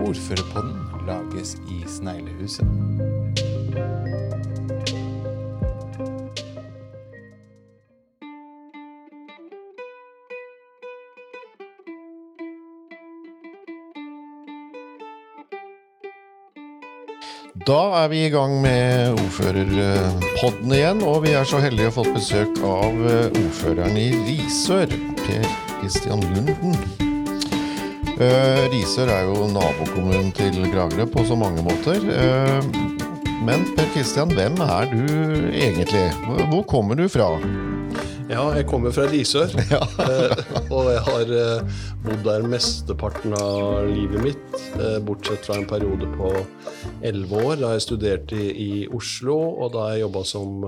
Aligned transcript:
Ordførerpodden 0.00 0.76
lages 1.06 1.56
i 1.68 1.84
Sneglehuset. 1.86 2.66
Da 17.66 17.80
er 18.02 18.08
vi 18.08 18.24
i 18.26 18.28
gang 18.32 18.60
med 18.62 19.12
ordførerpodden 19.12 20.72
igjen, 20.72 21.02
og 21.02 21.22
vi 21.26 21.34
er 21.36 21.44
så 21.44 21.60
heldige 21.60 21.90
å 21.90 21.92
ha 21.92 21.96
fått 21.98 22.10
besøk 22.16 22.62
av 22.64 23.04
eh, 23.10 23.28
ordføreren 23.28 24.00
i 24.00 24.08
Risør, 24.24 24.96
Per 25.20 25.46
Kristian 25.76 26.24
Lunden. 26.32 27.09
Eh, 28.20 28.66
Risør 28.72 29.08
er 29.08 29.22
jo 29.30 29.46
nabokommunen 29.48 30.28
til 30.36 30.58
Kragerø 30.72 31.06
på 31.08 31.22
så 31.28 31.36
mange 31.40 31.62
måter. 31.64 32.02
Eh, 32.04 32.66
men 33.46 33.64
Per 33.78 33.88
Kristian, 33.94 34.28
hvem 34.36 34.58
er 34.60 34.90
du 34.92 35.04
egentlig? 35.56 36.02
Hvor- 36.50 36.66
kommer 36.68 36.94
du 36.94 37.06
fra? 37.08 37.30
Ja, 38.30 38.44
jeg 38.54 38.66
kommer 38.68 38.92
fra 38.92 39.08
Risør. 39.10 39.48
Eh, 40.10 40.36
og 40.70 40.86
jeg 40.90 41.00
har 41.06 41.30
bodd 42.04 42.22
der 42.24 42.44
mesteparten 42.48 43.32
av 43.40 43.88
livet 43.88 44.22
mitt, 44.22 44.54
eh, 44.76 44.98
bortsett 45.04 45.44
fra 45.46 45.56
en 45.60 45.66
periode 45.68 46.06
på 46.16 46.30
elleve 47.02 47.40
år 47.46 47.56
da 47.60 47.72
jeg 47.74 47.84
studerte 47.88 48.36
i, 48.36 48.50
i 48.84 48.86
Oslo, 48.96 49.36
og 49.64 49.72
da 49.74 49.90
jeg 49.92 50.04
jobba 50.04 50.22
som 50.24 50.64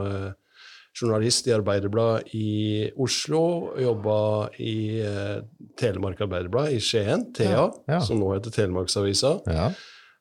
journalist 0.97 1.47
i 1.49 1.55
Arbeiderbladet 1.57 2.35
i 2.37 2.91
Oslo. 3.01 3.73
Jobba 3.81 4.19
i 4.61 5.01
eh, 5.01 5.39
Telemark 5.81 6.21
Arbeiderblad 6.27 6.73
i 6.77 6.81
Skien, 6.83 7.29
Thea, 7.35 7.51
Ja, 7.57 7.71
ja. 7.97 8.01
som 8.05 8.21
nå 8.21 8.33
heter 8.35 8.53
Telemarksavisa. 8.55 9.39
Ja. 9.49 9.71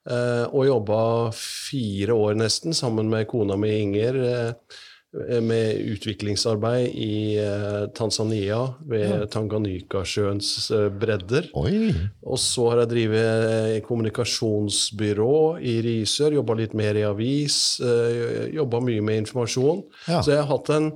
Eh, 0.09 0.45
og 0.49 0.65
jobba 0.65 1.01
fire 1.37 2.15
år 2.17 2.39
nesten 2.39 2.73
sammen 2.73 3.11
med 3.11 3.27
kona 3.29 3.57
mi 3.59 3.69
Inger 3.83 4.15
eh, 4.25 4.79
med 5.43 5.75
utviklingsarbeid 5.91 6.93
i 6.95 7.35
eh, 7.35 7.81
Tanzania 7.95 8.61
ved 8.87 9.25
Tanganyikasjøens 9.33 10.51
eh, 10.71 10.87
bredder. 10.87 11.49
Oi. 11.59 11.91
Og 12.23 12.39
så 12.39 12.69
har 12.71 12.83
jeg 12.83 12.91
drevet 12.93 13.47
eh, 13.49 13.79
kommunikasjonsbyrå 13.83 15.35
i 15.59 15.77
Risør, 15.83 16.37
jobba 16.39 16.55
litt 16.61 16.75
mer 16.79 16.95
i 16.95 17.03
avis, 17.03 17.57
eh, 17.83 18.53
jobba 18.55 18.79
mye 18.87 19.03
med 19.03 19.25
informasjon. 19.25 19.83
Ja. 20.07 20.21
Så 20.23 20.31
jeg 20.31 20.45
har 20.45 20.47
hatt 20.53 20.71
en, 20.77 20.87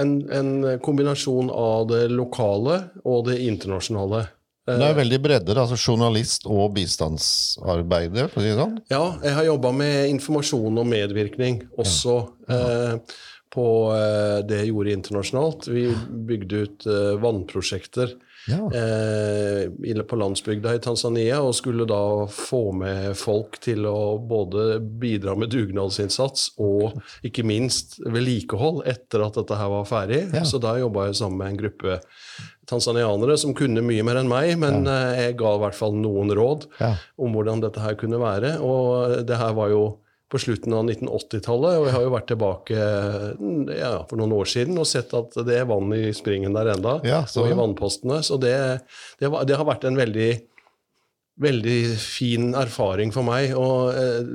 en, 0.00 0.14
en 0.32 0.54
kombinasjon 0.80 1.52
av 1.52 1.90
det 1.92 2.06
lokale 2.14 2.80
og 3.04 3.28
det 3.28 3.42
internasjonale. 3.44 4.24
Det 4.64 4.80
er 4.80 4.96
veldig 4.96 5.18
bredder, 5.20 5.58
altså 5.60 5.76
journalist 5.76 6.46
og 6.48 6.70
bistandsarbeider, 6.72 8.30
for 8.32 8.40
å 8.40 8.44
si 8.46 8.48
det 8.48 8.56
sånn. 8.56 8.78
Ja, 8.88 9.02
jeg 9.20 9.36
har 9.36 9.44
jobba 9.50 9.74
med 9.76 10.08
informasjon 10.14 10.80
og 10.80 10.88
medvirkning 10.88 11.58
også 11.76 12.14
eh, 12.48 12.94
på 13.54 13.64
eh, 13.94 14.38
det 14.48 14.62
jeg 14.64 14.72
gjorde 14.72 14.94
internasjonalt. 14.98 15.68
Vi 15.70 15.86
bygde 16.28 16.62
ut 16.66 16.86
eh, 16.90 17.12
vannprosjekter 17.22 18.16
Ja. 18.50 18.58
eh, 18.76 20.02
på 20.04 20.16
landsbygda 20.20 20.74
i 20.76 20.80
Tanzania 20.84 21.38
og 21.40 21.54
skulle 21.56 21.86
da 21.88 22.26
få 22.28 22.74
med 22.76 23.14
folk 23.16 23.56
til 23.64 23.86
å 23.88 24.18
både 24.20 24.80
bidra 25.00 25.32
med 25.38 25.48
dugnadsinnsats 25.54 26.50
og 26.60 26.98
ikke 27.24 27.44
minst 27.46 27.96
vedlikehold 28.04 28.82
etter 28.90 29.24
at 29.24 29.38
dette 29.40 29.56
her 29.56 29.70
var 29.72 29.86
ferdig. 29.88 30.26
Ja. 30.34 30.44
Så 30.44 30.60
da 30.60 30.74
jobba 30.82 31.06
jeg 31.08 31.16
sammen 31.22 31.40
med 31.40 31.54
en 31.54 31.62
gruppe 31.62 32.00
tanzanianere 32.68 33.36
som 33.40 33.54
kunne 33.56 33.82
mye 33.84 34.04
mer 34.06 34.20
enn 34.20 34.28
meg, 34.30 34.54
men 34.60 34.86
eh, 34.88 35.24
jeg 35.28 35.38
ga 35.40 35.54
i 35.56 35.62
hvert 35.64 35.76
fall 35.78 35.96
noen 35.96 36.32
råd 36.36 36.68
Ja. 36.80 36.94
om 37.20 37.32
hvordan 37.36 37.62
dette 37.64 37.80
her 37.84 37.96
kunne 38.00 38.20
være. 38.20 38.58
Og 38.64 39.22
det 39.28 39.36
her 39.40 39.52
var 39.56 39.72
jo 39.72 39.84
på 40.32 40.40
slutten 40.40 40.72
av 40.74 40.86
1980-tallet, 40.88 41.76
og 41.78 41.86
jeg 41.86 41.94
har 41.94 42.06
jo 42.06 42.14
vært 42.14 42.30
tilbake 42.32 42.86
ja, 43.76 43.92
for 44.08 44.18
noen 44.18 44.32
år 44.34 44.48
siden 44.50 44.80
og 44.80 44.88
sett 44.88 45.12
at 45.14 45.36
det 45.46 45.60
er 45.60 45.68
vann 45.68 45.92
i 45.94 46.08
springen 46.16 46.56
der 46.56 46.72
enda, 46.74 46.96
Ja, 47.06 47.22
og 47.38 47.50
i 47.50 47.54
vannpostene. 47.56 48.22
Så 48.24 48.40
det, 48.42 48.56
det, 49.20 49.30
det 49.30 49.60
har 49.60 49.68
vært 49.68 49.86
en 49.88 50.00
veldig 50.00 50.32
Veldig 51.34 51.96
fin 51.98 52.52
erfaring 52.54 53.10
for 53.10 53.26
meg. 53.26 53.56
Og 53.58 53.88
eh, 53.98 54.28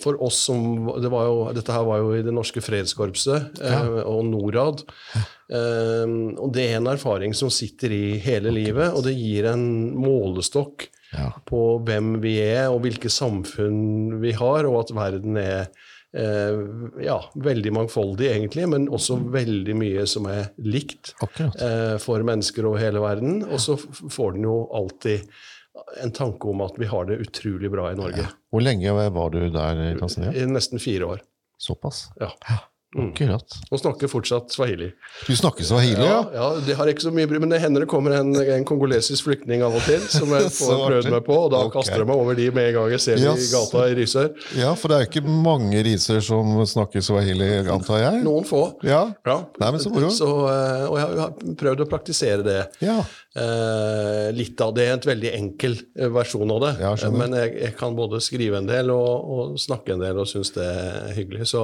for 0.00 0.16
oss 0.24 0.38
som 0.46 0.86
det 0.96 1.10
var 1.12 1.26
jo, 1.28 1.42
Dette 1.52 1.74
her 1.76 1.84
var 1.84 2.00
jo 2.00 2.14
i 2.16 2.22
det 2.24 2.32
norske 2.32 2.62
fredskorpset 2.64 3.60
eh, 3.60 3.98
og 4.08 4.22
Norad. 4.30 4.80
Eh, 5.12 6.06
og 6.40 6.54
det 6.56 6.64
er 6.70 6.78
en 6.78 6.88
erfaring 6.94 7.36
som 7.36 7.52
sitter 7.52 7.92
i 7.92 8.16
hele 8.24 8.48
livet, 8.48 8.94
og 8.96 9.04
det 9.04 9.12
gir 9.12 9.50
en 9.50 9.66
målestokk 9.92 10.88
Ja. 11.12 11.28
på 11.44 11.78
hvem 11.84 12.14
vi 12.22 12.38
er 12.40 12.70
og 12.72 12.82
hvilke 12.86 13.10
samfunn 13.12 14.20
vi 14.22 14.32
har, 14.38 14.68
og 14.68 14.78
at 14.80 14.92
verden 14.96 15.36
er 15.40 15.66
eh, 16.16 16.62
ja, 17.04 17.18
veldig 17.34 17.72
mangfoldig, 17.76 18.30
egentlig, 18.32 18.68
men 18.72 18.88
også 18.88 19.18
veldig 19.34 19.76
mye 19.76 20.06
som 20.08 20.28
er 20.32 20.50
likt 20.64 21.14
eh, 21.22 21.96
for 22.02 22.24
mennesker 22.24 22.68
over 22.68 22.80
hele 22.80 23.02
verden. 23.04 23.42
Og 23.48 23.60
så 23.60 23.76
får 23.78 24.38
den 24.38 24.48
jo 24.48 24.56
alltid 24.72 25.28
en 26.02 26.12
tanke 26.12 26.48
om 26.48 26.60
at 26.64 26.76
vi 26.80 26.88
har 26.88 27.06
det 27.08 27.20
utrolig 27.24 27.70
bra 27.72 27.90
i 27.92 27.96
Norge. 27.96 28.26
Hvor 28.52 28.64
lenge 28.64 28.92
var 28.92 29.32
du 29.32 29.40
der 29.52 29.84
i 29.90 29.94
Tanzania? 30.00 30.46
Nesten 30.48 30.80
fire 30.82 31.14
år. 31.14 31.22
Såpass? 31.62 32.06
Ja. 32.20 32.32
Akkurat. 32.92 33.54
Og 33.70 33.80
snakker 33.80 34.10
fortsatt 34.10 34.52
swahili. 34.52 34.90
Du 35.24 35.32
snakker 35.36 35.64
swahili, 35.64 36.04
ja? 36.04 36.18
Ja, 36.34 36.34
ja, 36.34 36.48
det 36.66 36.76
har 36.76 36.90
ikke 36.92 37.04
så 37.06 37.12
mye 37.14 37.28
bry 37.30 37.40
men 37.40 37.52
det 37.52 37.62
hender 37.62 37.86
det 37.86 37.88
kommer 37.88 38.12
en, 38.18 38.34
en 38.36 38.66
kongolesisk 38.68 39.24
flyktning 39.28 39.64
av 39.64 39.78
og 39.78 39.86
til 39.86 40.02
som 40.12 40.28
jeg 40.36 40.50
får 40.58 40.82
prøvd 40.82 41.08
meg 41.14 41.24
på, 41.24 41.38
og 41.46 41.48
da 41.54 41.62
okay. 41.64 41.78
kaster 41.78 42.02
jeg 42.02 42.10
meg 42.10 42.20
over 42.24 42.36
de 42.36 42.50
med 42.52 42.68
en 42.68 42.76
gang 42.76 42.92
jeg 42.92 43.04
ser 43.06 43.22
de 43.22 43.32
i 43.32 43.48
gata 43.52 43.86
i 43.88 43.96
Risør. 43.96 44.28
Ja, 44.60 44.74
for 44.76 44.92
det 44.92 44.98
er 44.98 45.06
jo 45.06 45.10
ikke 45.10 45.36
mange 45.48 45.80
riser 45.86 46.20
som 46.24 46.60
snakker 46.68 47.04
swahili, 47.04 47.50
antar 47.72 48.02
jeg? 48.02 48.20
Noen 48.26 48.46
få. 48.48 48.64
Ja. 48.84 49.06
Ja. 49.24 49.38
Nei, 49.62 49.72
men 49.72 49.82
så 49.82 49.92
moro. 49.94 50.12
Så, 50.12 50.30
eh, 50.52 50.86
og 50.90 51.00
jeg 51.00 51.20
har 51.22 51.56
prøvd 51.64 51.86
å 51.86 51.88
praktisere 51.88 52.44
det. 52.46 52.60
Ja. 52.84 52.98
Eh, 53.32 54.26
litt 54.36 54.60
av 54.60 54.74
det 54.76 54.84
er 54.84 54.98
en 54.98 55.04
veldig 55.08 55.30
enkel 55.32 55.78
eh, 55.96 56.10
versjon 56.12 56.50
av 56.52 56.58
det. 56.66 56.72
Ja. 56.82 56.90
Men 57.14 57.32
jeg, 57.36 57.54
jeg 57.62 57.74
kan 57.78 57.94
både 57.96 58.20
skrive 58.20 58.58
en 58.60 58.68
del 58.68 58.92
og, 58.92 59.30
og 59.32 59.54
snakke 59.62 59.94
en 59.94 60.02
del 60.04 60.20
og 60.20 60.28
synes 60.28 60.52
det 60.52 60.66
er 60.68 61.14
hyggelig. 61.16 61.46
Så 61.48 61.62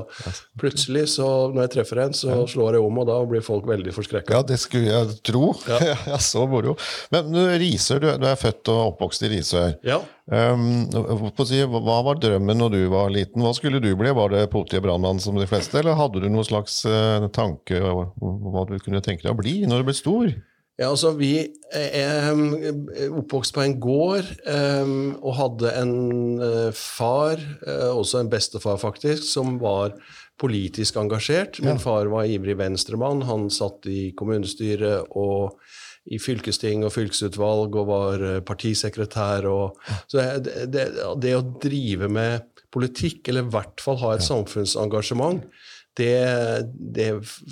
plutselig, 0.60 1.04
så, 1.12 1.26
når 1.52 1.66
jeg 1.66 1.74
treffer 1.76 2.00
en, 2.06 2.16
så 2.16 2.40
slår 2.48 2.78
jeg 2.78 2.86
om, 2.86 3.02
og 3.02 3.10
da 3.10 3.18
blir 3.28 3.44
folk 3.44 3.68
veldig 3.68 3.92
forskrekka. 3.92 4.38
ja, 4.38 4.42
det 4.48 4.60
skulle 4.62 4.94
jeg 4.94 5.20
tro. 5.28 5.52
Ja, 5.68 5.80
Ja. 6.08 6.16
Så 6.22 6.46
moro. 6.48 6.74
Men 7.12 7.28
du, 7.32 7.40
Risør, 7.60 8.00
du, 8.00 8.08
du 8.22 8.26
er 8.28 8.38
født 8.38 8.68
og 8.72 8.94
oppvokst 8.94 9.24
i 9.28 9.32
Risør. 9.34 9.76
Ja. 9.84 10.00
Um, 10.28 10.88
hva 10.92 12.00
var 12.04 12.18
drømmen 12.20 12.58
når 12.60 12.74
du 12.74 12.80
var 12.92 13.12
liten? 13.12 13.44
Hva 13.44 13.54
skulle 13.56 13.80
du 13.80 13.88
bli? 13.96 14.12
Var 14.16 14.32
det 14.34 14.48
politi 14.52 14.80
og 14.80 14.84
brannmann 14.88 15.20
som 15.20 15.36
de 15.40 15.48
fleste, 15.48 15.80
eller 15.80 15.96
hadde 16.00 16.20
du 16.24 16.28
noen 16.28 16.48
slags 16.48 16.82
eh, 16.88 17.28
tanke 17.32 17.80
om 17.80 18.44
hva 18.52 18.66
du 18.68 18.76
kunne 18.84 19.00
tenke 19.04 19.24
deg 19.24 19.32
å 19.32 19.40
bli 19.40 19.60
når 19.68 19.82
du 19.82 19.88
ble 19.88 19.96
stor? 19.96 20.32
Ja, 20.78 20.92
altså 20.92 21.10
Vi 21.18 21.32
er 21.74 22.28
um, 22.30 22.52
oppvokst 23.18 23.54
på 23.56 23.64
en 23.64 23.74
gård 23.82 24.28
og 24.46 25.32
hadde 25.34 25.72
en 25.80 25.96
uh, 26.38 26.70
far, 26.76 27.42
uh, 27.66 27.90
også 27.98 28.22
en 28.22 28.30
bestefar 28.30 28.78
faktisk, 28.78 29.26
som 29.26 29.58
var 29.58 29.96
politisk 30.38 31.00
engasjert. 31.02 31.58
Min 31.66 31.82
far 31.82 32.06
var 32.12 32.30
ivrig 32.30 32.54
venstremann. 32.60 33.24
Han 33.26 33.48
satt 33.50 33.88
i 33.90 34.12
kommunestyret 34.14 35.10
og 35.18 35.58
i 36.08 36.20
fylkesting 36.22 36.86
og 36.86 36.94
fylkesutvalg 36.94 37.74
og 37.74 37.90
var 37.90 38.22
partisekretær. 38.46 39.48
Og, 39.50 39.82
så 40.06 40.22
det, 40.38 40.68
det, 40.70 40.86
det 41.18 41.34
å 41.34 41.42
drive 41.58 42.06
med 42.06 42.46
politikk, 42.70 43.26
eller 43.28 43.48
i 43.48 43.52
hvert 43.56 43.82
fall 43.82 43.98
ha 44.04 44.14
et 44.14 44.24
samfunnsengasjement, 44.24 45.42
det, 45.98 46.68
det 46.96 47.08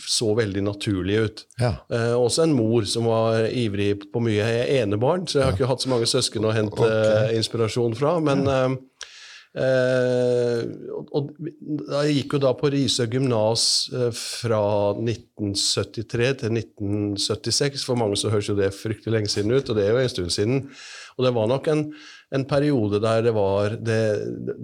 så 0.07 0.33
veldig 0.39 0.63
naturlig 0.67 1.19
ut. 1.27 1.45
Ja. 1.61 1.75
Eh, 1.93 2.15
også 2.15 2.47
en 2.47 2.55
mor 2.57 2.87
som 2.89 3.09
var 3.11 3.49
ivrig 3.51 3.93
på 4.13 4.23
mye. 4.25 4.39
Jeg 4.39 4.63
er 4.65 4.85
enebarn, 4.85 5.27
så 5.27 5.41
jeg 5.41 5.49
har 5.49 5.57
ikke 5.57 5.71
hatt 5.71 5.85
så 5.85 5.93
mange 5.93 6.09
søsken 6.11 6.47
å 6.47 6.55
hente 6.55 6.83
okay. 6.83 7.37
inspirasjon 7.39 7.97
fra. 7.99 8.17
Men 8.25 8.45
eh, 8.51 8.77
eh, 9.65 10.63
og, 10.97 11.11
og 11.11 11.33
Jeg 12.07 12.19
gikk 12.21 12.37
jo 12.37 12.43
da 12.47 12.53
på 12.59 12.71
Risør 12.75 13.11
gymnas 13.17 13.65
eh, 13.95 14.11
fra 14.17 14.63
1973 14.97 16.31
til 16.45 16.61
1976. 16.63 17.87
For 17.89 17.99
mange 17.99 18.21
så 18.21 18.33
høres 18.35 18.53
jo 18.53 18.59
det 18.59 18.75
fryktelig 18.77 19.19
lenge 19.19 19.33
siden 19.33 19.57
ut, 19.57 19.67
og 19.67 19.79
det 19.79 19.89
er 19.89 19.97
jo 19.97 20.05
en 20.05 20.15
stund 20.15 20.39
siden. 20.39 20.63
Og 21.17 21.25
det 21.25 21.33
var 21.37 21.49
nok 21.49 21.69
en, 21.73 21.87
en 22.35 22.45
periode 22.49 22.99
der 23.03 23.23
det 23.23 23.33
var 23.37 23.77
det, 23.79 24.01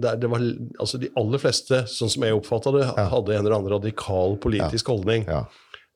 der 0.03 0.17
det 0.19 0.29
var, 0.31 0.43
altså 0.79 0.99
De 0.99 1.09
aller 1.19 1.39
fleste, 1.39 1.83
sånn 1.87 2.11
som 2.11 2.25
jeg 2.27 2.35
oppfatta 2.35 2.73
det, 2.75 2.87
hadde 2.97 3.35
en 3.35 3.45
eller 3.45 3.57
annen 3.57 3.73
radikal 3.77 4.35
politisk 4.43 4.91
holdning. 4.91 5.27
Ja. 5.29 5.45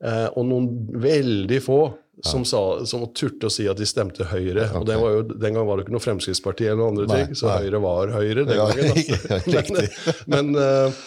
Eh, 0.04 0.26
og 0.32 0.46
noen 0.48 0.70
veldig 1.02 1.58
få 1.64 1.80
som, 2.24 2.44
sa, 2.46 2.84
som 2.86 3.04
turte 3.14 3.46
å 3.46 3.52
si 3.52 3.66
at 3.70 3.78
de 3.78 3.86
stemte 3.86 4.26
Høyre. 4.26 4.68
Og 4.78 4.86
det 4.88 4.96
var 4.98 5.14
jo, 5.14 5.22
Den 5.28 5.54
gang 5.54 5.66
var 5.68 5.78
det 5.78 5.86
ikke 5.86 5.94
noe 5.94 6.02
Fremskrittsparti 6.02 6.66
eller 6.66 6.80
noe 6.80 6.92
andre 6.94 7.06
Nei, 7.06 7.20
ting, 7.22 7.38
så 7.38 7.50
nei. 7.50 7.58
Høyre 7.62 7.80
var 7.84 8.14
Høyre 8.16 8.44
den 8.48 8.58
gangen. 8.58 8.92
Altså. 8.94 10.14
men 10.32 10.52
men 10.54 10.62
eh, 10.62 11.02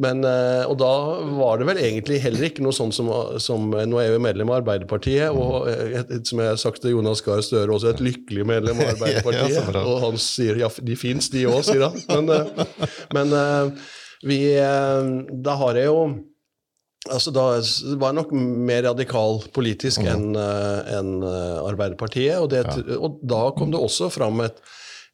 Men, 0.00 0.22
eh, 0.24 0.62
og 0.64 0.78
da 0.80 0.90
var 1.36 1.60
det 1.60 1.66
vel 1.68 1.80
egentlig 1.82 2.22
heller 2.22 2.46
ikke 2.46 2.64
noe 2.64 2.72
sånn 2.72 2.94
som, 2.96 3.10
som 3.42 3.66
Nå 3.68 3.98
er 4.00 4.06
jeg 4.06 4.14
jo 4.14 4.22
medlem 4.24 4.48
av 4.48 4.62
Arbeiderpartiet, 4.62 5.36
og 5.36 5.68
eh, 5.68 6.14
som 6.24 6.40
jeg 6.40 6.48
har 6.48 6.60
sagt 6.60 6.80
til 6.80 6.94
Jonas 6.94 7.20
Gahr 7.24 7.42
Støre, 7.44 7.68
også 7.74 7.90
et 7.92 8.00
lykkelig 8.04 8.46
medlem 8.48 8.80
av 8.80 8.90
Arbeiderpartiet. 8.94 9.58
Ja, 9.60 9.84
og 9.84 10.00
han 10.06 10.16
sier 10.22 10.62
ja, 10.62 10.70
de 10.80 10.96
fins, 10.96 11.28
de 11.34 11.44
òg, 11.50 11.60
sier 11.68 11.84
han. 11.84 12.00
Men, 12.08 12.32
eh, 12.32 12.98
men 13.12 13.36
vi 14.22 14.38
Da 15.42 15.56
har 15.58 15.74
jeg 15.74 15.88
jo 15.90 16.02
Altså 17.10 17.32
Da 17.34 17.44
var 17.98 18.12
jeg 18.12 18.18
nok 18.20 18.30
mer 18.38 18.84
radikal 18.86 19.40
politisk 19.52 20.04
enn 20.06 20.36
en 20.38 21.16
Arbeiderpartiet. 21.26 22.38
Og, 22.38 22.46
det, 22.52 22.62
og 22.94 23.18
da 23.26 23.48
kom 23.56 23.74
det 23.74 23.80
også 23.82 24.06
fram 24.14 24.38
et, 24.46 24.62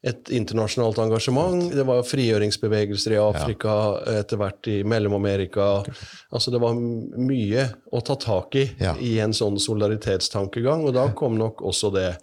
et 0.03 0.29
internasjonalt 0.31 0.97
engasjement. 1.03 1.73
Det 1.75 1.83
var 1.83 2.05
frigjøringsbevegelser 2.07 3.17
i 3.17 3.19
Afrika, 3.19 3.73
etter 4.21 4.39
hvert 4.39 4.69
i 4.71 4.77
Mellom-Amerika. 4.87 5.83
Altså 6.31 6.53
Det 6.53 6.61
var 6.63 6.77
mye 6.79 7.65
å 7.91 8.01
ta 8.05 8.15
tak 8.15 8.55
i 8.55 8.65
Ja. 8.79 8.95
i 8.95 9.17
en 9.19 9.33
sånn 9.35 9.59
solidaritetstankegang, 9.59 10.85
og 10.87 10.93
da 10.95 11.09
kom 11.11 11.35
nok 11.37 11.61
også 11.61 11.91
det 11.93 12.17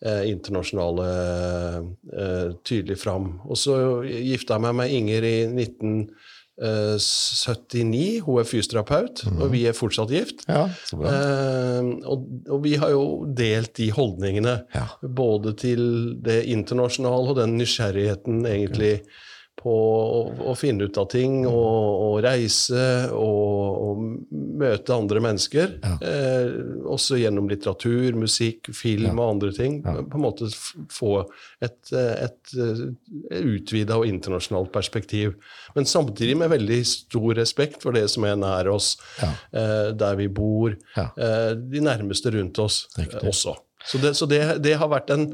eh, 0.00 0.30
internasjonale 0.30 1.08
eh, 2.14 2.52
tydelig 2.62 2.98
fram. 3.02 3.40
Og 3.48 3.56
så 3.58 4.04
gifta 4.06 4.54
jeg 4.54 4.62
meg 4.68 4.74
med 4.78 4.90
Inger 4.94 5.24
i 5.26 5.36
1979. 6.58 8.20
Hun 8.26 8.40
er 8.40 8.48
fysioterapeut, 8.48 9.24
og 9.38 9.52
vi 9.52 9.64
er 9.68 9.76
fortsatt 9.76 10.10
gift. 10.12 10.44
Ja, 10.48 10.64
så 10.88 10.98
bra. 11.00 11.12
Eh, 11.12 11.90
og, 12.08 12.26
og 12.50 12.62
vi 12.64 12.74
har 12.80 12.90
jo 12.94 13.04
delt 13.38 13.74
de 13.78 13.90
holdningene, 13.94 14.56
Ja. 14.74 14.86
både 15.02 15.54
til 15.58 15.82
det 16.24 16.42
internasjonale 16.50 17.32
og 17.34 17.36
den 17.40 17.56
nysgjerrigheten 17.60 18.44
egentlig 18.46 19.02
på 19.58 19.72
å, 19.74 20.18
å 20.50 20.54
finne 20.58 20.86
ut 20.86 20.98
av 21.00 21.08
ting 21.10 21.40
og, 21.48 21.54
og 22.04 22.16
reise 22.22 22.82
og, 23.10 23.78
og 23.82 24.02
møte 24.62 24.94
andre 24.94 25.22
mennesker. 25.24 25.74
Eh, 25.98 26.52
også 26.86 27.18
gjennom 27.18 27.48
litteratur, 27.50 28.14
musikk, 28.18 28.70
film 28.76 29.18
og 29.18 29.32
andre 29.34 29.50
ting. 29.56 29.80
På 29.82 30.18
en 30.20 30.22
måte 30.24 30.48
få 30.94 31.12
et, 31.64 31.78
eh, 31.90 32.28
et, 32.28 32.54
et 32.54 33.38
utvida 33.42 33.98
og 33.98 34.06
internasjonalt 34.08 34.70
perspektiv. 34.74 35.34
Men 35.76 35.88
samtidig 35.90 36.36
med 36.38 36.52
veldig 36.54 36.80
stor 36.86 37.34
respekt 37.38 37.82
for 37.82 37.96
det 37.98 38.06
som 38.14 38.26
er 38.30 38.38
nær 38.38 38.70
oss, 38.74 38.94
Ja. 39.22 39.32
eh, 39.52 39.90
der 39.98 40.16
vi 40.22 40.28
bor, 40.28 40.76
Ja. 40.96 41.10
eh, 41.16 41.54
de 41.58 41.80
nærmeste 41.80 42.30
rundt 42.34 42.58
oss 42.58 42.86
eh, 42.98 43.06
også. 43.26 43.56
Så, 43.88 43.98
det, 44.02 44.14
så 44.18 44.26
det, 44.28 44.40
det 44.62 44.74
har 44.76 44.88
vært 44.90 45.10
en, 45.14 45.28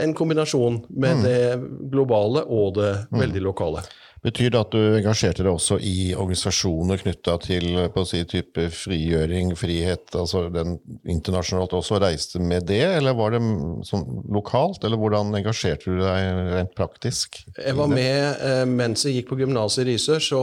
en 0.00 0.14
kombinasjon 0.14 0.84
med 0.90 1.16
Mm. 1.16 1.22
det 1.22 1.90
globale 1.90 2.44
og 2.46 2.74
det 2.74 3.06
veldig 3.10 3.42
lokale. 3.42 3.82
Betyr 4.20 4.50
det 4.52 4.60
at 4.60 4.74
du 4.74 4.96
engasjerte 4.98 5.44
deg 5.46 5.54
også 5.54 5.78
i 5.80 6.10
organisasjoner 6.12 7.00
knytta 7.00 7.38
til 7.40 7.70
på 7.88 8.02
å 8.02 8.08
si, 8.08 8.20
type 8.28 8.66
frigjøring, 8.68 9.54
frihet, 9.56 10.12
altså 10.12 10.42
den 10.52 10.76
internasjonalt 11.08 11.72
også, 11.78 11.96
reiste 12.02 12.42
med 12.42 12.66
det, 12.68 12.82
eller 12.98 13.16
var 13.16 13.32
det 13.32 13.40
mm, 13.40 13.80
sånn 13.88 14.04
lokalt, 14.28 14.84
eller 14.84 15.00
hvordan 15.00 15.32
engasjerte 15.40 15.88
du 15.88 16.02
deg 16.02 16.52
rent 16.52 16.74
praktisk? 16.76 17.40
Jeg 17.56 17.78
var 17.78 17.88
med 17.88 18.44
eh, 18.44 18.66
mens 18.68 19.06
jeg 19.06 19.20
gikk 19.20 19.32
på 19.32 19.40
gymnaset 19.40 19.86
i 19.86 19.94
Risør, 19.94 20.20
så 20.20 20.42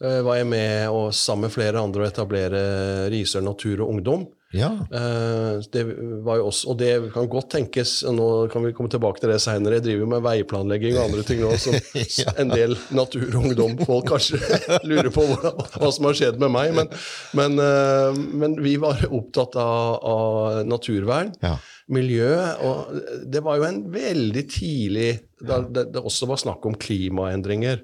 eh, 0.00 0.22
var 0.24 0.40
jeg 0.40 0.48
med 0.54 0.88
og 0.88 1.12
sammen 1.12 1.50
med 1.50 1.56
flere 1.58 1.84
andre 1.84 2.06
å 2.06 2.08
etablere 2.08 2.64
Risør 3.12 3.44
natur 3.44 3.84
og 3.84 3.98
ungdom. 3.98 4.24
Ja, 4.54 4.70
Eh, 4.94 5.60
det 5.72 5.82
var 6.22 6.38
jo 6.38 6.48
også, 6.50 6.70
og 6.70 6.78
det 6.78 6.90
kan 7.14 7.28
godt 7.30 7.50
tenkes, 7.54 7.96
nå 8.14 8.28
kan 8.52 8.64
vi 8.64 8.72
komme 8.76 8.92
tilbake 8.92 9.22
til 9.22 9.32
det 9.32 9.40
seinere, 9.42 9.78
jeg 9.78 9.86
driver 9.88 10.04
jo 10.04 10.10
med 10.12 10.24
veiplanlegging 10.24 10.98
og 10.98 11.08
andre 11.08 11.24
ting 11.26 11.40
nå, 11.42 11.52
som 11.60 11.76
en 12.42 12.52
del 12.52 12.76
naturungdom 12.94 13.78
folk 13.82 14.08
kanskje 14.12 14.40
lurer 14.88 15.10
på 15.14 15.26
hva, 15.30 15.54
hva 15.74 15.90
som 15.94 16.08
har 16.08 16.18
skjedd 16.18 16.42
med 16.42 16.54
meg. 16.54 16.74
Men, 16.78 16.92
men, 17.38 17.58
eh, 17.64 18.20
men 18.44 18.58
vi 18.62 18.76
var 18.82 19.02
opptatt 19.08 19.58
av, 19.60 19.98
av 20.14 20.60
naturvern. 20.68 21.34
ja. 21.44 21.56
miljø. 21.92 22.30
Og 22.64 23.26
det 23.28 23.42
var 23.44 23.58
jo 23.60 23.66
en 23.66 23.82
veldig 23.92 24.44
tidlig 24.48 25.10
Da 25.44 25.58
det, 25.60 25.90
det 25.92 26.00
også 26.00 26.28
var 26.30 26.40
snakk 26.40 26.64
om 26.64 26.78
klimaendringer. 26.80 27.82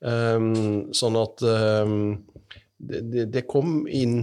Um, 0.00 0.90
sånn 0.96 1.16
at 1.20 1.42
um, 1.44 1.94
det, 2.80 3.00
det, 3.12 3.24
det 3.34 3.42
kom 3.48 3.82
inn 3.88 4.22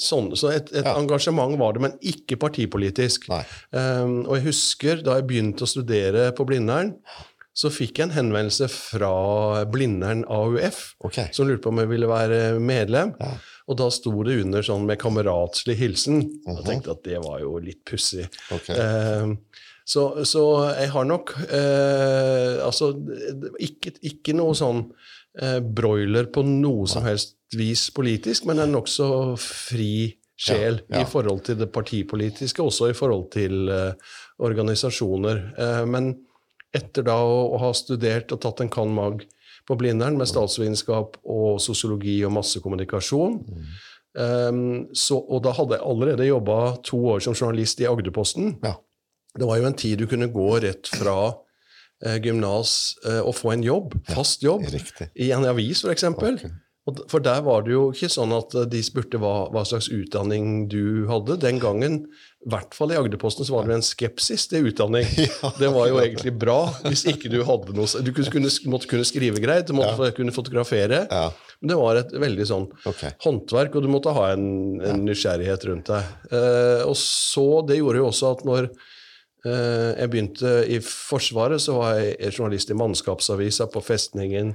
sånn, 0.00 0.30
Så 0.36 0.50
et, 0.52 0.72
et 0.72 0.84
Ja. 0.84 0.96
engasjement 0.98 1.56
var 1.58 1.72
det, 1.74 1.82
men 1.82 1.98
ikke 2.02 2.38
partipolitisk. 2.40 3.28
Um, 3.72 4.26
og 4.26 4.36
jeg 4.38 4.46
husker 4.50 5.02
da 5.02 5.18
jeg 5.18 5.28
begynte 5.30 5.66
å 5.66 5.70
studere 5.70 6.30
på 6.32 6.46
Blindern, 6.48 6.94
så 7.54 7.68
fikk 7.68 7.98
jeg 7.98 8.08
en 8.08 8.14
henvendelse 8.14 8.68
fra 8.70 9.64
Blindern 9.68 10.24
AUF, 10.30 10.94
okay. 11.04 11.28
som 11.32 11.48
lurte 11.48 11.64
på 11.66 11.72
om 11.74 11.80
jeg 11.82 11.90
ville 11.90 12.08
være 12.08 12.60
medlem. 12.62 13.14
Ja. 13.20 13.34
Og 13.70 13.76
da 13.78 13.88
sto 13.90 14.12
det 14.26 14.38
under 14.42 14.62
sånn 14.66 14.86
med 14.86 14.98
kameratslig 15.02 15.76
hilsen. 15.76 16.22
Mhm. 16.46 16.56
Jeg 16.56 16.64
tenkte 16.70 16.94
at 16.96 17.04
det 17.04 17.18
var 17.22 17.40
jo 17.42 17.58
litt 17.62 17.84
pussig. 17.84 18.28
Okay. 18.54 18.78
Um, 18.78 19.36
så, 19.90 20.24
så 20.28 20.42
jeg 20.78 20.90
har 20.92 21.06
nok 21.08 21.32
uh, 21.50 22.60
Altså, 22.62 22.92
ikke, 23.58 23.96
ikke 24.06 24.36
noe 24.38 24.54
sånn 24.54 24.84
broiler 25.62 26.26
på 26.34 26.42
noe 26.42 26.88
som 26.90 27.04
helst 27.06 27.36
vis 27.54 27.84
politisk, 27.94 28.48
men 28.50 28.62
en 28.62 28.72
nokså 28.74 29.06
fri 29.40 30.16
sjel 30.40 30.80
Ja, 30.88 31.00
ja. 31.00 31.02
i 31.02 31.08
forhold 31.08 31.44
til 31.46 31.58
det 31.60 31.68
partipolitiske, 31.74 32.62
også 32.62 32.90
i 32.90 32.96
forhold 32.96 33.28
til 33.34 33.68
uh, 33.68 33.92
organisasjoner. 34.40 35.42
Uh, 35.58 35.84
men 35.90 36.14
etter 36.76 37.04
da 37.06 37.18
å, 37.20 37.42
å 37.54 37.60
ha 37.60 37.70
studert 37.76 38.32
og 38.32 38.40
tatt 38.42 38.64
en 38.64 38.72
can. 38.72 38.94
mag. 38.94 39.26
på 39.68 39.76
Blindern 39.78 40.16
med 40.18 40.26
statsvitenskap 40.26 41.18
og 41.30 41.60
sosiologi 41.62 42.16
og 42.26 42.32
massekommunikasjon. 42.34 43.36
Um, 44.18 44.88
så, 44.96 45.20
og 45.20 45.44
da 45.44 45.52
hadde 45.54 45.76
jeg 45.76 45.86
allerede 45.86 46.26
jobba 46.26 46.56
to 46.82 46.98
år 47.12 47.20
som 47.22 47.36
journalist 47.36 47.80
i 47.80 47.86
Agderposten. 47.86 48.56
Ja. 48.64 48.74
Det 49.38 49.46
var 49.46 49.60
jo 49.60 49.68
en 49.68 49.78
tid 49.78 50.00
du 50.00 50.08
kunne 50.10 50.26
gå 50.32 50.48
rett 50.64 50.90
fra 50.90 51.14
eh, 51.28 51.36
gymnas 52.24 52.96
eh, 53.04 53.20
og 53.20 53.34
få 53.36 53.54
en 53.54 53.66
jobb, 53.66 53.94
fast 54.08 54.44
jobb, 54.44 54.64
ja, 54.72 55.08
i 55.14 55.30
en 55.36 55.46
avis 55.50 55.84
f.eks. 55.84 56.08
Ok. 56.14 56.50
For 57.10 57.20
der 57.22 57.42
var 57.44 57.66
det 57.66 57.74
jo 57.74 57.82
ikke 57.92 58.08
sånn 58.10 58.32
at 58.34 58.54
eh, 58.56 58.66
de 58.70 58.80
spurte 58.84 59.20
hva, 59.20 59.50
hva 59.52 59.62
slags 59.68 59.90
utdanning 59.92 60.64
du 60.72 61.06
hadde. 61.10 61.36
Den 61.42 61.60
gangen, 61.62 61.98
i 62.40 62.50
hvert 62.50 62.74
fall 62.74 62.94
i 62.94 62.98
Agderposten, 62.98 63.46
så 63.46 63.58
var 63.58 63.68
det 63.68 63.76
en 63.76 63.84
skepsis 63.84 64.48
til 64.50 64.70
utdanning. 64.70 65.06
det 65.60 65.70
var 65.74 65.90
jo 65.90 66.00
egentlig 66.02 66.34
bra 66.40 66.58
hvis 66.86 67.04
ikke 67.10 67.30
du 67.32 67.42
hadde 67.46 67.76
noe 67.76 68.04
Du 68.04 68.12
kunne, 68.16 68.52
måtte 68.72 68.90
kunne 68.90 69.06
skrive 69.08 69.42
greit, 69.42 69.68
du 69.68 69.76
måtte 69.76 70.08
ja. 70.08 70.16
kunne 70.16 70.34
fotografere. 70.34 71.04
Ja. 71.10 71.28
Men 71.60 71.74
det 71.74 71.80
var 71.82 72.00
et 72.00 72.14
veldig 72.16 72.46
sånn 72.48 72.70
okay. 72.88 73.12
håndverk, 73.26 73.76
og 73.76 73.84
du 73.84 73.92
måtte 73.92 74.16
ha 74.16 74.30
en, 74.32 74.46
en 74.80 75.04
nysgjerrighet 75.04 75.68
rundt 75.68 75.92
deg. 75.92 76.14
Eh, 76.32 76.86
og 76.88 76.96
så, 76.98 77.60
Det 77.68 77.76
gjorde 77.76 78.00
jo 78.00 78.08
også 78.08 78.32
at 78.38 78.46
når 78.48 78.70
eh, 78.70 78.88
jeg 79.44 80.10
begynte 80.12 80.50
i 80.68 80.80
Forsvaret, 80.84 81.62
så 81.64 81.78
var 81.78 81.94
jeg 82.02 82.34
journalist 82.36 82.70
i 82.70 82.76
Mannskapsavisa 82.76 83.66
på 83.72 83.80
festningen 83.80 84.54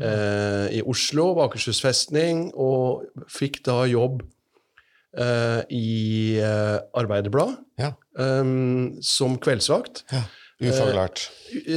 ja. 0.00 0.68
i 0.68 0.82
Oslo, 0.84 1.30
på 1.38 1.46
Akershus 1.46 1.80
festning, 1.80 2.50
og 2.52 3.06
fikk 3.32 3.62
da 3.64 3.78
jobb 3.88 4.20
eh, 5.16 5.62
i 5.72 6.36
Arbeiderbladet 6.42 6.92
Arbeiderblad 7.00 7.56
Ja. 7.80 7.92
eh, 8.20 8.52
som 9.00 9.38
kveldsvakt. 9.40 10.04
ja. 10.12 10.26
Ufaglært. 10.56 11.26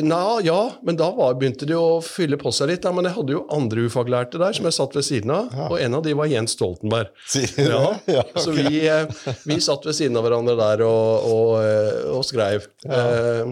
Nå, 0.08 0.20
ja, 0.48 0.60
men 0.88 0.96
da 1.00 1.10
var, 1.12 1.34
begynte 1.36 1.68
de 1.68 1.76
å 1.76 2.00
fylle 2.06 2.38
på 2.40 2.52
seg 2.56 2.70
litt. 2.72 2.82
Da. 2.86 2.94
Men 2.96 3.10
jeg 3.10 3.18
hadde 3.18 3.36
jo 3.36 3.42
andre 3.52 3.84
ufaglærte 3.90 4.40
der 4.40 4.56
som 4.56 4.70
jeg 4.70 4.78
satt 4.78 4.96
ved 4.96 5.04
siden 5.08 5.34
av, 5.36 5.50
og 5.68 5.76
en 5.84 5.98
av 5.98 6.06
de 6.06 6.14
var 6.16 6.30
Jens 6.32 6.56
Stoltenberg. 6.56 7.12
Ja, 7.60 7.82
okay. 8.08 8.24
Så 8.40 8.56
vi, 8.56 8.80
eh, 8.88 9.04
vi 9.44 9.60
satt 9.64 9.84
ved 9.90 9.98
siden 10.00 10.16
av 10.20 10.24
hverandre 10.28 10.56
der 10.60 10.86
og, 10.88 11.28
og, 11.28 11.52
eh, 11.60 12.08
og 12.16 12.24
skrev. 12.28 12.70
Eh, 12.88 13.52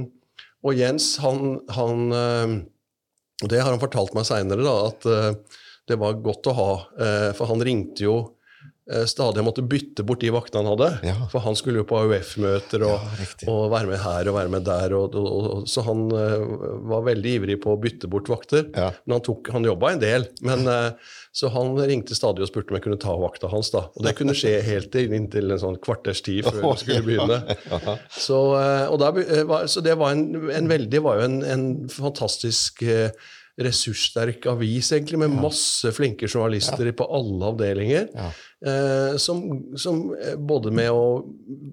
og 0.63 0.79
Jens, 0.79 1.11
han, 1.23 1.57
han 1.75 2.07
eh, 2.21 2.55
det 3.51 3.59
har 3.61 3.69
han 3.69 3.83
fortalt 3.83 4.15
meg 4.17 4.25
seinere, 4.25 4.63
at 4.87 5.11
eh, 5.11 5.59
det 5.87 5.99
var 5.99 6.17
godt 6.23 6.47
å 6.49 6.55
ha. 6.57 6.71
eh, 7.03 7.29
for 7.37 7.51
han 7.51 7.61
ringte 7.67 8.07
jo 8.07 8.15
eh, 8.17 8.33
stadig. 9.09 9.43
Måtte 9.43 9.63
bytte 9.67 10.03
bort 10.07 10.21
de 10.23 10.29
vaktene 10.31 10.63
han 10.63 10.71
hadde. 10.73 10.89
Ja. 11.09 11.15
For 11.31 11.43
han 11.43 11.55
skulle 11.59 11.81
jo 11.81 11.87
på 11.89 11.97
AUF-møter 11.99 12.85
og, 12.87 12.95
Ja, 13.17 13.27
og 13.51 13.69
være 13.73 13.89
med 13.91 13.99
her 14.03 14.29
og 14.31 14.37
være 14.37 14.51
med 14.53 14.65
der. 14.67 14.95
Og, 14.97 15.15
og, 15.19 15.65
så 15.67 15.83
han 15.87 16.05
eh, 16.15 16.43
var 16.91 17.03
veldig 17.09 17.33
ivrig 17.41 17.57
på 17.63 17.73
å 17.75 17.79
bytte 17.83 18.09
bort 18.11 18.29
vakter. 18.31 18.69
Ja. 18.75 18.91
Men 19.05 19.17
han, 19.17 19.25
tok, 19.27 19.51
han 19.55 19.67
jobba 19.67 19.91
en 19.95 20.03
del. 20.03 20.27
Men, 20.47 20.65
eh, 20.73 21.15
så 21.37 21.51
han 21.53 21.75
ringte 21.77 22.15
stadig 22.17 22.45
og 22.47 22.49
spurte 22.49 22.71
om 22.73 22.79
jeg 22.79 22.85
kunne 22.87 22.99
ta 23.03 23.13
vakta 23.21 23.49
hans. 23.51 23.69
da. 23.75 23.83
Og 23.93 24.07
det 24.07 24.15
kunne 24.17 24.33
skje 24.37 24.55
helt 24.65 24.95
inn- 24.97 25.13
inntil 25.19 25.51
en 25.53 25.61
sånn 25.61 25.79
kvarters 25.83 26.23
tid 26.25 26.47
før 26.47 26.63
vi 26.63 26.75
skulle 26.81 27.03
begynne. 27.09 27.41
Så, 28.17 28.39
eh, 28.57 28.87
eh, 28.87 29.43
var- 29.49 29.67
så 29.69 29.83
det 29.85 29.97
var 29.99 30.15
en, 30.15 30.49
en 30.49 30.71
veldig, 30.71 31.03
var 31.05 31.19
jo 31.19 31.27
en, 31.27 31.41
en 31.45 31.67
fantastisk 31.93 32.81
eh, 32.87 33.11
ressurssterk 33.57 34.45
avis, 34.45 34.91
egentlig, 34.91 35.19
med 35.19 35.33
masse 35.41 35.91
flinke 35.91 36.27
journalister 36.27 36.91
på 36.91 37.07
alle 37.17 37.45
avdelinger. 37.45 38.09
Eh, 38.65 39.17
som, 39.17 39.41
som 39.77 40.03
eh, 40.15 40.35
både 40.37 40.71
med 40.71 40.91
å 40.93 41.25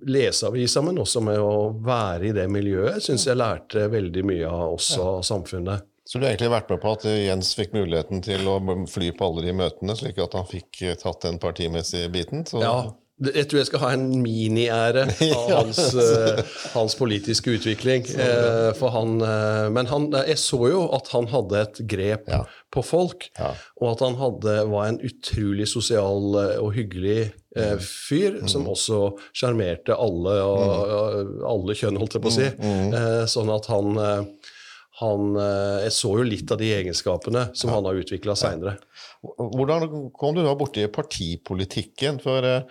lese 0.08 0.48
avisa, 0.48 0.82
men 0.84 1.00
også 1.02 1.20
med 1.24 1.40
å 1.40 1.68
være 1.84 2.30
i 2.30 2.36
det 2.36 2.46
miljøet, 2.52 3.02
syns 3.04 3.26
jeg 3.28 3.40
lærte 3.40 3.88
veldig 3.92 4.24
mye 4.24 4.48
av 4.48 4.78
oss 4.78 4.94
og 5.00 5.20
samfunnet. 5.26 5.84
Så 6.04 6.18
du 6.18 6.26
har 6.26 6.34
egentlig 6.34 6.52
vært 6.52 6.72
med 6.72 6.82
på 6.82 6.90
at 6.92 7.06
Jens 7.08 7.54
fikk 7.56 7.72
muligheten 7.72 8.20
til 8.24 8.44
å 8.48 8.58
fly 8.92 9.08
på 9.16 9.28
alle 9.28 9.46
de 9.46 9.54
møtene, 9.56 9.96
slik 9.96 10.20
at 10.20 10.36
han 10.36 10.48
fikk 10.48 10.82
tatt 11.00 11.24
den 11.24 11.40
partimessige 11.40 12.10
biten? 12.12 12.44
Så 12.48 12.60
Ja, 12.60 12.76
jeg 13.22 13.46
tror 13.46 13.60
jeg 13.60 13.68
skal 13.68 13.82
ha 13.84 13.90
en 13.94 14.08
miniære 14.24 15.04
av 15.38 15.50
hans, 15.52 15.78
eh, 15.94 16.40
hans 16.74 16.96
politiske 16.98 17.52
utvikling. 17.54 18.08
Eh, 18.10 18.72
for 18.78 18.90
han, 18.90 19.20
eh, 19.22 19.68
men 19.74 19.86
han, 19.90 20.08
jeg 20.26 20.40
så 20.42 20.58
jo 20.72 20.80
at 20.96 21.12
han 21.14 21.28
hadde 21.30 21.60
et 21.62 21.78
grep 21.90 22.26
Ja. 22.32 22.40
på 22.74 22.82
folk, 22.82 23.28
Ja. 23.38 23.52
og 23.80 23.92
at 23.92 24.02
han 24.02 24.16
hadde, 24.18 24.56
var 24.72 24.88
en 24.90 24.98
utrolig 25.06 25.68
sosial 25.70 26.34
eh, 26.42 26.56
og 26.58 26.72
hyggelig 26.74 27.30
eh, 27.54 27.76
fyr, 27.78 28.40
som 28.50 28.66
også 28.66 29.12
sjarmerte 29.30 29.94
alle, 29.94 30.34
og, 30.42 30.66
og, 30.98 31.38
alle 31.54 31.78
kjønn, 31.78 32.00
holdt 32.02 32.18
jeg 32.18 32.24
på 32.26 32.32
å 32.34 32.38
si. 32.40 32.50
Eh, 32.50 33.22
sånn 33.30 33.54
at 33.54 33.70
han, 33.70 33.94
eh, 33.94 34.50
han 35.04 35.34
eh, 35.38 35.84
Jeg 35.86 35.94
så 35.94 36.10
jo 36.18 36.26
litt 36.26 36.50
av 36.54 36.58
de 36.60 36.68
egenskapene 36.80 37.48
som 37.54 37.70
han 37.70 37.86
har 37.86 37.94
utvikla 38.02 38.34
seinere. 38.38 38.76
Hvordan 39.22 40.10
kom 40.14 40.34
du 40.36 40.42
da 40.44 40.52
borti 40.58 40.84
partipolitikken? 40.90 42.18
For 42.22 42.46
eh, 42.46 42.62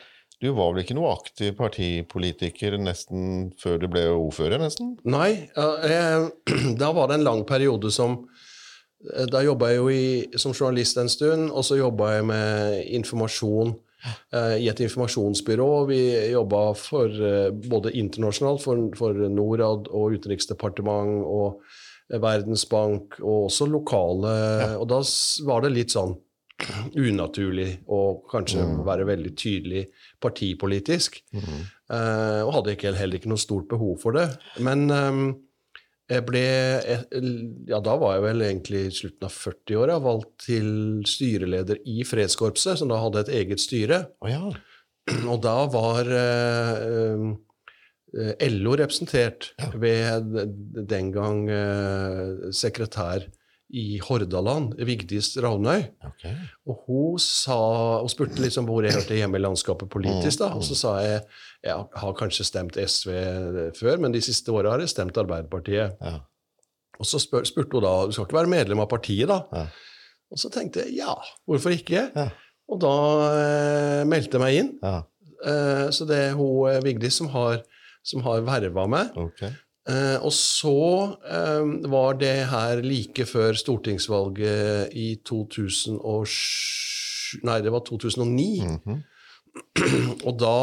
du 0.44 0.50
var 0.52 0.74
vel 0.74 0.84
ikke 0.84 0.98
noe 0.98 1.14
aktiv 1.16 1.54
partipolitiker 1.56 2.76
nesten 2.82 3.54
før 3.62 3.78
du 3.80 3.88
ble 3.92 4.04
ordfører, 4.12 4.60
nesten? 4.60 4.98
Nei, 5.08 5.48
da 6.82 6.90
var 6.96 7.08
det 7.10 7.20
en 7.20 7.28
lang 7.30 7.46
periode 7.48 7.92
som 7.96 8.18
eh, 9.14 9.24
Da 9.32 9.44
jobba 9.46 9.72
jeg 9.72 9.80
jo 9.80 9.88
i, 9.94 10.04
som 10.36 10.56
journalist 10.56 11.00
en 11.00 11.12
stund, 11.12 11.48
og 11.52 11.64
så 11.64 11.80
jobba 11.80 12.18
jeg 12.18 12.28
med 12.28 12.82
informasjon 13.00 13.72
eh, 14.36 14.58
i 14.66 14.68
et 14.72 14.84
informasjonsbyrå. 14.84 15.70
Vi 15.94 16.02
jobba 16.34 16.66
eh, 16.74 17.48
både 17.72 17.96
internasjonalt, 18.04 18.66
for, 18.66 18.84
for 19.00 19.24
Norad 19.32 19.88
og 19.92 20.20
Utenriksdepartement 20.20 21.24
og 21.24 21.64
Verdensbank, 22.14 23.16
og 23.24 23.48
også 23.48 23.66
lokale 23.72 24.34
Og 24.76 24.84
da 24.92 25.00
var 25.48 25.64
det 25.64 25.72
litt 25.72 25.96
sånn 25.96 26.18
unaturlig 26.96 27.70
å 27.92 28.02
kanskje 28.32 28.66
være 28.86 29.08
veldig 29.10 29.34
tydelig 29.40 29.86
partipolitisk. 30.24 31.20
Eh, 31.34 32.42
og 32.44 32.54
hadde 32.58 32.76
ikke, 32.78 32.94
heller 32.98 33.20
ikke 33.20 33.32
noe 33.32 33.42
stort 33.42 33.68
behov 33.72 33.98
for 34.04 34.18
det. 34.18 34.28
Men 34.64 34.88
ehm, 34.94 35.26
jeg 36.12 36.26
ble 36.28 36.44
Ja, 37.70 37.80
da 37.84 37.96
var 38.00 38.18
jeg 38.18 38.26
vel 38.26 38.46
egentlig 38.46 38.84
i 38.88 38.94
slutten 38.94 39.30
av 39.30 39.36
40-åra 39.36 39.98
valgt 40.04 40.48
til 40.48 40.70
styreleder 41.08 41.80
i 41.90 42.04
Fredskorpset, 42.08 42.82
som 42.82 42.92
da 42.92 43.00
hadde 43.02 43.24
et 43.24 43.34
eget 43.44 43.64
styre. 43.64 44.06
Oh, 44.24 44.30
ja. 44.32 44.44
Og 45.32 45.40
da 45.44 45.56
var 45.72 46.08
eh, 46.08 47.24
eh, 48.20 48.50
LO 48.52 48.76
representert 48.80 49.52
ved 49.80 50.36
den 50.90 51.12
gang 51.16 51.48
eh, 51.52 52.52
sekretær 52.56 53.28
i 53.74 53.98
Hordaland, 54.06 54.76
Vigdis 54.86 55.32
Ravnøy. 55.42 55.88
Okay. 56.12 56.34
Og 56.70 56.84
hun 56.86 57.22
sa, 57.22 57.56
og 58.04 58.12
spurte 58.14 58.42
liksom 58.42 58.68
hvor 58.70 58.86
jeg 58.86 58.94
hørte 58.94 59.18
hjemme 59.18 59.40
i 59.40 59.42
landskapet 59.42 59.90
politisk. 59.90 60.44
da, 60.44 60.52
Og 60.54 60.66
så 60.68 60.78
sa 60.78 60.94
jeg 61.02 61.24
jeg 61.64 61.88
har 61.96 62.14
kanskje 62.20 62.46
stemt 62.46 62.78
SV 62.78 63.10
før, 63.80 63.98
men 64.04 64.14
de 64.14 64.22
siste 64.22 64.52
åra 64.52 64.76
har 64.76 64.84
jeg 64.84 64.92
stemt 64.92 65.18
Arbeiderpartiet. 65.18 65.96
Ja. 66.04 66.20
Og 67.00 67.08
så 67.10 67.22
spør, 67.24 67.48
spurte 67.48 67.80
hun 67.80 67.86
da 67.86 67.94
du 68.06 68.14
skal 68.14 68.28
ikke 68.28 68.38
være 68.42 68.52
medlem 68.52 68.84
av 68.84 68.90
partiet, 68.92 69.32
da. 69.32 69.42
Ja. 69.56 69.66
Og 70.34 70.42
så 70.42 70.52
tenkte 70.54 70.84
jeg 70.84 71.00
ja, 71.02 71.16
hvorfor 71.50 71.74
ikke? 71.74 72.10
Ja. 72.14 72.28
Og 72.70 72.80
da 72.84 72.94
eh, 73.40 74.04
meldte 74.10 74.38
jeg 74.38 74.44
meg 74.44 74.60
inn. 74.60 74.72
Ja. 74.84 75.00
Eh, 75.44 75.88
så 75.96 76.08
det 76.10 76.20
er 76.30 76.38
hun 76.38 76.70
eh, 76.72 76.82
Vigdis 76.86 77.18
som 77.20 77.30
har, 77.34 77.64
som 78.06 78.24
har 78.28 78.44
verva 78.46 78.86
meg. 78.90 79.18
Ok. 79.20 79.46
Eh, 79.90 80.16
og 80.24 80.32
så 80.32 81.18
eh, 81.28 81.66
var 81.92 82.14
det 82.22 82.36
her 82.48 82.80
like 82.86 83.26
før 83.28 83.52
stortingsvalget 83.60 84.94
i 84.96 85.10
2007 85.28 87.42
Nei, 87.44 87.58
det 87.66 87.72
var 87.74 87.82
2009. 87.82 88.78
Mhm. 88.86 89.00
Og 90.28 90.34
da 90.42 90.56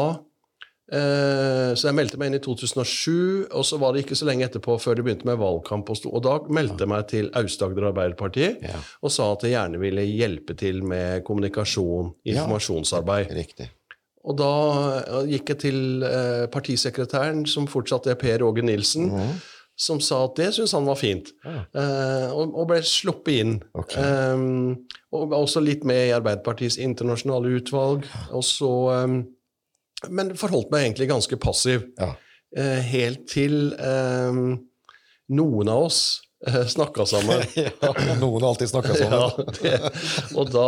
eh, 0.91 1.71
Så 1.75 1.87
jeg 1.89 1.95
meldte 1.97 2.19
meg 2.19 2.31
inn 2.31 2.37
i 2.39 2.43
2007, 2.43 3.47
og 3.51 3.63
så 3.67 3.79
var 3.79 3.93
det 3.95 4.03
ikke 4.05 4.17
så 4.19 4.27
lenge 4.27 4.47
etterpå 4.47 4.75
før 4.81 4.97
det 4.99 5.05
begynte 5.05 5.27
med 5.27 5.39
valgkamp. 5.39 5.89
Og, 5.91 6.07
og 6.11 6.23
da 6.25 6.37
meldte 6.51 6.83
jeg 6.85 6.91
meg 6.91 7.05
til 7.11 7.29
Aust-Agder 7.39 7.89
Arbeiderparti 7.91 8.47
Ja. 8.63 8.79
og 9.03 9.11
sa 9.13 9.29
at 9.35 9.45
jeg 9.45 9.55
gjerne 9.55 9.79
ville 9.83 10.03
hjelpe 10.07 10.55
til 10.59 10.81
med 10.83 11.23
kommunikasjon, 11.27 12.13
Ja. 12.25 12.41
informasjonsarbeid. 12.41 13.31
Riktig. 13.35 13.69
Og 14.21 14.35
da 14.37 14.49
eh, 14.99 15.31
gikk 15.33 15.49
jeg 15.55 15.59
til 15.63 15.79
eh, 16.05 16.45
partisekretæren, 16.53 17.45
som 17.49 17.65
fortsatt 17.69 18.07
er 18.11 18.19
Per 18.21 18.43
Åge 18.45 18.61
Nilsen, 18.65 19.09
som 19.81 19.97
sa 20.03 20.19
at 20.27 20.35
det 20.37 20.51
syntes 20.53 20.75
han 20.77 20.85
var 20.85 20.99
fint, 20.99 21.31
Ja. 21.47 21.63
eh, 21.73 22.27
og, 22.35 22.51
og 22.53 22.67
ble 22.69 22.81
sluppet 22.85 23.39
inn. 23.41 23.55
Okay. 23.73 24.03
Um, 24.03 24.75
og 25.11 25.31
var 25.31 25.41
også 25.41 25.63
litt 25.63 25.83
med 25.89 26.09
i 26.11 26.13
Arbeiderpartiets 26.13 26.77
internasjonale 26.77 27.55
utvalg. 27.57 28.05
Og 28.35 28.43
så, 28.45 28.69
um, 29.07 29.23
men 30.13 30.35
forholdt 30.37 30.69
meg 30.73 30.85
egentlig 30.89 31.09
ganske 31.13 31.39
passiv, 31.41 31.87
Ja. 31.99 32.13
Uh, 32.51 32.81
helt 32.83 33.21
til 33.31 33.69
um, 33.79 34.57
noen 35.31 35.69
av 35.71 35.85
oss 35.87 35.99
uh, 36.45 36.65
snakka 36.67 37.05
sammen. 37.07 37.45
Noen 38.19 38.41
har 38.43 38.49
alltid 38.49 38.73
snakka 38.73 38.97
sammen. 38.99 39.53
Ja, 39.63 39.77
det, 39.87 40.35
og 40.35 40.51
da 40.51 40.65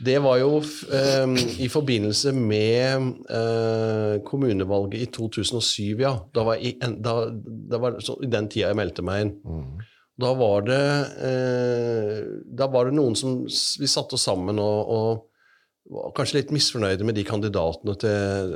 Det 0.00 0.16
var 0.24 0.38
jo 0.40 0.58
um, 0.60 1.36
i 1.60 1.68
forbindelse 1.68 2.32
med 2.32 3.08
uh, 3.28 4.16
kommunevalget 4.24 5.02
i 5.04 5.08
2007, 5.12 6.00
ja. 6.00 6.14
Da 6.34 6.44
var 6.46 6.60
i, 6.60 6.74
da, 6.80 7.14
da 7.30 7.80
var 7.82 7.98
så, 8.04 8.16
I 8.24 8.30
den 8.32 8.48
tida 8.48 8.70
jeg 8.70 8.78
meldte 8.80 9.04
meg 9.04 9.26
inn. 9.26 9.34
Mm. 9.44 9.88
Da 10.20 10.34
var 10.36 10.64
det 10.66 10.84
eh, 11.24 12.16
Da 12.58 12.66
var 12.68 12.88
det 12.88 12.96
noen 12.98 13.14
som 13.16 13.38
Vi 13.48 13.88
satte 13.88 14.18
oss 14.18 14.26
sammen 14.28 14.58
og, 14.60 14.90
og 14.92 15.26
var 15.90 16.12
kanskje 16.14 16.40
litt 16.40 16.52
misfornøyde 16.54 17.06
med 17.06 17.16
de 17.18 17.24
kandidatene 17.26 17.96
til 17.98 18.52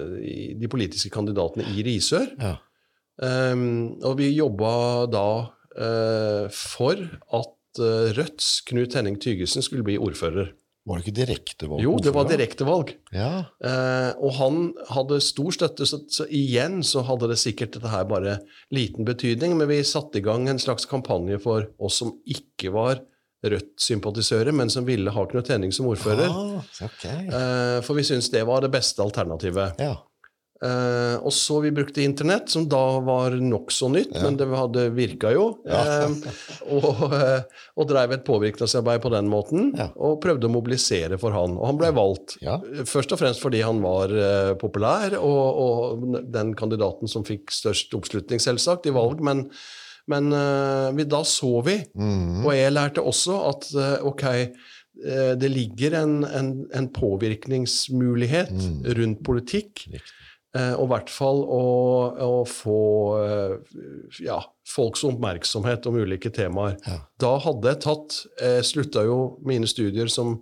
de 0.60 0.68
politiske 0.70 1.10
kandidatene 1.10 1.66
i 1.72 1.82
Risør. 1.82 2.28
Ja. 2.38 2.52
Um, 3.18 3.96
og 4.06 4.20
vi 4.20 4.28
jobba 4.36 4.74
da 5.10 5.26
uh, 5.42 6.46
for 6.54 6.98
at 7.38 7.80
eh, 7.82 8.12
Rødts 8.14 8.60
Knut 8.68 8.94
Henning 8.94 9.18
Tygesen 9.22 9.66
skulle 9.66 9.86
bli 9.86 9.98
ordfører. 9.98 10.52
Var 10.84 10.98
det 10.98 11.06
ikke 11.06 11.16
direktevalg? 11.16 11.80
Jo, 11.80 11.94
det 11.96 12.12
var 12.12 12.26
direktevalg. 12.28 12.90
Ja. 13.16 13.30
Eh, 13.64 14.10
og 14.20 14.34
han 14.36 14.58
hadde 14.92 15.16
stor 15.24 15.54
støtte, 15.56 15.86
så, 15.88 16.02
så 16.12 16.26
igjen 16.28 16.82
så 16.84 17.00
hadde 17.08 17.30
det 17.30 17.38
sikkert 17.40 17.72
dette 17.78 17.88
her 17.88 18.04
bare 18.10 18.36
liten 18.74 19.08
betydning, 19.08 19.56
men 19.56 19.70
vi 19.70 19.80
satte 19.88 20.20
i 20.20 20.24
gang 20.24 20.44
en 20.50 20.60
slags 20.60 20.84
kampanje 20.90 21.40
for 21.40 21.70
oss 21.80 22.02
som 22.02 22.12
ikke 22.28 22.74
var 22.76 23.00
Rødt-sympatisører, 23.44 24.54
men 24.56 24.70
som 24.72 24.86
ville 24.88 25.12
ha 25.12 25.24
Knut 25.28 25.50
Henning 25.52 25.72
som 25.74 25.88
ordfører. 25.90 26.30
Ah, 26.32 26.68
ok. 26.86 27.02
Eh, 27.04 27.78
for 27.84 27.98
vi 27.98 28.04
syntes 28.08 28.30
det 28.32 28.40
var 28.48 28.64
det 28.64 28.70
beste 28.72 29.04
alternativet. 29.04 29.80
Ja. 29.84 29.98
Eh, 30.64 31.16
og 31.20 31.32
så 31.36 31.58
vi 31.60 31.70
brukte 31.76 32.00
internett, 32.00 32.48
som 32.48 32.64
da 32.72 32.80
var 33.04 33.34
nokså 33.36 33.90
nytt, 33.92 34.14
men 34.22 34.38
det 34.40 34.46
hadde 34.48 34.86
virka 34.96 35.32
jo. 35.34 35.42
Eh, 35.68 36.14
og, 36.72 37.02
uh, 37.12 37.42
og 37.76 37.88
drev 37.90 38.14
et 38.16 38.24
påvirkningsarbeid 38.24 39.02
på 39.04 39.10
den 39.12 39.28
måten, 39.28 39.72
Ja. 39.76 39.90
og 39.96 40.22
prøvde 40.24 40.48
å 40.48 40.54
mobilisere 40.54 41.18
for 41.20 41.36
han. 41.36 41.58
Og 41.58 41.66
han 41.68 41.80
ble 41.82 41.90
valgt. 41.92 42.38
Ja. 42.40 42.56
Først 42.88 43.12
og 43.12 43.20
fremst 43.20 43.42
fordi 43.44 43.60
han 43.66 43.82
var 43.84 44.14
populær, 44.62 45.18
og, 45.20 45.60
og 45.66 46.22
den 46.32 46.54
kandidaten 46.56 47.10
som 47.12 47.26
fikk 47.28 47.52
størst 47.52 47.92
oppslutning, 47.98 48.40
selvsagt, 48.40 48.86
i 48.88 48.94
valg. 48.96 49.20
Men, 49.20 49.44
men 50.08 50.30
vi, 50.96 51.04
da 51.04 51.20
så 51.28 51.58
vi, 51.66 51.76
Mhm. 51.94 52.40
og 52.46 52.52
jeg 52.56 52.72
lærte 52.72 53.04
også 53.04 53.36
at 53.52 53.68
ok, 54.06 54.24
det 55.42 55.48
ligger 55.50 55.96
en, 55.98 56.12
en, 56.24 56.50
en 56.72 56.88
påvirkningsmulighet 56.94 58.52
rundt 58.96 59.22
politikk. 59.26 59.86
Riktig. 59.90 60.02
Eh, 60.54 60.72
og 60.78 60.84
i 60.86 60.90
hvert 60.92 61.10
fall 61.10 61.40
å, 61.50 61.62
å 62.22 62.34
få 62.46 62.78
eh, 63.18 63.54
ja, 64.22 64.36
folks 64.70 65.02
oppmerksomhet 65.08 65.86
om 65.90 65.96
ulike 65.98 66.30
temaer. 66.34 66.76
Ja. 66.86 67.00
Da 67.18 67.32
hadde 67.42 67.72
jeg 67.72 67.80
tatt 67.82 68.18
Jeg 68.38 68.66
slutta 68.68 69.02
jo 69.08 69.16
mine 69.42 69.66
studier 69.70 70.06
som 70.12 70.36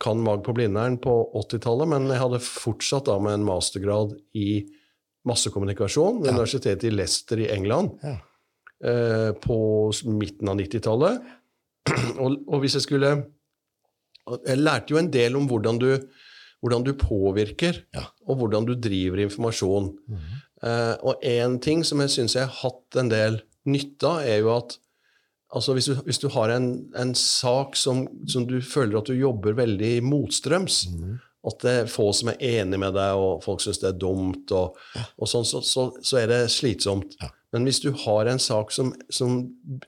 kan 0.00 0.22
mag 0.24 0.40
på 0.46 0.54
Blindern 0.56 0.94
på 1.02 1.12
80-tallet, 1.36 1.90
men 1.90 2.06
jeg 2.08 2.22
hadde 2.22 2.38
fortsatt 2.40 3.10
da 3.10 3.18
med 3.20 3.34
en 3.36 3.42
mastergrad 3.44 4.14
i 4.38 4.62
massekommunikasjon 5.28 6.22
ved 6.22 6.32
universitetet 6.32 6.86
i 6.88 6.94
Leicester 6.94 7.42
i 7.42 7.50
England 7.52 7.98
Ja. 8.06 8.14
eh, 8.86 9.32
på 9.36 9.58
midten 10.08 10.48
av 10.48 10.56
90-tallet. 10.62 11.20
Og, 12.22 12.38
og 12.46 12.58
hvis 12.62 12.74
jeg 12.78 12.84
skulle 12.84 13.10
Jeg 14.46 14.60
lærte 14.60 14.92
jo 14.94 14.98
en 15.00 15.10
del 15.10 15.36
om 15.36 15.46
hvordan 15.50 15.78
du, 15.80 15.88
hvordan 16.60 16.84
du 16.84 16.92
påvirker, 16.94 17.82
Ja. 17.96 18.06
og 18.28 18.36
hvordan 18.42 18.66
du 18.68 18.74
driver 18.74 19.18
informasjon. 19.24 19.94
Eh, 20.62 20.94
og 21.02 21.22
én 21.24 21.58
ting 21.64 21.82
som 21.84 22.00
jeg 22.04 22.10
syns 22.10 22.34
jeg 22.36 22.46
har 22.46 22.58
hatt 22.62 22.96
en 23.00 23.08
del 23.08 23.40
nytte 23.66 24.04
av, 24.08 24.20
er 24.28 24.40
jo 24.42 24.50
at 24.56 24.76
altså 25.54 25.72
hvis, 25.74 25.86
du, 25.90 25.94
hvis 26.06 26.20
du 26.22 26.28
har 26.28 26.52
en, 26.54 26.66
en 26.94 27.14
sak 27.14 27.74
som, 27.76 28.04
som 28.28 28.44
du 28.46 28.60
føler 28.62 28.98
at 29.00 29.08
du 29.10 29.16
jobber 29.16 29.56
veldig 29.58 29.96
motstrøms, 30.06 30.84
at 31.48 31.58
det 31.64 31.72
er 31.80 31.86
få 31.88 32.10
som 32.12 32.28
er 32.34 32.36
enig 32.60 32.78
med 32.78 32.92
deg, 32.94 33.16
og 33.16 33.40
folk 33.42 33.62
syns 33.64 33.80
det 33.80 33.88
er 33.94 33.98
dumt, 33.98 34.52
og, 34.52 34.76
og 35.16 35.26
sånn, 35.32 35.46
så, 35.48 35.62
så, 35.64 35.86
så 36.04 36.20
er 36.20 36.28
det 36.28 36.40
slitsomt. 36.52 37.16
Ja. 37.22 37.30
Men 37.56 37.64
hvis 37.66 37.80
du 37.82 37.88
har 38.04 38.28
en 38.30 38.38
sak 38.38 38.70
som, 38.70 38.92
som 39.10 39.40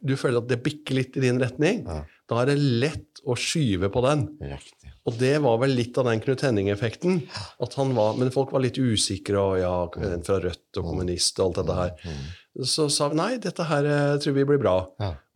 du 0.02 0.16
føler 0.18 0.40
at 0.40 0.48
det 0.50 0.62
bikker 0.64 0.96
litt 0.98 1.16
i 1.20 1.26
din 1.28 1.38
retning, 1.38 1.84
Ja. 1.86 2.00
da 2.32 2.40
er 2.42 2.48
det 2.54 2.56
lett 2.58 3.20
å 3.28 3.36
skyve 3.38 3.92
på 3.92 4.00
den. 4.08 4.24
Riktig. 4.40 4.81
Og 5.08 5.16
det 5.18 5.32
var 5.42 5.56
vel 5.58 5.72
litt 5.74 5.96
av 5.98 6.06
den 6.06 6.20
Knut 6.22 6.44
Henning-effekten. 6.46 7.22
at 7.60 7.74
han 7.74 7.94
var, 7.96 8.14
Men 8.20 8.30
folk 8.30 8.52
var 8.54 8.62
litt 8.62 8.78
usikre, 8.78 9.38
og 9.40 9.58
ja, 9.58 9.72
fra 10.22 10.38
Rødt 10.44 10.78
og 10.78 10.84
kommunist 10.84 11.40
og 11.40 11.48
alt 11.48 11.58
dette 11.62 11.78
her. 11.80 12.22
Så 12.62 12.86
sa 12.92 13.08
vi 13.08 13.16
nei, 13.18 13.30
dette 13.42 13.64
her 13.66 13.84
eh, 13.88 14.18
tror 14.22 14.36
vi 14.36 14.44
blir 14.44 14.60
bra. 14.62 14.76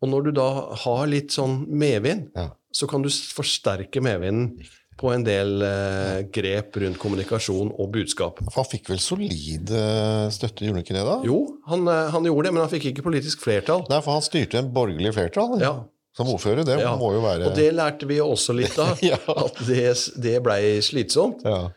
Og 0.01 0.09
når 0.11 0.29
du 0.29 0.31
da 0.37 0.47
har 0.85 1.07
litt 1.11 1.35
sånn 1.35 1.65
medvind, 1.67 2.29
så 2.71 2.87
kan 2.87 3.01
du 3.03 3.09
forsterke 3.09 3.99
medvinden 4.05 4.53
på 4.97 5.11
en 5.13 5.21
del 5.25 5.61
eh, 5.61 6.23
grep 6.33 6.77
rundt 6.81 6.97
kommunikasjon 7.01 7.69
og 7.77 7.91
budskap. 7.93 8.39
For 8.47 8.63
han 8.63 8.69
fikk 8.71 8.89
vel 8.89 9.01
solid 9.03 9.69
eh, 9.69 10.23
støtte, 10.33 10.65
gjorde 10.65 10.79
han 10.79 10.85
ikke 10.85 10.95
det 10.97 11.03
da? 11.05 11.17
Jo, 11.27 11.37
han, 11.69 11.85
eh, 11.91 12.07
han 12.15 12.25
gjorde 12.25 12.47
det, 12.47 12.53
men 12.55 12.63
han 12.63 12.71
fikk 12.71 12.87
ikke 12.91 13.05
politisk 13.05 13.43
flertall. 13.45 13.83
Nei, 13.91 13.99
for 14.05 14.17
han 14.17 14.25
styrte 14.25 14.57
en 14.63 14.71
borgerlig 14.73 15.13
flertall 15.17 15.59
Ja. 15.61 15.75
Som 16.17 16.27
ordfører. 16.33 16.65
Det 16.65 16.79
Ja. 16.81 16.95
må 16.97 17.11
jo 17.13 17.21
være 17.21 17.47
Og 17.51 17.55
det 17.55 17.69
lærte 17.77 18.07
vi 18.09 18.17
også 18.23 18.55
litt 18.57 18.77
av, 18.81 18.97
Ja. 19.11 19.17
at 19.45 19.59
det, 19.67 19.85
det 20.23 20.39
blei 20.43 20.79
slitsomt. 20.81 21.43
ja. 21.45 21.67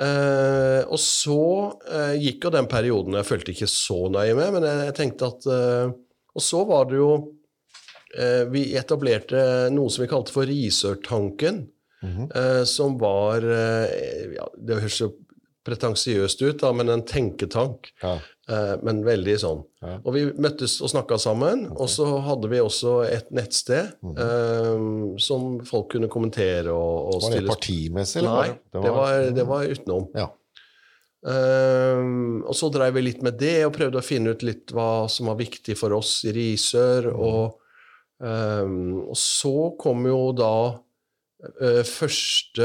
Uh, 0.00 0.80
og 0.88 0.96
så 0.96 1.34
uh, 1.76 2.14
gikk 2.16 2.46
jo 2.46 2.50
den 2.54 2.64
perioden 2.70 3.18
jeg 3.18 3.26
fulgte 3.28 3.52
ikke 3.52 3.66
så 3.68 4.06
nøye 4.08 4.32
med, 4.38 4.54
men 4.54 4.64
jeg, 4.64 4.86
jeg 4.86 4.94
tenkte 4.96 5.26
at 5.28 5.44
uh, 5.52 5.90
Og 6.32 6.40
så 6.46 6.62
var 6.64 6.86
det 6.88 6.96
jo 6.96 7.10
Vi 8.50 8.62
etablerte 8.80 9.42
noe 9.70 9.90
som 9.92 10.02
vi 10.02 10.08
kalte 10.10 10.32
for 10.34 10.48
Risørtanken, 10.48 11.66
Mhm. 12.02 12.30
eh, 12.34 12.62
som 12.64 12.94
var 12.98 13.44
ja, 13.44 14.46
Det 14.56 14.78
høres 14.80 14.96
jo 15.02 15.10
pretensiøst 15.70 16.42
ut, 16.42 16.58
da, 16.60 16.72
men 16.76 16.90
en 16.92 17.02
tenketank. 17.06 17.92
Ja. 18.02 18.16
Eh, 18.50 18.72
men 18.82 19.04
veldig 19.06 19.36
sånn. 19.38 19.60
Ja. 19.86 20.00
Og 20.04 20.12
vi 20.16 20.24
møttes 20.42 20.80
og 20.82 20.90
snakka 20.90 21.16
sammen, 21.22 21.68
og 21.70 21.86
så 21.92 22.08
hadde 22.26 22.50
vi 22.50 22.58
også 22.58 22.96
et 23.06 23.30
nettsted 23.30 23.92
Mhm. 24.02 24.18
eh, 24.18 25.18
som 25.22 25.60
folk 25.64 25.92
kunne 25.94 26.08
kommentere 26.10 26.74
og, 26.74 27.14
og 27.14 27.22
Var 27.28 27.38
det 27.38 27.46
partimessig? 27.48 28.18
eller 28.24 28.30
Nei, 28.34 28.58
bare- 28.72 28.82
det 28.82 28.92
var, 28.98 29.30
det 29.38 29.46
var 29.46 29.64
utenom. 29.76 30.08
Ja. 30.18 30.28
Ehm, 31.26 32.42
og 32.48 32.54
så 32.56 32.70
drev 32.72 32.94
vi 32.96 33.02
litt 33.04 33.22
med 33.22 33.36
det 33.40 33.58
og 33.66 33.74
prøvde 33.76 34.00
å 34.00 34.04
finne 34.04 34.32
ut 34.34 34.42
litt 34.46 34.72
hva 34.72 35.06
som 35.12 35.28
var 35.28 35.36
viktig 35.40 35.76
for 35.76 35.92
oss 35.98 36.22
i 36.24 36.32
Risør. 36.32 37.10
Og, 37.12 37.58
ehm, 38.24 39.02
og 39.10 39.16
så 39.20 39.54
kom 39.80 40.06
jo 40.08 40.32
da 40.32 40.52
uh, 41.60 41.82
1. 41.82 42.60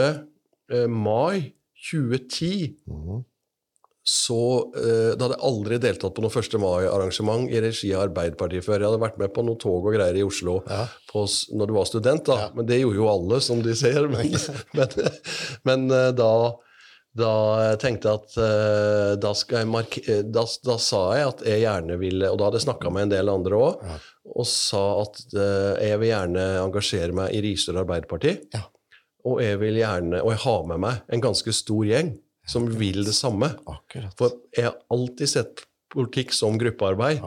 eh, 0.72 0.88
mai 0.88 1.54
2010 1.86 2.76
mm. 2.90 3.24
så 4.06 4.40
eh, 4.78 5.12
Da 5.18 5.26
hadde 5.28 5.36
jeg 5.38 5.46
aldri 5.50 5.80
deltatt 5.82 6.16
på 6.18 6.24
noe 6.26 6.34
1. 6.42 6.58
mai-arrangement 6.62 7.50
i 7.52 7.62
regi 7.64 7.92
av 7.96 8.08
Arbeiderpartiet 8.08 8.66
før. 8.66 8.80
Jeg 8.82 8.90
hadde 8.90 9.02
vært 9.06 9.22
med 9.22 9.34
på 9.36 9.46
noen 9.46 9.60
tog 9.62 9.86
og 9.86 9.96
greier 9.96 10.18
i 10.20 10.26
Oslo 10.26 10.60
Ja. 10.70 10.86
på, 11.12 11.26
når 11.58 11.72
du 11.72 11.74
var 11.78 11.90
student, 11.90 12.26
da. 12.28 12.38
Ja. 12.46 12.52
Men 12.58 12.70
det 12.70 12.82
gjorde 12.82 13.02
jo 13.02 13.10
alle, 13.12 13.42
som 13.42 13.62
de 13.66 13.76
ser. 13.78 14.08
Men, 14.12 14.34
men, 14.78 14.96
men 15.70 15.88
eh, 15.94 16.12
da, 16.18 16.32
da 17.16 17.34
tenkte 17.82 18.12
jeg 18.12 18.22
at 18.22 18.38
eh, 18.50 19.14
da, 19.22 19.34
jeg 19.56 20.04
eh, 20.10 20.22
da, 20.26 20.46
da 20.70 20.78
sa 20.90 21.04
jeg 21.16 21.32
at 21.34 21.46
jeg 21.48 21.64
gjerne 21.64 21.98
ville 22.02 22.28
Og 22.34 22.38
da 22.42 22.50
hadde 22.50 22.60
jeg 22.60 22.68
snakka 22.68 22.92
med 22.94 23.08
en 23.08 23.16
del 23.18 23.34
andre 23.34 23.62
òg, 23.70 23.86
Ja. 23.90 23.98
og 24.36 24.48
sa 24.50 24.86
at 25.04 25.22
jeg 25.32 26.00
vil 26.02 26.10
gjerne 26.10 26.48
engasjere 26.66 27.14
meg 27.16 27.34
i 27.38 27.44
Risør 27.46 27.84
Arbeiderparti. 27.86 28.40
Ja. 28.54 28.66
Og 29.26 29.42
jeg 29.42 29.60
vil 29.62 29.80
gjerne, 29.82 30.22
og 30.22 30.34
jeg 30.36 30.44
har 30.46 30.66
med 30.70 30.84
meg 30.86 31.16
en 31.16 31.24
ganske 31.24 31.54
stor 31.56 31.86
gjeng 31.88 32.16
som 32.50 32.68
vil 32.78 33.02
det 33.08 33.16
samme. 33.18 33.50
Akkurat. 33.66 34.14
For 34.20 34.36
jeg 34.54 34.68
har 34.68 34.78
alltid 34.94 35.32
sett 35.32 35.64
politikk 35.96 36.34
som 36.36 36.58
gruppearbeid. 36.60 37.22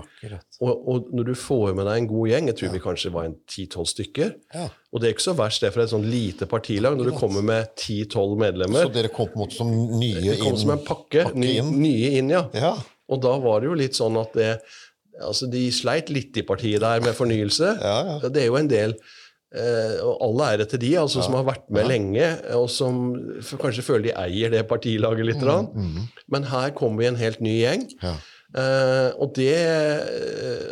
Og, 0.61 0.73
og 0.91 1.09
når 1.15 1.31
du 1.31 1.35
får 1.39 1.73
med 1.79 1.87
deg 1.89 2.03
en 2.03 2.09
god 2.11 2.31
gjeng, 2.33 2.51
jeg 2.51 2.59
tror 2.59 2.75
vi 2.75 2.83
kanskje 2.85 3.13
var 3.15 3.29
en 3.29 3.37
ti-tolv 3.49 3.89
stykker 3.89 4.35
Ja. 4.55 4.67
Og 4.93 5.01
det 5.01 5.09
er 5.09 5.15
ikke 5.15 5.27
så 5.27 5.37
verst 5.39 5.65
det 5.65 5.71
for 5.75 5.85
et 5.85 5.93
sånn 5.93 6.07
lite 6.09 6.49
partilag, 6.51 6.97
når 6.99 7.11
du 7.11 7.17
kommer 7.17 7.45
med 7.45 7.73
ti-tolv 7.81 8.41
Så 8.41 8.89
dere 8.95 9.13
kom 9.13 9.31
på 9.33 9.39
en 9.39 9.45
måte 9.45 9.59
som 9.59 9.73
nye 10.01 10.35
inn? 10.35 10.43
kom 10.43 10.57
som 10.61 10.75
en 10.75 10.85
pakke. 10.85 11.25
pakke 11.31 11.41
ny, 11.41 11.55
inn. 11.61 11.73
Nye 11.83 12.13
inn, 12.21 12.31
ja. 12.35 12.45
Ja. 12.57 12.75
Og 13.09 13.23
da 13.25 13.35
var 13.41 13.61
det 13.61 13.71
jo 13.71 13.79
litt 13.79 13.99
sånn 13.99 14.21
at 14.21 14.37
det 14.39 14.53
Altså, 15.19 15.49
de 15.51 15.65
sleit 15.75 16.13
litt 16.15 16.37
i 16.39 16.45
partiet 16.47 16.79
der 16.79 17.01
med 17.03 17.17
fornyelse. 17.19 17.73
Ja, 17.83 17.95
ja. 18.07 18.29
Det 18.31 18.39
er 18.45 18.53
jo 18.53 18.59
en 18.61 18.69
del 18.71 18.93
og 19.49 20.19
all 20.27 20.43
ære 20.45 20.67
til 20.69 20.83
de 20.83 20.91
altså, 21.01 21.23
som 21.25 21.33
har 21.39 21.47
vært 21.47 21.71
med 21.73 21.87
lenge, 21.89 22.27
og 22.53 22.67
som 22.69 22.99
kanskje 23.61 23.85
føler 23.87 24.11
de 24.11 24.17
eier 24.21 24.53
det 24.53 24.67
partilaget 24.69 25.25
litt. 25.25 25.41
Mm. 25.41 25.71
Mm. 25.73 26.03
Men 26.35 26.49
her 26.51 26.75
kommer 26.77 27.01
vi 27.01 27.09
en 27.09 27.17
helt 27.21 27.41
ny 27.41 27.55
gjeng. 27.63 27.87
Ja. 28.03 28.13
Uh, 28.49 29.13
og, 29.21 29.35
det, 29.37 29.57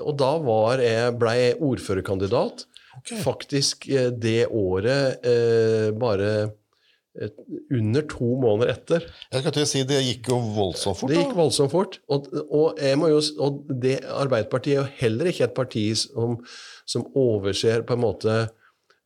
og 0.00 0.14
da 0.16 0.30
var 0.40 0.80
jeg, 0.80 1.16
ble 1.20 1.34
jeg 1.36 1.58
ordførerkandidat. 1.60 2.64
Okay. 2.96 3.18
Faktisk 3.20 3.84
eh, 3.92 4.08
det 4.08 4.46
året 4.48 5.20
uh, 5.20 5.90
bare 6.00 6.30
et, 7.20 7.36
under 7.68 8.06
to 8.08 8.30
måneder 8.40 8.72
etter. 8.72 9.04
Jeg 9.28 9.42
skal 9.42 9.52
til 9.52 9.66
å 9.66 9.68
si 9.68 9.82
Det 9.88 10.00
gikk 10.00 10.30
jo 10.32 10.38
voldsomt 10.56 11.02
fort. 11.02 11.12
Det 11.12 11.20
gikk 11.20 11.36
voldsomt 11.36 11.72
fort. 11.74 11.98
Og, 12.08 12.30
og, 12.46 12.80
jeg 12.80 12.96
må 13.00 13.12
jo, 13.12 13.20
og 13.44 13.68
det, 13.84 13.98
Arbeiderpartiet 14.08 14.78
er 14.78 14.80
jo 14.80 14.88
heller 15.02 15.30
ikke 15.30 15.44
et 15.50 15.56
parti 15.56 15.84
som, 16.00 16.38
som 16.88 17.04
overser 17.12 17.84
på 17.84 17.98
en 17.98 18.04
måte 18.06 18.38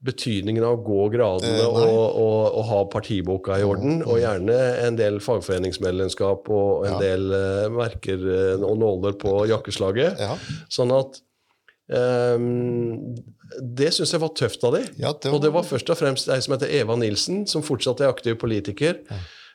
betydningen 0.05 0.65
av 0.65 0.79
å 0.79 0.83
gå 0.85 1.01
gradene 1.13 1.59
Eh, 1.61 1.67
og, 1.69 2.05
og, 2.17 2.55
og 2.57 2.65
ha 2.71 2.79
partiboka 2.93 3.59
i 3.61 3.65
orden. 3.69 3.99
Og 4.07 4.21
gjerne 4.23 4.57
en 4.87 4.97
del 4.97 5.19
fagforeningsmedlemskap 5.21 6.49
og 6.49 6.87
en 6.87 6.95
Ja. 6.95 7.01
del 7.03 7.27
uh, 7.35 7.67
merker 7.75 8.17
eh, 8.17 8.63
og 8.65 8.79
nåler 8.81 9.19
på 9.21 9.35
jakkeslaget. 9.51 10.23
Ja. 10.23 10.39
Sånn 10.73 10.95
at 10.97 11.21
um, 11.93 13.13
Det 13.61 13.91
syns 13.93 14.15
jeg 14.15 14.23
var 14.23 14.33
tøft 14.39 14.65
av 14.65 14.79
de. 14.79 14.85
Ja, 15.03 15.13
det 15.13 15.33
Og 15.35 15.43
det 15.43 15.53
var 15.53 15.67
først 15.69 15.91
og 15.93 15.99
fremst 16.01 16.31
ei 16.33 16.41
som 16.41 16.55
heter 16.55 16.71
Eva 16.81 16.97
Nilsen, 16.97 17.45
som 17.51 17.65
fortsatt 17.67 18.01
er 18.01 18.13
aktiv 18.13 18.39
politiker. 18.41 19.03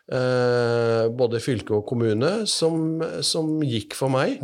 Uh, 0.06 1.10
både 1.18 1.42
fylke 1.42 1.74
og 1.80 1.88
kommune, 1.90 2.44
som, 2.46 3.00
som 3.26 3.58
gikk 3.66 3.96
for 3.98 4.14
meg. 4.14 4.38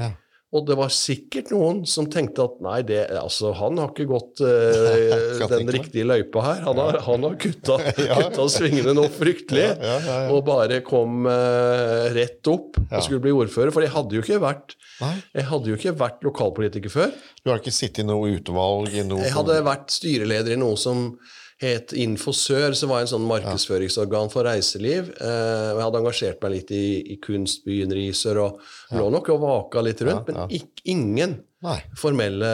Og 0.51 0.65
det 0.67 0.75
var 0.75 0.89
sikkert 0.91 1.47
noen 1.53 1.77
som 1.87 2.09
tenkte 2.11 2.43
at 2.43 2.57
nei, 2.63 2.81
det, 2.83 3.05
altså, 3.15 3.53
han 3.55 3.77
har 3.79 3.93
ikke 3.93 4.07
gått 4.09 4.41
eh, 4.47 5.43
den 5.47 5.71
riktige 5.71 6.03
løypa 6.09 6.43
her. 6.43 6.63
Han 6.65 6.81
har, 6.81 6.97
han 7.05 7.27
har 7.27 7.37
kutta, 7.39 7.77
kutta 8.19 8.47
svingene 8.51 8.95
noe 8.97 9.07
fryktelig. 9.15 9.63
Ja, 9.69 9.95
ja, 9.95 10.17
ja. 10.25 10.29
Og 10.35 10.43
bare 10.49 10.81
kom 10.83 11.23
eh, 11.31 12.09
rett 12.17 12.51
opp 12.51 12.81
og 12.83 12.99
skulle 12.99 13.23
bli 13.23 13.31
ordfører. 13.35 13.71
For 13.71 13.85
jeg 13.85 13.93
hadde 13.95 14.19
jo 14.19 14.25
ikke 14.25 14.41
vært, 14.43 14.75
jeg 14.99 15.47
hadde 15.53 15.71
jo 15.71 15.79
ikke 15.79 15.95
vært 16.03 16.27
lokalpolitiker 16.27 16.91
før. 16.93 17.15
Du 17.41 17.53
har 17.53 17.63
ikke 17.63 17.73
sittet 17.75 18.03
i 18.03 18.09
noe 18.11 18.35
utvalg? 18.35 18.91
i 18.91 19.05
noe 19.07 19.23
Jeg 19.23 19.37
hadde 19.37 19.61
vært 19.63 19.93
styreleder 19.95 20.57
i 20.57 20.59
noe 20.59 20.75
som 20.79 21.13
het 21.61 21.93
Infosør, 21.93 22.73
som 22.77 22.89
var 22.89 23.03
en 23.03 23.09
sånn 23.11 23.27
markedsføringsorgan 23.29 24.31
for 24.33 24.47
reiseliv. 24.49 25.11
Eh, 25.21 25.67
jeg 25.75 25.83
hadde 25.85 25.99
engasjert 26.01 26.41
meg 26.41 26.55
litt 26.55 26.71
i, 26.73 26.83
i 27.13 27.17
kunstbyen 27.21 27.93
Risør, 27.93 28.39
og 28.47 28.97
lå 28.97 29.07
nok 29.13 29.29
og 29.35 29.41
vaka 29.45 29.83
litt 29.85 30.01
rundt, 30.07 30.29
Ja, 30.31 30.41
ja. 30.41 30.47
men 30.47 30.57
ikk- 30.57 30.81
ingen 30.89 31.35
Nei. 31.61 31.77
formelle 32.01 32.51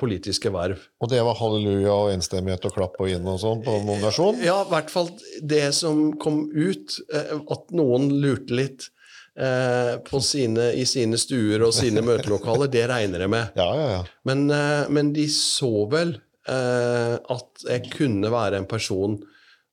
politiske 0.00 0.52
verv. 0.52 0.82
Og 1.00 1.08
det 1.08 1.22
var 1.24 1.38
halleluja 1.40 1.92
og 1.96 2.10
enstemmighet 2.12 2.66
og 2.68 2.74
klapp 2.76 2.98
og 3.00 3.08
inn 3.08 3.24
og 3.32 3.38
sånn 3.40 3.62
på 3.64 3.78
nominasjon? 3.86 4.42
Ja, 4.44 4.58
i 4.66 4.70
hvert 4.74 4.90
fall 4.92 5.08
det 5.40 5.70
som 5.78 6.10
kom 6.20 6.44
ut, 6.52 6.98
eh, 7.12 7.32
at 7.56 7.72
noen 7.72 8.10
lurte 8.20 8.52
litt 8.58 8.90
eh, 9.38 9.94
på 10.04 10.20
sine, 10.20 10.74
i 10.76 10.84
sine 10.84 11.16
stuer 11.16 11.64
og 11.64 11.72
sine 11.72 12.04
møtelokaler, 12.04 12.68
det 12.68 12.84
regner 12.92 13.24
jeg 13.24 13.32
med. 13.32 13.56
Ja, 13.62 13.70
ja, 13.80 13.88
ja. 13.96 14.02
Men, 14.28 14.44
eh, 14.52 14.84
men 14.92 15.14
de 15.16 15.24
så 15.32 15.72
vel 15.88 16.18
eh, 16.48 17.16
at 17.16 17.66
jeg 17.68 17.90
kunne 17.94 18.32
være 18.32 18.60
en 18.60 18.68
person 18.70 19.18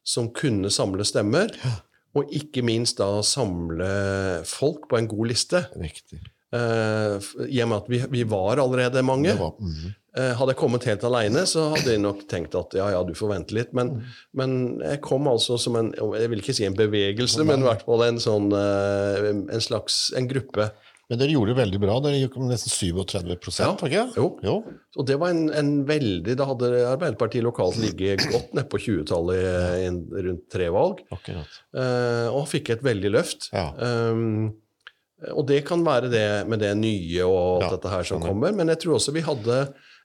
som 0.06 0.32
kunne 0.34 0.72
samle 0.74 1.06
stemmer, 1.06 1.54
og 2.18 2.34
ikke 2.34 2.64
minst 2.66 2.98
da 3.00 3.22
samle 3.26 3.90
folk 4.50 4.90
på 4.90 4.98
en 4.98 5.10
god 5.10 5.30
liste. 5.30 5.64
Riktig. 5.78 6.22
Eh, 6.50 7.30
I 7.46 7.62
og 7.62 7.70
med 7.70 7.78
at 7.78 7.90
vi, 7.92 8.04
vi 8.10 8.26
var 8.30 8.62
allerede 8.62 9.06
mange. 9.06 9.38
Var, 9.38 9.56
mm 9.60 9.74
-hmm. 9.74 9.96
Eh, 10.18 10.32
hadde 10.34 10.56
jeg 10.56 10.58
kommet 10.58 10.86
helt 10.90 11.04
alene, 11.06 11.44
så 11.46 11.68
hadde 11.70 11.92
jeg 11.94 12.02
nok 12.02 12.24
tenkt 12.32 12.56
at 12.58 12.74
ja, 12.74 12.88
ja, 12.96 13.04
du 13.06 13.14
får 13.14 13.30
vente 13.30 13.54
litt. 13.54 13.76
Men, 13.78 13.92
men 14.34 14.82
jeg 14.82 15.02
kom 15.06 15.28
altså 15.30 15.58
som 15.62 15.78
en 15.78 15.92
Jeg 15.94 16.32
vil 16.32 16.42
ikke 16.42 16.56
si 16.58 16.66
en 16.66 16.78
bevegelse, 16.78 17.46
men 17.46 17.62
i 17.62 17.68
hvert 17.68 17.86
fall 17.86 18.02
en 18.08 18.18
sånn 18.22 18.50
eh, 18.58 19.30
En 19.30 19.62
slags 19.62 20.10
en 20.18 20.30
gruppe. 20.32 20.72
Men 21.10 21.18
dere 21.18 21.34
gjorde 21.34 21.56
det 21.56 21.58
veldig 21.64 21.80
bra. 21.82 21.96
Dere 22.06 22.20
gikk 22.22 22.36
med 22.38 22.52
nesten 22.54 22.70
37 22.70 23.60
Ja. 23.60 23.72
ikke? 23.74 24.04
Jo. 24.16 24.26
jo. 24.46 24.56
Og 24.96 25.08
det 25.10 25.16
var 25.20 25.32
en, 25.34 25.48
en 25.58 25.72
veldig 25.90 26.36
Da 26.38 26.46
hadde 26.46 26.70
Arbeiderpartiet 26.92 27.42
lokalt 27.44 27.80
ligget 27.82 28.22
godt 28.30 28.54
nedpå 28.54 28.78
20-tallet 28.78 30.00
rundt 30.28 30.46
tre 30.54 30.70
valg, 30.74 31.02
Akkurat. 31.12 31.60
eh, 31.74 32.28
og 32.30 32.46
fikk 32.52 32.70
et 32.76 32.84
veldig 32.86 33.12
løft. 33.18 33.50
Ja. 33.54 33.72
Um, 33.82 34.52
og 35.36 35.48
det 35.50 35.64
kan 35.68 35.82
være 35.84 36.08
det 36.14 36.28
med 36.48 36.62
det 36.64 36.76
nye 36.80 37.26
og 37.28 37.58
alt 37.60 37.66
Ja, 37.66 37.72
dette 37.76 37.90
her 37.92 38.06
som 38.08 38.22
sånn. 38.22 38.30
kommer, 38.30 38.54
men 38.56 38.70
jeg 38.72 38.80
tror 38.86 38.96
også 39.00 39.12
vi 39.18 39.26
hadde 39.26 39.58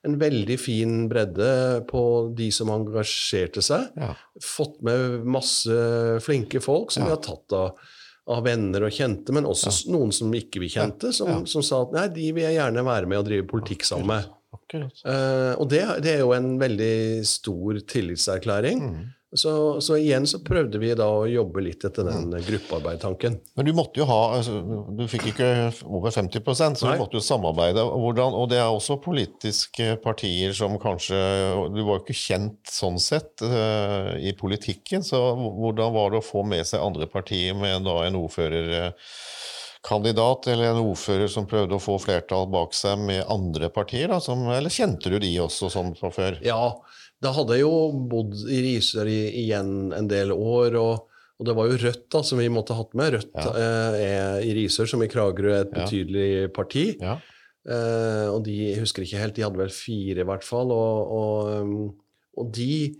en 0.05 0.17
veldig 0.21 0.57
fin 0.59 1.07
bredde 1.09 1.85
på 1.89 2.01
de 2.37 2.49
som 2.53 2.69
engasjerte 2.73 3.61
seg. 3.65 3.87
Ja. 3.97 4.11
Fått 4.43 4.81
med 4.85 5.23
masse 5.25 5.77
flinke 6.25 6.59
folk 6.61 6.91
som 6.93 7.05
vi 7.07 7.13
har 7.13 7.21
tatt 7.25 7.55
av, 7.57 7.79
av 8.25 8.45
venner 8.47 8.87
og 8.87 8.93
kjente, 8.93 9.33
men 9.35 9.45
også 9.45 9.69
ja. 9.69 9.91
noen 9.93 10.13
som 10.15 10.31
ikke 10.33 10.63
vi 10.63 10.71
kjente, 10.73 11.11
som, 11.13 11.43
som 11.49 11.61
sa 11.65 11.83
at 11.85 11.93
nei, 11.93 12.07
de 12.15 12.31
vil 12.33 12.47
jeg 12.47 12.57
gjerne 12.57 12.85
være 12.87 13.09
med 13.11 13.21
og 13.21 13.27
drive 13.27 13.45
politikk 13.49 13.85
sammen 13.85 14.09
med. 14.15 14.31
Akkurat. 14.55 15.03
Uh, 15.05 15.53
og 15.61 15.67
det, 15.69 15.83
det 16.01 16.15
er 16.15 16.23
jo 16.23 16.31
en 16.33 16.55
veldig 16.61 16.95
stor 17.29 17.81
tillitserklæring. 17.91 18.81
Mm. 18.81 19.03
Så, 19.35 19.81
så 19.83 19.97
igjen 19.99 20.23
så 20.27 20.39
prøvde 20.45 20.79
vi 20.79 20.93
da 20.95 21.07
å 21.11 21.25
jobbe 21.27 21.59
litt 21.65 21.83
etter 21.83 22.03
den 22.07 22.29
Mm. 22.31 22.39
gruppearbeidtanken. 22.47 23.33
Men 23.59 23.65
du 23.67 23.73
måtte 23.75 23.99
jo 23.99 24.05
ha 24.07 24.19
altså, 24.37 24.61
Du 24.95 25.03
fikk 25.11 25.25
ikke 25.33 25.49
over 25.83 26.11
50% 26.15 26.77
så 26.79 26.85
Nei. 26.87 26.95
du 26.95 27.01
måtte 27.03 27.17
jo 27.19 27.23
samarbeide. 27.25 27.83
Hvordan, 27.83 28.31
og 28.33 28.47
det 28.49 28.57
er 28.61 28.69
også 28.71 28.95
politiske 29.03 29.97
partier 30.03 30.53
som 30.55 30.79
kanskje 30.79 31.19
Du 31.75 31.83
var 31.83 31.97
jo 31.99 32.03
ikke 32.05 32.15
kjent 32.15 32.63
sånn 32.71 32.95
sett 32.99 33.41
uh, 33.43 34.15
i 34.17 34.31
politikken, 34.39 35.03
så 35.03 35.19
hvordan 35.35 35.91
var 35.93 36.11
det 36.15 36.19
å 36.21 36.25
få 36.25 36.43
med 36.47 36.65
seg 36.67 36.79
andre 36.81 37.05
partier 37.11 37.53
med 37.57 37.83
da 37.85 37.99
en 38.07 38.15
ordførerkandidat, 38.19 40.47
eller 40.53 40.65
en 40.71 40.81
ordfører 40.83 41.27
som 41.31 41.47
prøvde 41.49 41.75
å 41.77 41.81
få 41.83 41.97
flertall 42.01 42.47
bak 42.51 42.73
seg 42.75 42.99
med 43.03 43.23
andre 43.31 43.69
partier? 43.73 44.07
Da, 44.11 44.19
som, 44.23 44.45
eller 44.49 44.69
kjente 44.73 45.09
du 45.11 45.17
de 45.21 45.33
også 45.43 45.69
sånn 45.73 45.93
fra 45.99 46.09
før? 46.13 46.39
Ja, 46.45 46.71
da 47.25 47.33
hadde 47.35 47.57
jeg 47.57 47.65
jo 47.65 47.73
bodd 48.11 48.37
i 48.53 48.61
Risør 48.69 49.09
igjen 49.09 49.71
en 49.97 50.07
del 50.11 50.31
år, 50.35 50.77
og, 50.79 51.07
og 51.39 51.47
det 51.49 51.55
var 51.57 51.71
jo 51.71 51.79
Rødt 51.81 52.05
da, 52.13 52.21
som 52.23 52.39
vi 52.39 52.47
måtte 52.53 52.77
hatt 52.77 52.93
med. 52.97 53.17
Rødt 53.17 53.33
Ja. 53.41 53.53
eh, 53.59 53.97
er 54.05 54.45
i 54.45 54.53
Risør, 54.61 54.87
som 54.93 55.01
i 55.03 55.09
Kragerø 55.11 55.51
er 55.57 55.65
et 55.65 55.73
betydelig 55.73 56.29
parti. 56.55 56.85
Ja. 57.01 57.17
Eh, 57.65 58.27
og 58.29 58.43
de 58.45 58.53
jeg 58.69 58.77
husker 58.83 59.01
ikke 59.03 59.17
helt, 59.23 59.35
de 59.39 59.41
hadde 59.47 59.57
vel 59.57 59.73
fire 59.73 60.21
i 60.21 60.27
hvert 60.29 60.45
fall. 60.45 60.69
Og, 60.71 61.11
og, 61.17 61.51
um, 61.65 61.75
og 62.37 62.51
de, 62.53 62.93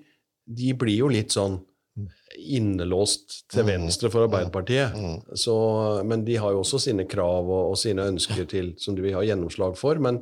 de 0.49 0.73
blir 0.73 0.97
jo 1.03 1.11
litt 1.13 1.35
sånn 1.38 1.59
innelåst 2.35 3.45
til 3.51 3.63
Mm. 3.63 3.67
venstre 3.69 4.09
for 4.11 4.25
Arbeiderpartiet. 4.27 4.95
Mm. 4.95 5.21
Så, 5.38 6.03
men 6.05 6.25
de 6.25 6.35
har 6.35 6.51
jo 6.51 6.59
også 6.63 6.79
sine 6.81 7.05
krav 7.07 7.47
og, 7.47 7.71
og 7.71 7.77
sine 7.79 8.03
ønsker 8.11 8.45
til, 8.51 8.73
som 8.77 8.95
de 8.97 9.01
vil 9.05 9.13
ha 9.15 9.21
gjennomslag 9.23 9.77
for. 9.79 9.95
Men, 10.03 10.19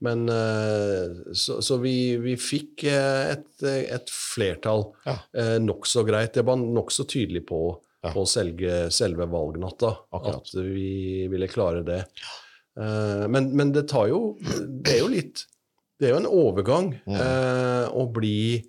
men 0.00 0.28
eh, 0.28 1.32
så, 1.34 1.58
så 1.64 1.76
vi, 1.82 2.16
vi 2.22 2.36
fikk 2.38 2.84
eh, 2.86 3.32
et, 3.34 3.62
et 3.66 4.10
flertall 4.14 4.84
Ja. 5.06 5.16
eh, 5.34 5.56
nokså 5.58 6.04
greit. 6.06 6.34
Det 6.38 6.44
var 6.46 6.56
nokså 6.60 7.04
tydelig 7.10 7.46
på, 7.48 7.60
Ja. 8.04 8.12
på 8.14 8.22
selge, 8.30 8.90
selve 8.94 9.26
valgnatta 9.26 9.88
Akkurat. 10.14 10.46
at 10.46 10.54
vi 10.62 11.26
ville 11.32 11.48
klare 11.50 11.82
det. 11.82 12.04
Men, 12.78 13.48
men 13.58 13.72
det 13.74 13.88
tar 13.90 14.06
jo 14.06 14.36
Det 14.38 14.92
er 14.92 15.00
jo 15.00 15.08
litt 15.10 15.40
Det 15.98 16.06
er 16.06 16.12
jo 16.12 16.20
en 16.20 16.28
overgang 16.30 16.92
Mm. 17.10 17.16
eh, 17.18 17.88
å 17.90 18.04
bli 18.14 18.62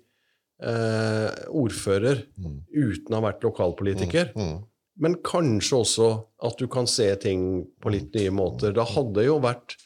eh, 0.60 1.28
ordfører 1.46 2.24
Mm. 2.38 2.56
uten 2.74 3.14
å 3.14 3.20
ha 3.20 3.30
vært 3.30 3.44
lokalpolitiker. 3.46 4.32
Mm. 4.34 4.64
Men 5.00 5.14
kanskje 5.24 5.78
også 5.78 6.08
at 6.42 6.58
du 6.58 6.66
kan 6.68 6.86
se 6.90 7.14
ting 7.22 7.66
på 7.80 7.92
litt 7.94 8.12
nye 8.14 8.30
måter. 8.34 8.74
Da 8.74 8.84
hadde 8.84 9.24
jo 9.24 9.38
vært 9.40 9.76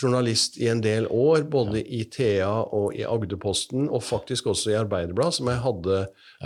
journalist 0.00 0.58
i 0.58 0.68
en 0.70 0.82
del 0.84 1.06
år, 1.10 1.44
både 1.50 1.82
i 1.82 2.04
TA 2.10 2.64
og 2.64 2.94
i 2.96 3.04
Agderposten, 3.06 3.88
og 3.88 4.02
faktisk 4.02 4.50
også 4.52 4.72
i 4.72 4.78
Arbeiderblad, 4.80 5.36
som 5.38 5.50
jeg 5.52 5.62
hadde 5.64 6.00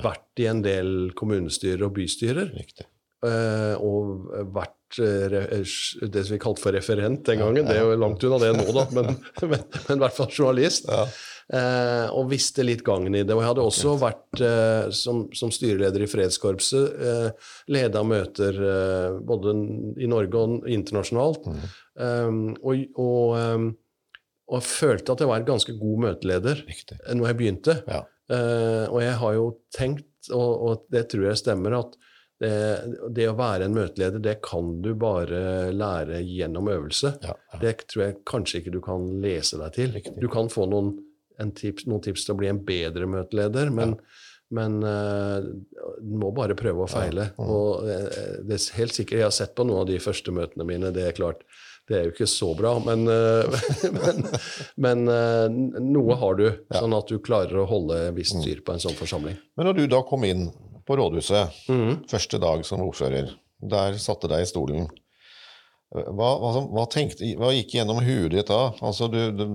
vært 0.05 0.43
i 0.43 0.49
en 0.51 0.63
del 0.65 0.95
kommunestyrer 1.19 1.87
og 1.89 1.97
bystyrer. 1.99 2.53
Riktig. 2.59 2.89
eh, 3.27 3.75
og 3.83 4.29
vært 4.55 5.01
eh, 5.03 5.33
det 6.07 6.23
som 6.23 6.37
vi 6.37 6.43
kalte 6.43 6.63
for 6.63 6.77
referent 6.77 7.25
den 7.27 7.41
gangen. 7.43 7.67
Det 7.67 7.75
er 7.79 7.89
jo 7.89 7.99
langt 7.99 8.23
unna 8.29 8.39
det 8.43 8.53
nå, 8.55 8.69
da, 8.77 8.87
men, 8.99 9.19
i 9.43 9.99
hvert 10.05 10.15
fall 10.15 10.31
journalist. 10.31 10.87
Ja. 10.93 11.09
Eh, 11.49 12.07
og 12.13 12.29
visste 12.29 12.61
litt 12.67 12.83
gangen 12.85 13.15
i 13.17 13.23
det. 13.25 13.33
Og 13.33 13.41
jeg 13.41 13.49
hadde 13.49 13.65
også 13.65 13.95
vært 14.01 14.43
eh, 14.45 14.91
som, 14.93 15.25
som 15.33 15.53
styreleder 15.55 16.05
i 16.05 16.09
Fredskorpset, 16.11 16.99
eh, 17.01 17.53
leda 17.73 18.03
møter 18.05 18.59
eh, 18.61 19.19
både 19.25 19.55
i 20.05 20.11
Norge 20.11 20.43
og 20.43 20.69
internasjonalt. 20.69 21.49
Um, 21.99 22.53
og, 22.63 22.85
og, 22.95 23.35
um, 23.35 23.71
og 24.49 24.63
følte 24.65 25.13
at 25.13 25.25
jeg 25.25 25.31
var 25.31 25.43
en 25.43 25.49
ganske 25.49 25.75
god 25.81 26.05
møteleder 26.05 26.63
Riktig. 26.69 27.01
når 27.11 27.33
jeg 27.33 27.39
begynte. 27.41 27.81
Ja. 27.91 28.05
Eh, 28.29 28.85
og 28.91 29.01
jeg 29.01 29.17
har 29.23 29.35
jo 29.39 29.49
tenkt, 29.73 30.31
og, 30.35 30.51
og 30.69 30.87
det 30.93 31.07
tror 31.13 31.31
jeg 31.31 31.41
stemmer, 31.41 31.79
at 31.79 31.97
det, 32.39 32.53
det 33.17 33.27
å 33.27 33.35
være 33.39 33.67
en 33.67 33.75
møteleder, 33.75 34.23
det 34.23 34.37
kan 34.47 34.77
du 34.85 34.93
bare 34.99 35.73
lære 35.75 36.21
gjennom 36.23 36.71
øvelse. 36.71 37.17
Ja. 37.25 37.35
Ja. 37.35 37.61
Det 37.65 37.75
tror 37.91 38.05
jeg 38.05 38.19
kanskje 38.29 38.63
ikke 38.63 38.75
du 38.77 38.81
kan 38.85 39.09
lese 39.25 39.59
deg 39.59 39.75
til. 39.75 39.95
Riktig. 39.97 40.17
Du 40.23 40.29
kan 40.33 40.51
få 40.53 40.69
noen, 40.71 40.95
en 41.43 41.53
tips, 41.57 41.89
noen 41.91 42.05
tips 42.05 42.27
til 42.27 42.37
å 42.37 42.39
bli 42.39 42.51
en 42.53 42.63
bedre 42.69 43.09
møteleder, 43.11 43.73
men, 43.75 43.97
men 44.55 44.79
uh, 44.85 45.43
du 45.99 46.15
må 46.23 46.31
bare 46.37 46.57
prøve 46.59 46.87
og 46.87 46.93
feile. 46.93 47.33
Mm. 47.35 47.43
Og 47.43 47.91
eh, 47.91 48.39
det 48.47 48.61
er 48.61 48.79
helt 48.79 48.95
sikkert, 48.95 49.19
Jeg 49.19 49.27
har 49.27 49.35
sett 49.35 49.57
på 49.59 49.67
noen 49.67 49.83
av 49.83 49.91
de 49.91 49.99
første 50.03 50.35
møtene 50.35 50.69
mine. 50.69 50.95
Det 50.95 51.09
er 51.09 51.19
klart, 51.19 51.43
det 51.89 51.97
er 51.97 52.07
jo 52.07 52.13
ikke 52.13 52.29
så 52.29 52.53
bra, 52.57 52.75
men, 52.85 53.07
eh, 53.09 53.59
men, 53.99 54.23
men 54.77 55.05
eh, 55.13 55.59
noe 55.81 56.19
har 56.21 56.39
du, 56.39 56.47
sånn 56.75 56.97
at 56.97 57.11
du 57.11 57.19
klarer 57.25 57.63
å 57.63 57.69
holde 57.71 58.01
visst 58.17 58.37
styr 58.43 58.61
på 58.65 58.75
en 58.75 58.83
sånn 58.83 58.97
forsamling. 58.99 59.39
Men 59.57 59.71
når 59.71 59.81
du 59.81 59.85
da 59.91 60.03
kom 60.07 60.27
inn 60.29 60.51
på 60.89 60.97
rådhuset, 61.01 61.65
mm. 61.69 61.93
første 62.11 62.41
dag 62.43 62.65
som 62.69 62.85
ordfører, 62.85 63.33
der 63.59 63.97
satte 64.01 64.31
deg 64.31 64.45
i 64.45 64.49
stolen, 64.49 64.89
hva, 65.89 66.35
hva, 66.37 66.51
hva, 66.69 66.85
tenkte, 66.93 67.25
hva 67.41 67.49
gikk 67.57 67.79
gjennom 67.79 68.03
huet 68.05 68.35
ditt 68.35 68.51
da? 68.51 68.75
Altså, 68.85 69.07
du, 69.09 69.31
du, 69.33 69.47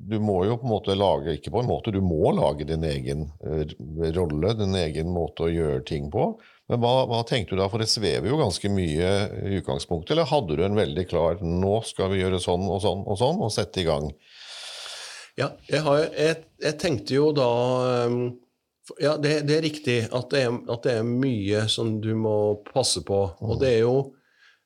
du 0.00 0.16
må 0.24 0.38
jo 0.48 0.56
på 0.56 0.64
en 0.64 0.72
måte 0.72 0.96
lage, 0.96 1.34
ikke 1.36 1.52
på 1.52 1.60
en 1.60 1.68
måte, 1.68 1.92
du 1.92 2.00
må 2.00 2.32
lage 2.32 2.64
din 2.68 2.86
egen 2.88 3.26
eh, 3.44 3.74
rolle, 4.16 4.54
din 4.56 4.72
egen 4.80 5.12
måte 5.12 5.44
å 5.44 5.52
gjøre 5.52 5.84
ting 5.88 6.08
på. 6.12 6.30
Men 6.70 6.80
hva, 6.80 6.92
hva 7.10 7.22
tenkte 7.26 7.56
du 7.56 7.60
da, 7.60 7.66
for 7.68 7.82
det 7.82 7.90
svever 7.90 8.30
jo 8.30 8.38
ganske 8.40 8.70
mye 8.72 9.10
i 9.50 9.58
utgangspunktet, 9.58 10.14
eller 10.14 10.30
hadde 10.30 10.56
du 10.56 10.62
en 10.64 10.78
veldig 10.78 11.04
klar, 11.10 11.42
nå 11.42 11.80
skal 11.86 12.12
vi 12.12 12.22
gjøre 12.22 12.40
sånn 12.40 12.68
og 12.70 12.80
sånn 12.84 13.02
og 13.02 13.18
sånn, 13.20 13.42
og 13.42 13.52
sette 13.52 13.82
i 13.82 13.88
gang? 13.88 14.08
Ja, 15.38 15.50
jeg, 15.66 15.82
har, 15.84 16.06
jeg, 16.12 16.40
jeg 16.60 16.78
tenkte 16.80 17.16
jo 17.16 17.30
da 17.36 17.50
um, 18.06 18.24
Ja, 19.00 19.14
det, 19.16 19.46
det 19.48 19.56
er 19.56 19.64
riktig 19.64 19.98
at 20.12 20.32
det 20.32 20.42
er, 20.44 20.56
at 20.74 20.84
det 20.84 20.96
er 21.00 21.06
mye 21.08 21.62
som 21.72 21.94
du 22.02 22.10
må 22.18 22.36
passe 22.66 23.00
på. 23.06 23.20
Og 23.40 23.60
det 23.62 23.70
er 23.76 23.84
jo 23.84 23.96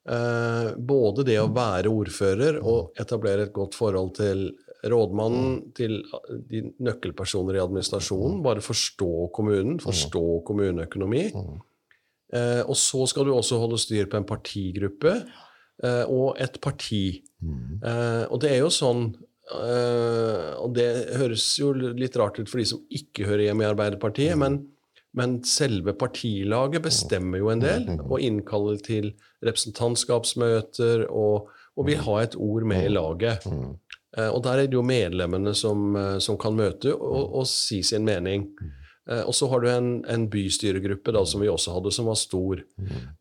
eh, 0.08 0.70
både 0.76 1.26
det 1.28 1.36
å 1.42 1.50
være 1.54 1.92
ordfører 1.92 2.58
og 2.62 2.96
etablere 2.98 3.46
et 3.46 3.54
godt 3.54 3.76
forhold 3.78 4.14
til 4.18 4.48
rådmannen, 4.86 5.60
til 5.76 6.00
de 6.50 6.64
nøkkelpersoner 6.82 7.58
i 7.58 7.62
administrasjonen, 7.62 8.42
bare 8.44 8.64
forstå 8.64 9.28
kommunen, 9.36 9.78
forstå 9.82 10.24
kommuneøkonomi. 10.48 11.24
Eh, 12.34 12.62
og 12.66 12.74
så 12.78 13.04
skal 13.06 13.28
du 13.28 13.34
også 13.34 13.58
holde 13.60 13.78
styr 13.78 14.08
på 14.10 14.18
en 14.18 14.26
partigruppe 14.26 15.12
eh, 15.84 16.04
og 16.10 16.40
et 16.42 16.58
parti. 16.62 17.22
Eh, 17.84 18.24
og 18.26 18.40
det 18.42 18.54
er 18.54 18.62
jo 18.64 18.70
sånn 18.72 19.02
eh, 19.52 20.54
Og 20.64 20.72
det 20.74 20.86
høres 21.20 21.44
jo 21.60 21.68
litt 21.76 22.16
rart 22.16 22.40
ut 22.40 22.48
for 22.48 22.58
de 22.58 22.64
som 22.72 22.80
ikke 22.88 23.28
hører 23.28 23.44
hjemme 23.46 23.66
i 23.66 23.68
Arbeiderpartiet, 23.68 24.34
men, 24.40 24.62
men 25.14 25.38
selve 25.46 25.94
partilaget 25.94 26.82
bestemmer 26.82 27.44
jo 27.44 27.52
en 27.52 27.62
del, 27.62 27.86
og 28.00 28.24
innkaller 28.24 28.80
til 28.82 29.12
representantskapsmøter, 29.46 31.06
og, 31.12 31.52
og 31.76 31.90
vil 31.90 32.02
ha 32.08 32.22
et 32.24 32.34
ord 32.40 32.66
med 32.66 32.88
i 32.88 32.94
laget. 32.96 33.46
Eh, 34.16 34.30
og 34.32 34.42
der 34.44 34.62
er 34.62 34.66
det 34.70 34.78
jo 34.78 34.84
medlemmene 34.86 35.54
som, 35.54 35.90
eh, 35.96 36.18
som 36.24 36.38
kan 36.40 36.56
møte 36.56 36.94
og, 36.94 37.22
og 37.42 37.46
si 37.50 37.82
sin 37.84 38.06
mening. 38.08 38.48
Eh, 39.08 39.22
og 39.22 39.34
så 39.38 39.46
har 39.52 39.60
du 39.62 39.68
en, 39.70 39.90
en 40.10 40.24
bystyregruppe 40.32 41.12
da, 41.14 41.24
som 41.24 41.40
vi 41.44 41.48
også 41.52 41.76
hadde, 41.76 41.92
som 41.94 42.08
var 42.10 42.16
stor. 42.18 42.62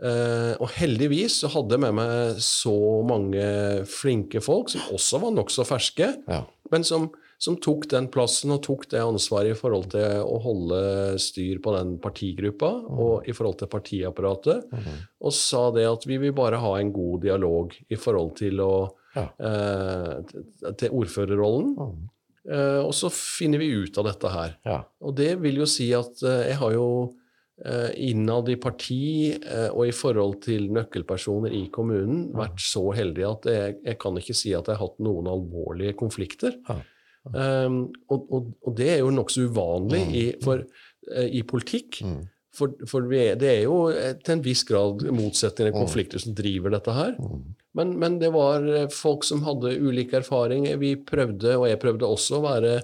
Eh, 0.01 0.53
og 0.59 0.69
heldigvis 0.79 1.41
så 1.43 1.51
hadde 1.53 1.77
jeg 1.77 1.83
med 1.85 1.93
meg 1.99 2.39
så 2.41 2.73
mange 3.05 3.45
flinke 3.89 4.41
folk, 4.41 4.71
som 4.73 4.81
også 4.95 5.21
var 5.21 5.35
nokså 5.37 5.65
ferske, 5.67 6.09
Ja. 6.27 6.41
men 6.73 6.83
som, 6.87 7.11
som 7.37 7.57
tok 7.61 7.85
den 7.91 8.07
plassen 8.09 8.49
og 8.55 8.63
tok 8.65 8.87
det 8.89 9.01
ansvaret 9.03 9.53
i 9.53 9.59
forhold 9.59 9.89
til 9.93 10.23
å 10.25 10.39
holde 10.41 10.79
styr 11.21 11.59
på 11.61 11.75
den 11.77 11.97
partigruppa 12.01 12.71
og 12.89 13.27
i 13.29 13.35
forhold 13.35 13.59
til 13.61 13.69
partiapparatet, 13.69 14.65
og 15.21 15.33
sa 15.35 15.67
det 15.75 15.85
at 15.89 16.07
vi 16.09 16.17
vil 16.23 16.33
bare 16.37 16.57
ha 16.63 16.75
en 16.79 16.93
god 16.95 17.21
dialog 17.27 17.75
i 17.91 17.95
forhold 17.99 18.35
til 18.41 18.61
å 18.65 18.73
Ja. 19.15 19.29
eh, 19.39 20.21
til- 20.27 20.73
til 20.75 20.89
ordførerrollen. 20.91 21.75
Eh, 22.45 22.81
og 22.85 22.93
så 22.93 23.09
finner 23.13 23.61
vi 23.61 23.71
ut 23.73 23.97
av 23.97 24.09
dette 24.09 24.31
her. 24.31 24.57
Ja. 24.67 24.79
Og 25.05 25.15
det 25.17 25.33
vil 25.41 25.63
jo 25.63 25.69
si 25.69 25.89
at 25.97 26.21
eh, 26.25 26.51
jeg 26.51 26.59
har 26.61 26.75
jo 26.75 26.87
eh, 27.65 27.89
innad 28.09 28.51
i 28.53 28.57
parti 28.61 29.05
og 29.71 29.85
i 29.87 29.95
forhold 29.95 30.41
til 30.45 30.67
nøkkelpersoner 30.75 31.55
i 31.55 31.65
kommunen 31.73 32.27
vært 32.37 32.61
så 32.61 32.83
heldig 32.97 33.25
at 33.29 33.49
jeg, 33.49 33.79
jeg 33.87 34.01
kan 34.01 34.21
ikke 34.21 34.37
si 34.37 34.53
at 34.53 34.69
jeg 34.69 34.77
har 34.77 34.85
hatt 34.85 35.01
noen 35.03 35.31
alvorlige 35.31 35.97
konflikter. 35.97 36.59
Ja. 36.69 36.81
Um, 37.25 37.87
og, 38.13 38.27
og, 38.29 38.49
og 38.61 38.73
det 38.77 38.85
er 38.91 38.99
jo 38.99 39.09
nokså 39.09 39.47
uvanlig 39.47 40.01
i, 40.13 40.25
for, 40.45 40.59
i 41.09 41.39
politikk. 41.49 42.03
Mm. 42.05 42.19
For, 42.53 42.75
for 42.85 43.07
vi 43.09 43.17
er, 43.23 43.39
det 43.41 43.49
er 43.49 43.63
jo 43.63 43.79
til 44.21 44.35
en 44.35 44.43
viss 44.45 44.61
grad 44.69 45.01
motsetninger 45.09 45.73
og 45.73 45.87
konflikter 45.87 46.21
som 46.21 46.35
driver 46.37 46.75
dette 46.75 46.93
her. 46.93 47.17
Men, 47.75 47.93
men 47.99 48.19
det 48.21 48.29
var 48.33 48.63
eh, 48.71 48.87
folk 48.93 49.23
som 49.27 49.43
hadde 49.45 49.73
ulik 49.83 50.13
erfaring. 50.15 50.67
Vi 50.79 50.93
prøvde, 51.05 51.57
og 51.59 51.67
jeg 51.69 51.79
prøvde 51.81 52.07
også, 52.07 52.39
å 52.39 52.45
være 52.45 52.75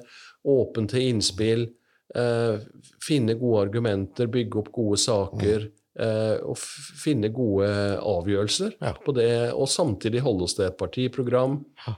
åpen 0.51 0.87
til 0.91 1.07
innspill. 1.13 1.67
Eh, 2.15 2.57
finne 3.05 3.37
gode 3.39 3.67
argumenter, 3.69 4.27
bygge 4.31 4.59
opp 4.65 4.71
gode 4.75 4.99
saker. 4.99 5.69
eh, 6.01 6.37
og 6.47 6.55
finne 6.57 7.27
gode 7.35 7.67
avgjørelser 7.99 8.73
Ja. 8.81 8.93
på 9.05 9.11
det, 9.13 9.51
og 9.53 9.67
samtidig 9.67 10.21
holde 10.23 10.43
oss 10.47 10.53
til 10.55 10.65
et 10.69 10.77
partiprogram 10.79 11.57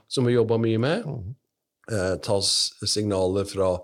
som 0.10 0.26
vi 0.26 0.34
jobba 0.34 0.58
mye 0.58 0.80
med. 0.82 1.06
Mhm. 1.06 1.36
Eh, 1.92 2.16
ta 2.26 2.40
signaler 2.42 3.46
fra 3.46 3.78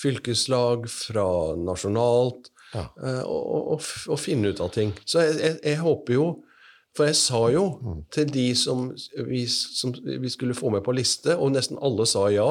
fylkeslag, 0.00 0.86
fra 0.90 1.26
nasjonalt, 1.56 2.50
Ja. 2.74 2.86
eh, 3.02 3.22
og, 3.24 3.42
og, 3.46 3.68
og, 3.76 3.82
og 4.08 4.18
finne 4.20 4.50
ut 4.52 4.60
av 4.60 4.70
ting. 4.74 4.92
Så 5.06 5.22
jeg, 5.22 5.38
jeg, 5.40 5.58
jeg 5.64 5.76
håper 5.82 6.14
jo 6.14 6.26
For 6.96 7.10
jeg 7.10 7.18
sa 7.20 7.40
jo 7.52 7.64
til 8.14 8.30
de 8.32 8.46
som 8.56 8.88
vi, 9.28 9.44
som 9.50 9.92
vi 9.92 10.30
skulle 10.32 10.56
få 10.56 10.72
med 10.72 10.84
på 10.86 10.94
liste, 10.96 11.36
og 11.36 11.52
nesten 11.52 11.80
alle 11.84 12.06
sa 12.08 12.26
ja, 12.32 12.48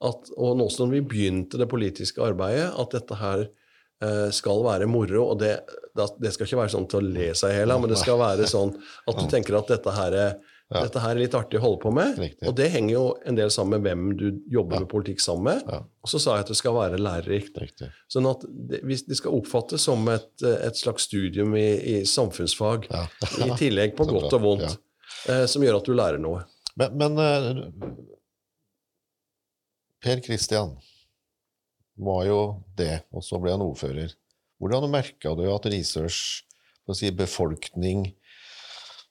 at, 0.00 0.30
og 0.36 0.58
nå 0.60 0.68
som 0.72 0.92
vi 0.92 1.02
begynte 1.04 1.60
det 1.60 1.68
politiske 1.70 2.22
arbeidet, 2.24 2.70
at 2.70 2.96
dette 2.96 3.18
her 3.20 3.44
eh, 3.46 4.28
skal 4.36 4.64
være 4.64 4.88
moro. 4.90 5.26
Og 5.32 5.40
det, 5.42 5.54
det 5.96 6.32
skal 6.34 6.48
ikke 6.48 6.62
være 6.62 6.74
sånn 6.76 6.88
til 6.90 7.00
å 7.00 7.10
le 7.18 7.30
seg 7.36 7.54
i 7.54 7.60
hjel 7.60 7.76
men 7.76 7.92
det 7.92 8.00
skal 8.00 8.20
være 8.20 8.48
sånn 8.48 8.74
at 9.08 9.20
du 9.20 9.26
tenker 9.32 9.58
at 9.58 9.72
dette 9.72 9.96
her 9.96 10.16
er, 10.26 10.38
Ja. 10.70 10.84
dette 10.86 11.00
her 11.02 11.16
er 11.16 11.18
litt 11.18 11.34
artig 11.34 11.58
å 11.58 11.62
holde 11.64 11.80
på 11.82 11.90
med. 11.90 12.18
Riktig. 12.22 12.46
Og 12.46 12.54
det 12.54 12.68
henger 12.70 12.92
jo 12.92 13.04
en 13.26 13.34
del 13.38 13.50
sammen 13.50 13.80
med 13.80 13.88
hvem 13.88 14.04
du 14.20 14.26
jobber 14.54 14.84
med 14.84 14.88
politikk 14.92 15.22
sammen 15.24 15.48
med. 15.48 15.64
Ja. 15.66 15.80
Og 16.04 16.12
så 16.12 16.20
sa 16.22 16.36
jeg 16.36 16.44
at 16.46 16.52
det 16.52 16.58
skal 16.60 16.76
være 16.76 17.00
lærerikt. 17.00 17.58
Riktig. 17.58 17.88
Sånn 18.12 18.28
at 18.30 18.44
det, 18.46 18.78
hvis 18.86 19.02
det 19.08 19.18
skal 19.18 19.34
oppfattes 19.40 19.82
som 19.88 20.06
et, 20.12 20.30
et 20.46 20.78
slags 20.78 21.08
studium 21.10 21.56
i, 21.58 21.66
i 21.96 21.96
samfunnsfag, 22.06 22.86
Ja. 22.92 23.02
i 23.42 23.50
tillegg 23.58 23.96
på 23.98 24.06
godt 24.14 24.38
og 24.38 24.44
vondt, 24.46 24.78
eh, 25.26 25.42
som 25.50 25.66
gjør 25.66 25.80
at 25.80 25.90
du 25.90 25.96
lærer 25.98 26.22
noe. 26.22 26.44
Men, 26.78 26.94
men 27.02 27.18
uh, 27.18 27.90
Per 30.00 30.22
Kristian 30.24 30.76
var 32.00 32.22
jo 32.28 32.38
det, 32.78 33.02
og 33.12 33.26
så 33.26 33.40
ble 33.42 33.52
han 33.56 33.64
ordfører. 33.66 34.14
Hvordan 34.60 34.86
merka 34.92 35.34
du 35.36 35.44
at 35.50 35.66
Risørs 35.72 36.20
si, 36.94 37.10
befolkning, 37.14 38.08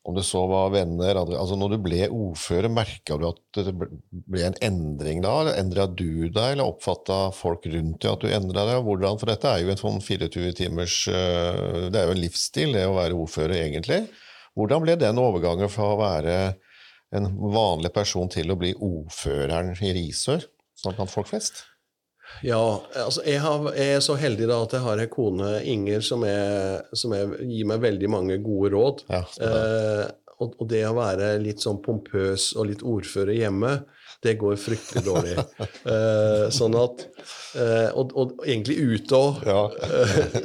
om 0.10 0.15
det 0.17 0.26
så 0.28 0.41
var 0.50 0.72
venner 0.74 1.17
altså 1.22 1.56
Når 1.60 1.74
du 1.74 1.78
ble 1.86 2.08
ordfører, 2.08 2.69
merka 2.74 3.17
du 3.19 3.28
at 3.30 3.60
det 3.60 3.74
ble 3.78 4.45
en 4.48 4.58
endring 4.65 5.22
da? 5.24 5.36
eller 5.43 5.60
Endra 5.62 5.86
du 5.88 6.28
deg, 6.28 6.56
eller 6.56 6.65
oppfatta 6.65 7.19
folk 7.36 7.67
rundt 7.69 8.02
deg 8.02 8.12
at 8.12 8.26
du 8.26 8.34
endra 8.34 8.65
deg? 8.72 8.82
Hvordan, 8.88 9.19
For 9.22 9.32
dette 9.32 9.52
er 9.52 9.63
jo 9.63 9.74
en 9.74 9.82
sånn 9.82 10.02
24 10.04 10.56
timers 10.58 10.98
eh, 11.12 11.89
Det 11.89 12.02
er 12.02 12.10
jo 12.10 12.17
en 12.17 12.24
livsstil, 12.24 12.76
det 12.78 12.88
å 12.89 12.98
være 12.98 13.17
ordfører, 13.19 13.58
egentlig. 13.63 14.04
Hvordan 14.58 14.84
ble 14.84 14.98
den 15.00 15.22
overgangen 15.22 15.72
fra 15.72 15.93
å 15.93 16.00
være 16.02 16.38
en 17.15 17.30
vanlig 17.54 17.93
person 17.93 18.30
til 18.30 18.52
å 18.52 18.58
bli 18.60 18.74
ordføreren 18.76 19.74
i 19.74 19.93
Risør, 19.98 20.45
sånn 20.78 20.98
blant 20.98 21.13
folk 21.13 21.30
flest? 21.32 21.63
Ja, 22.46 22.62
altså 22.96 23.24
jeg, 23.28 23.42
har, 23.44 23.68
jeg 23.76 23.98
er 23.98 24.04
så 24.04 24.15
heldig 24.20 24.48
da 24.50 24.62
at 24.63 24.76
jeg 24.78 24.86
har 24.86 25.02
en 25.04 25.12
kone, 25.12 25.50
Inger, 25.68 26.04
som, 26.06 26.24
er, 26.28 26.86
som 26.96 27.13
er, 27.18 27.36
gir 27.44 27.68
meg 27.70 27.84
veldig 27.84 28.12
mange 28.12 28.39
gode 28.44 28.72
råd. 28.76 29.04
Ja. 29.12 29.24
Eh, 29.44 30.06
og, 30.39 30.56
og 30.56 30.70
det 30.72 30.86
å 30.88 30.96
være 30.96 31.34
litt 31.44 31.63
sånn 31.63 31.82
pompøs 31.84 32.54
og 32.56 32.70
litt 32.70 32.84
ordfører 32.88 33.36
hjemme, 33.36 33.74
det 34.24 34.38
går 34.39 34.56
fryktelig 34.60 35.04
dårlig. 35.06 35.36
eh, 35.94 36.48
sånn 36.56 36.78
at 36.80 37.06
eh, 37.60 37.89
og, 37.92 38.15
og 38.15 38.42
egentlig 38.48 38.80
ute 38.80 39.20
òg. 39.20 39.46
Ja. 39.48 39.62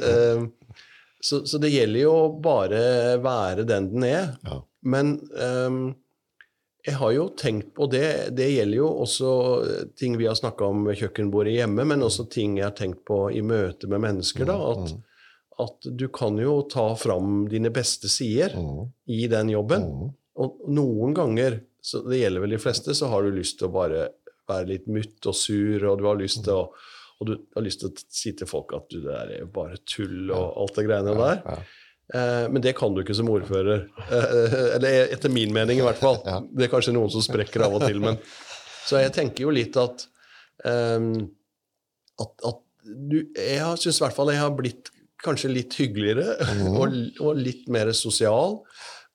Eh, 0.05 0.45
så, 1.25 1.39
så 1.49 1.57
det 1.57 1.71
gjelder 1.73 2.03
jo 2.03 2.15
bare 2.43 2.79
være 3.23 3.63
den 3.65 3.87
den 3.89 4.03
er. 4.05 4.27
Ja. 4.45 4.59
Men 4.85 5.15
ehm, 5.41 5.79
jeg 6.85 6.95
har 6.99 7.11
jo 7.15 7.25
tenkt 7.37 7.71
på 7.77 7.87
det, 7.89 8.35
det 8.37 8.47
gjelder 8.51 8.77
jo 8.77 8.89
også 9.05 9.29
ting 9.97 10.17
vi 10.19 10.27
har 10.29 10.37
snakka 10.37 10.67
om 10.69 10.83
ved 10.85 10.99
kjøkkenbordet 10.99 11.55
hjemme, 11.57 11.85
men 11.89 12.03
også 12.05 12.27
ting 12.29 12.57
jeg 12.59 12.67
har 12.67 12.75
tenkt 12.77 13.03
på 13.07 13.23
i 13.33 13.41
møte 13.41 13.89
med 13.89 14.03
mennesker. 14.05 14.45
da, 14.45 14.57
at, 14.71 14.93
at 15.65 15.87
du 15.97 16.07
kan 16.13 16.37
jo 16.37 16.59
ta 16.69 16.91
fram 16.99 17.47
dine 17.51 17.71
beste 17.73 18.09
sider 18.11 18.53
Mm, 18.59 18.83
i 19.07 19.25
den 19.31 19.49
jobben. 19.55 19.81
mm, 19.89 20.11
Og 20.35 20.59
noen 20.67 21.13
ganger, 21.15 21.61
så 21.81 22.03
det 22.05 22.19
gjelder 22.21 22.43
vel 22.43 22.53
de 22.57 22.61
fleste, 22.61 22.93
så 22.93 23.07
har 23.09 23.23
du 23.23 23.31
lyst 23.31 23.57
til 23.59 23.69
å 23.69 23.73
bare 23.73 24.09
være 24.49 24.67
litt 24.75 24.85
mutt 24.91 25.25
og 25.25 25.33
sur, 25.33 25.85
og 25.89 25.97
du 25.97 26.05
har 26.05 26.19
lyst 26.21 26.43
til 26.45 26.53
å 26.53 26.67
og 27.15 27.29
du 27.29 27.37
har 27.55 27.63
lyst 27.63 27.79
til 27.79 27.87
å 27.87 28.01
si 28.11 28.33
til 28.35 28.47
folk 28.49 28.73
at 28.75 28.89
du, 28.91 28.97
det 29.05 29.13
er 29.39 29.45
bare 29.47 29.77
tull 29.87 30.27
og 30.35 30.57
alt 30.59 30.75
det 30.75 30.83
greiene 30.83 31.13
der. 31.15 31.61
Eh, 32.13 32.45
men 32.53 32.61
det 32.61 32.75
kan 32.77 32.93
du 32.93 33.01
ikke 33.01 33.15
som 33.17 33.29
ordfører. 33.33 33.87
Eh, 34.11 34.57
eller 34.75 35.07
etter 35.15 35.31
min 35.33 35.53
mening, 35.55 35.79
i 35.79 35.85
hvert 35.85 35.97
fall. 36.01 36.19
Det 36.53 36.67
er 36.67 36.73
kanskje 36.73 36.93
noen 36.93 37.09
som 37.09 37.23
sprekker 37.25 37.63
av 37.65 37.79
og 37.79 37.87
til, 37.87 37.99
men 38.03 38.19
Så 38.85 38.99
jeg 39.01 39.15
tenker 39.15 39.47
jo 39.47 39.49
litt 39.55 39.73
at 39.81 40.03
ehm, 40.69 41.07
at, 42.21 42.33
at 42.45 42.59
du, 42.85 43.15
Jeg 43.33 43.79
syns 43.81 43.97
i 43.97 44.03
hvert 44.03 44.13
fall 44.13 44.29
jeg 44.29 44.43
har 44.43 44.51
blitt 44.53 44.91
kanskje 45.25 45.49
litt 45.49 45.73
hyggeligere 45.73 46.35
og, 46.77 46.93
og 47.25 47.39
litt 47.41 47.65
mer 47.73 47.89
sosial. 47.97 48.59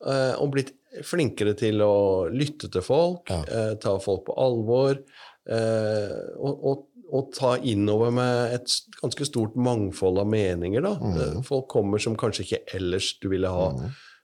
eh, 0.03 0.35
og 0.42 0.50
blitt 0.57 0.74
flinkere 1.07 1.55
til 1.55 1.79
å 1.87 2.26
lytte 2.35 2.66
til 2.74 2.83
folk, 2.83 3.31
Ja. 3.31 3.44
eh, 3.46 3.74
ta 3.79 3.92
folk 4.03 4.24
på 4.26 4.35
alvor. 4.42 4.98
eh, 5.46 6.16
og, 6.35 6.64
og, 6.66 6.83
og 7.12 7.33
ta 7.35 7.57
innover 7.59 8.11
med 8.14 8.55
et 8.55 8.75
ganske 9.03 9.27
stort 9.27 9.57
mangfold 9.57 10.18
av 10.23 10.29
meninger. 10.31 10.83
Da. 10.83 10.94
Mm. 11.01 11.42
Folk 11.46 11.68
kommer 11.73 11.99
som 12.03 12.16
kanskje 12.16 12.44
ikke 12.46 12.62
ellers 12.79 13.12
du 13.23 13.29
ville 13.33 13.49
ha 13.51 13.70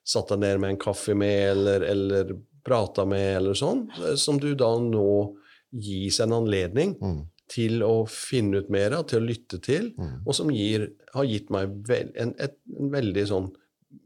satt 0.06 0.28
deg 0.30 0.38
ned 0.44 0.60
med 0.62 0.70
en 0.74 0.78
kaffe 0.78 1.14
med, 1.18 1.50
eller, 1.50 1.80
eller 1.82 2.34
prata 2.66 3.04
med, 3.06 3.36
eller 3.40 3.54
sånn. 3.58 3.88
eh, 4.04 4.14
Som 4.18 4.38
du 4.42 4.54
da 4.54 4.72
nå 4.78 5.34
gis 5.72 6.20
en 6.20 6.32
anledning 6.32 6.96
Mm. 7.02 7.24
til 7.48 7.82
å 7.82 8.06
finne 8.08 8.58
ut 8.62 8.70
mer 8.70 8.92
av, 8.96 9.04
til 9.06 9.20
å 9.20 9.26
lytte 9.26 9.60
til, 9.62 9.92
og 10.26 10.34
som 10.34 10.48
gir, 10.50 10.88
har 11.14 11.24
gitt 11.24 11.50
meg 11.50 11.68
vel, 11.86 12.10
en, 12.16 12.34
et, 12.38 12.56
en 12.78 12.90
veldig 12.90 13.26
sånn 13.28 13.52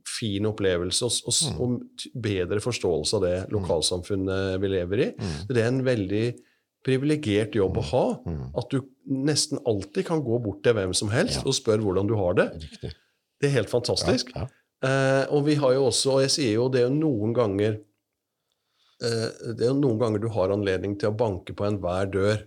fin 0.07 0.45
opplevelse 0.47 1.03
og, 1.07 1.13
og, 1.27 1.33
s- 1.33 1.53
og 1.59 2.21
bedre 2.21 2.61
forståelse 2.61 3.15
av 3.17 3.23
det 3.25 3.37
lokalsamfunnet 3.51 4.61
vi 4.61 4.69
lever 4.69 5.01
i. 5.07 5.09
Det 5.49 5.57
er 5.63 5.69
en 5.71 5.83
veldig 5.87 6.25
privilegert 6.87 7.55
jobb 7.59 7.77
å 7.81 7.85
ha. 7.91 8.05
At 8.59 8.71
du 8.73 8.81
nesten 9.11 9.61
alltid 9.69 10.07
kan 10.09 10.23
gå 10.25 10.39
bort 10.43 10.63
til 10.65 10.77
hvem 10.79 10.95
som 10.97 11.11
helst 11.13 11.45
og 11.45 11.57
spørre 11.57 11.85
hvordan 11.85 12.09
du 12.09 12.17
har 12.19 12.39
det. 12.39 12.49
Riktig. 12.63 12.95
Det 13.41 13.49
er 13.49 13.57
helt 13.59 13.73
fantastisk. 13.73 14.33
Ja, 14.37 14.47
Eh, 14.81 15.25
og 15.29 15.45
vi 15.45 15.59
har 15.61 15.75
jo 15.77 15.91
også, 15.91 16.15
og 16.15 16.23
jeg 16.25 16.33
sier 16.33 16.55
jo 16.55 16.69
det 16.73 16.81
er 16.81 16.87
jo 16.87 16.95
noen 16.95 17.35
ganger 17.37 17.75
eh, 19.05 19.27
Det 19.53 19.67
er 19.67 19.75
jo 19.75 19.77
noen 19.77 19.99
ganger 20.01 20.23
du 20.23 20.31
har 20.33 20.55
anledning 20.55 20.95
til 20.97 21.11
å 21.11 21.17
banke 21.21 21.53
på 21.57 21.67
enhver 21.69 22.09
dør. 22.09 22.39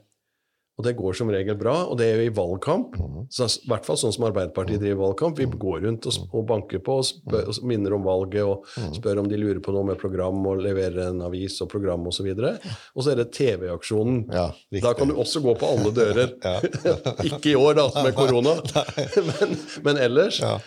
Og 0.74 0.86
det 0.88 0.96
går 0.98 1.14
som 1.14 1.30
regel 1.30 1.54
bra, 1.58 1.76
og 1.86 2.00
det 2.00 2.08
er 2.10 2.18
jo 2.18 2.30
i 2.32 2.34
valgkamp. 2.34 2.96
Så, 3.30 3.46
I 3.62 3.70
hvert 3.70 3.86
fall 3.86 3.98
sånn 4.02 4.14
som 4.16 4.26
Arbeiderpartiet 4.26 4.82
driver 4.82 5.04
valgkamp. 5.04 5.38
Vi 5.38 5.46
går 5.46 5.84
rundt 5.86 6.08
og, 6.10 6.18
og 6.34 6.48
banker 6.50 6.82
på 6.82 6.96
og, 6.98 7.06
spør, 7.06 7.52
og 7.52 7.68
minner 7.70 7.94
om 7.94 8.08
valget 8.08 8.42
og 8.42 8.66
spør 8.98 9.22
om 9.22 9.30
de 9.30 9.38
lurer 9.38 9.62
på 9.62 9.76
noe 9.76 9.92
med 9.92 10.02
program 10.02 10.42
og 10.50 10.64
leverer 10.66 11.12
en 11.12 11.22
avis 11.28 11.60
og 11.62 11.70
program 11.70 12.10
osv. 12.10 12.32
Og, 12.34 12.42
så 12.42 12.74
og 12.98 13.06
så 13.06 13.14
er 13.14 13.22
det 13.22 13.30
TV-aksjonen. 13.38 14.24
Ja, 14.34 14.48
da 14.82 14.96
kan 14.98 15.14
du 15.14 15.20
også 15.22 15.44
gå 15.46 15.54
på 15.62 15.70
alle 15.76 15.94
dører. 15.94 16.34
Ikke 17.30 17.54
i 17.54 17.60
år, 17.60 17.78
da, 17.78 17.90
med 18.02 18.18
korona, 18.18 18.58
men, 19.30 19.60
men 19.86 20.02
ellers. 20.10 20.42
Ja. 20.42 20.58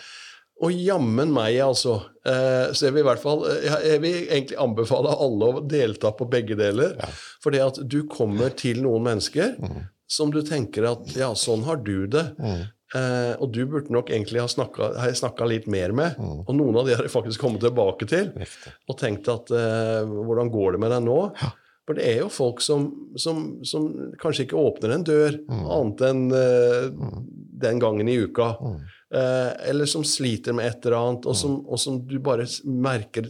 Og 0.63 0.73
jammen 0.73 1.29
meg, 1.35 1.59
altså. 1.61 1.99
Eh, 2.25 2.71
så 2.73 2.87
jeg 2.87 2.95
vil 2.95 3.03
i 3.03 3.07
hvert 3.07 3.21
fall 3.21 3.43
eh, 3.51 3.67
jeg, 3.91 3.99
vil 4.01 4.15
egentlig 4.23 4.57
anbefale 4.61 5.13
alle 5.13 5.51
å 5.51 5.61
delta 5.69 6.09
på 6.17 6.25
begge 6.31 6.57
deler. 6.57 6.95
For 7.43 7.53
det 7.53 7.61
at 7.65 7.77
du 7.85 7.99
kommer 8.09 8.55
til 8.57 8.81
noen 8.85 9.05
mennesker 9.05 9.53
som 10.07 10.31
du 10.31 10.41
tenker 10.47 10.87
at 10.89 11.13
ja, 11.19 11.33
sånn 11.35 11.65
har 11.67 11.77
du 11.83 12.07
det. 12.07 12.25
Eh, 12.95 13.33
og 13.43 13.51
du 13.51 13.65
burde 13.67 13.91
nok 13.91 14.09
egentlig 14.15 14.39
ha 14.39 14.47
snakka 14.47 15.45
litt 15.51 15.67
mer 15.67 15.91
med. 15.91 16.15
Og 16.47 16.53
noen 16.55 16.77
av 16.79 16.87
de 16.87 16.95
har 16.95 17.03
jeg 17.03 17.11
faktisk 17.11 17.41
kommet 17.43 17.59
tilbake 17.65 18.07
til 18.07 18.29
og 18.87 18.97
tenkt 19.01 19.27
at 19.31 19.51
eh, 19.51 20.03
hvordan 20.07 20.51
går 20.53 20.77
det 20.77 20.83
med 20.85 20.93
deg 20.95 21.03
nå? 21.09 21.17
For 21.87 21.95
det 21.95 22.03
er 22.03 22.17
jo 22.19 22.27
folk 22.31 22.59
som, 22.63 22.89
som, 23.15 23.61
som 23.63 23.85
kanskje 24.19 24.43
ikke 24.47 24.59
åpner 24.59 24.91
en 24.95 25.03
dør 25.07 25.37
annet 25.51 26.01
enn 26.09 26.23
eh, 26.35 26.87
den 27.63 27.79
gangen 27.79 28.07
i 28.11 28.17
uka. 28.23 28.53
Eh, 29.15 29.51
eller 29.71 29.87
som 29.87 30.03
sliter 30.03 30.55
med 30.55 30.67
et 30.67 30.85
eller 30.85 30.97
annet, 30.99 31.27
og 31.31 31.35
som, 31.39 31.59
og 31.67 31.79
som 31.79 32.01
du 32.07 32.17
bare 32.19 32.47
merker 32.67 33.29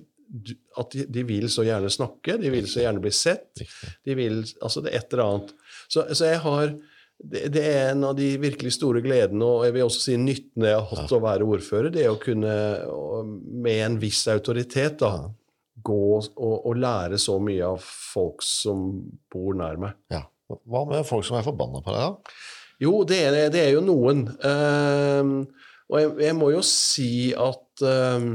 at 0.77 0.91
de, 0.91 1.05
de 1.07 1.21
vil 1.23 1.45
så 1.49 1.63
gjerne 1.63 1.89
snakke, 1.93 2.33
de 2.41 2.49
vil 2.51 2.65
så 2.67 2.81
gjerne 2.81 2.99
bli 2.99 3.11
sett. 3.15 3.61
De 4.03 4.15
vil, 4.17 4.41
altså 4.61 4.81
det 4.83 4.91
er 4.91 4.99
et 5.03 5.13
eller 5.13 5.23
annet. 5.27 5.53
Så, 5.87 6.03
så 6.13 6.31
jeg 6.31 6.43
har 6.43 6.71
det, 7.17 7.47
det 7.55 7.63
er 7.65 7.91
en 7.91 8.05
av 8.11 8.15
de 8.17 8.29
virkelig 8.41 8.75
store 8.75 9.01
gledene, 9.01 9.41
og 9.45 9.65
jeg 9.65 9.73
vil 9.73 9.87
også 9.87 10.03
si 10.03 10.17
nyttene 10.21 10.69
jeg 10.69 10.77
har 10.77 10.87
hatt 10.91 11.11
av 11.11 11.17
å 11.17 11.25
være 11.25 11.47
ordfører, 11.47 11.89
det 11.93 12.03
er 12.05 12.13
å 12.13 12.21
kunne 12.21 12.53
med 13.65 13.83
en 13.87 13.97
viss 14.01 14.21
autoritet 14.29 14.99
da, 15.01 15.13
gå 15.87 16.01
og, 16.17 16.55
og 16.57 16.77
lære 16.77 17.17
så 17.21 17.37
mye 17.41 17.71
av 17.73 17.81
folk 17.81 18.45
som 18.45 18.89
bor 19.33 19.57
nær 19.57 19.79
meg. 19.81 19.97
Ja. 20.13 20.23
Hva 20.47 20.85
med 20.87 21.03
folk 21.07 21.25
som 21.27 21.39
er 21.39 21.45
forbanna 21.45 21.81
på 21.83 21.93
deg, 21.95 22.05
da? 22.05 22.35
Jo, 22.79 23.01
det 23.09 23.17
er, 23.25 23.37
det 23.51 23.63
er 23.65 23.73
jo 23.73 23.81
noen. 23.83 24.27
Ehm, 24.45 25.33
og 25.89 25.97
jeg, 25.99 26.11
jeg 26.27 26.37
må 26.37 26.51
jo 26.53 26.61
si 26.65 27.11
at 27.33 27.83
ehm, 27.87 28.29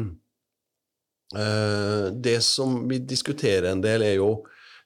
uh, 1.37 2.11
det 2.13 2.41
som 2.45 2.83
vi 2.91 2.99
diskuterer 3.07 3.71
en 3.71 3.85
del, 3.85 4.05
er 4.05 4.19
jo 4.19 4.33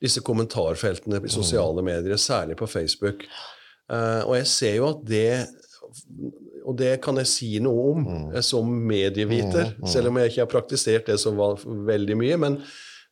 disse 0.07 0.23
kommentarfeltene 0.25 1.21
i 1.25 1.33
sosiale 1.33 1.85
medier, 1.85 2.19
særlig 2.21 2.57
på 2.59 2.69
Facebook. 2.71 3.27
Uh, 3.87 4.23
og 4.27 4.37
jeg 4.40 4.51
ser 4.51 4.77
jo 4.81 4.90
at 4.95 5.07
det 5.07 5.31
og 6.66 6.75
det 6.81 6.97
kan 7.05 7.19
jeg 7.21 7.31
si 7.31 7.51
noe 7.62 7.83
om 7.92 8.07
mm. 8.07 8.31
som 8.45 8.66
medieviter, 8.66 9.77
selv 9.87 10.11
om 10.11 10.19
jeg 10.19 10.33
ikke 10.33 10.42
har 10.42 10.51
praktisert 10.51 11.11
det 11.11 11.21
så 11.23 11.31
veldig 11.33 12.16
mye. 12.19 12.38
Men, 12.42 12.57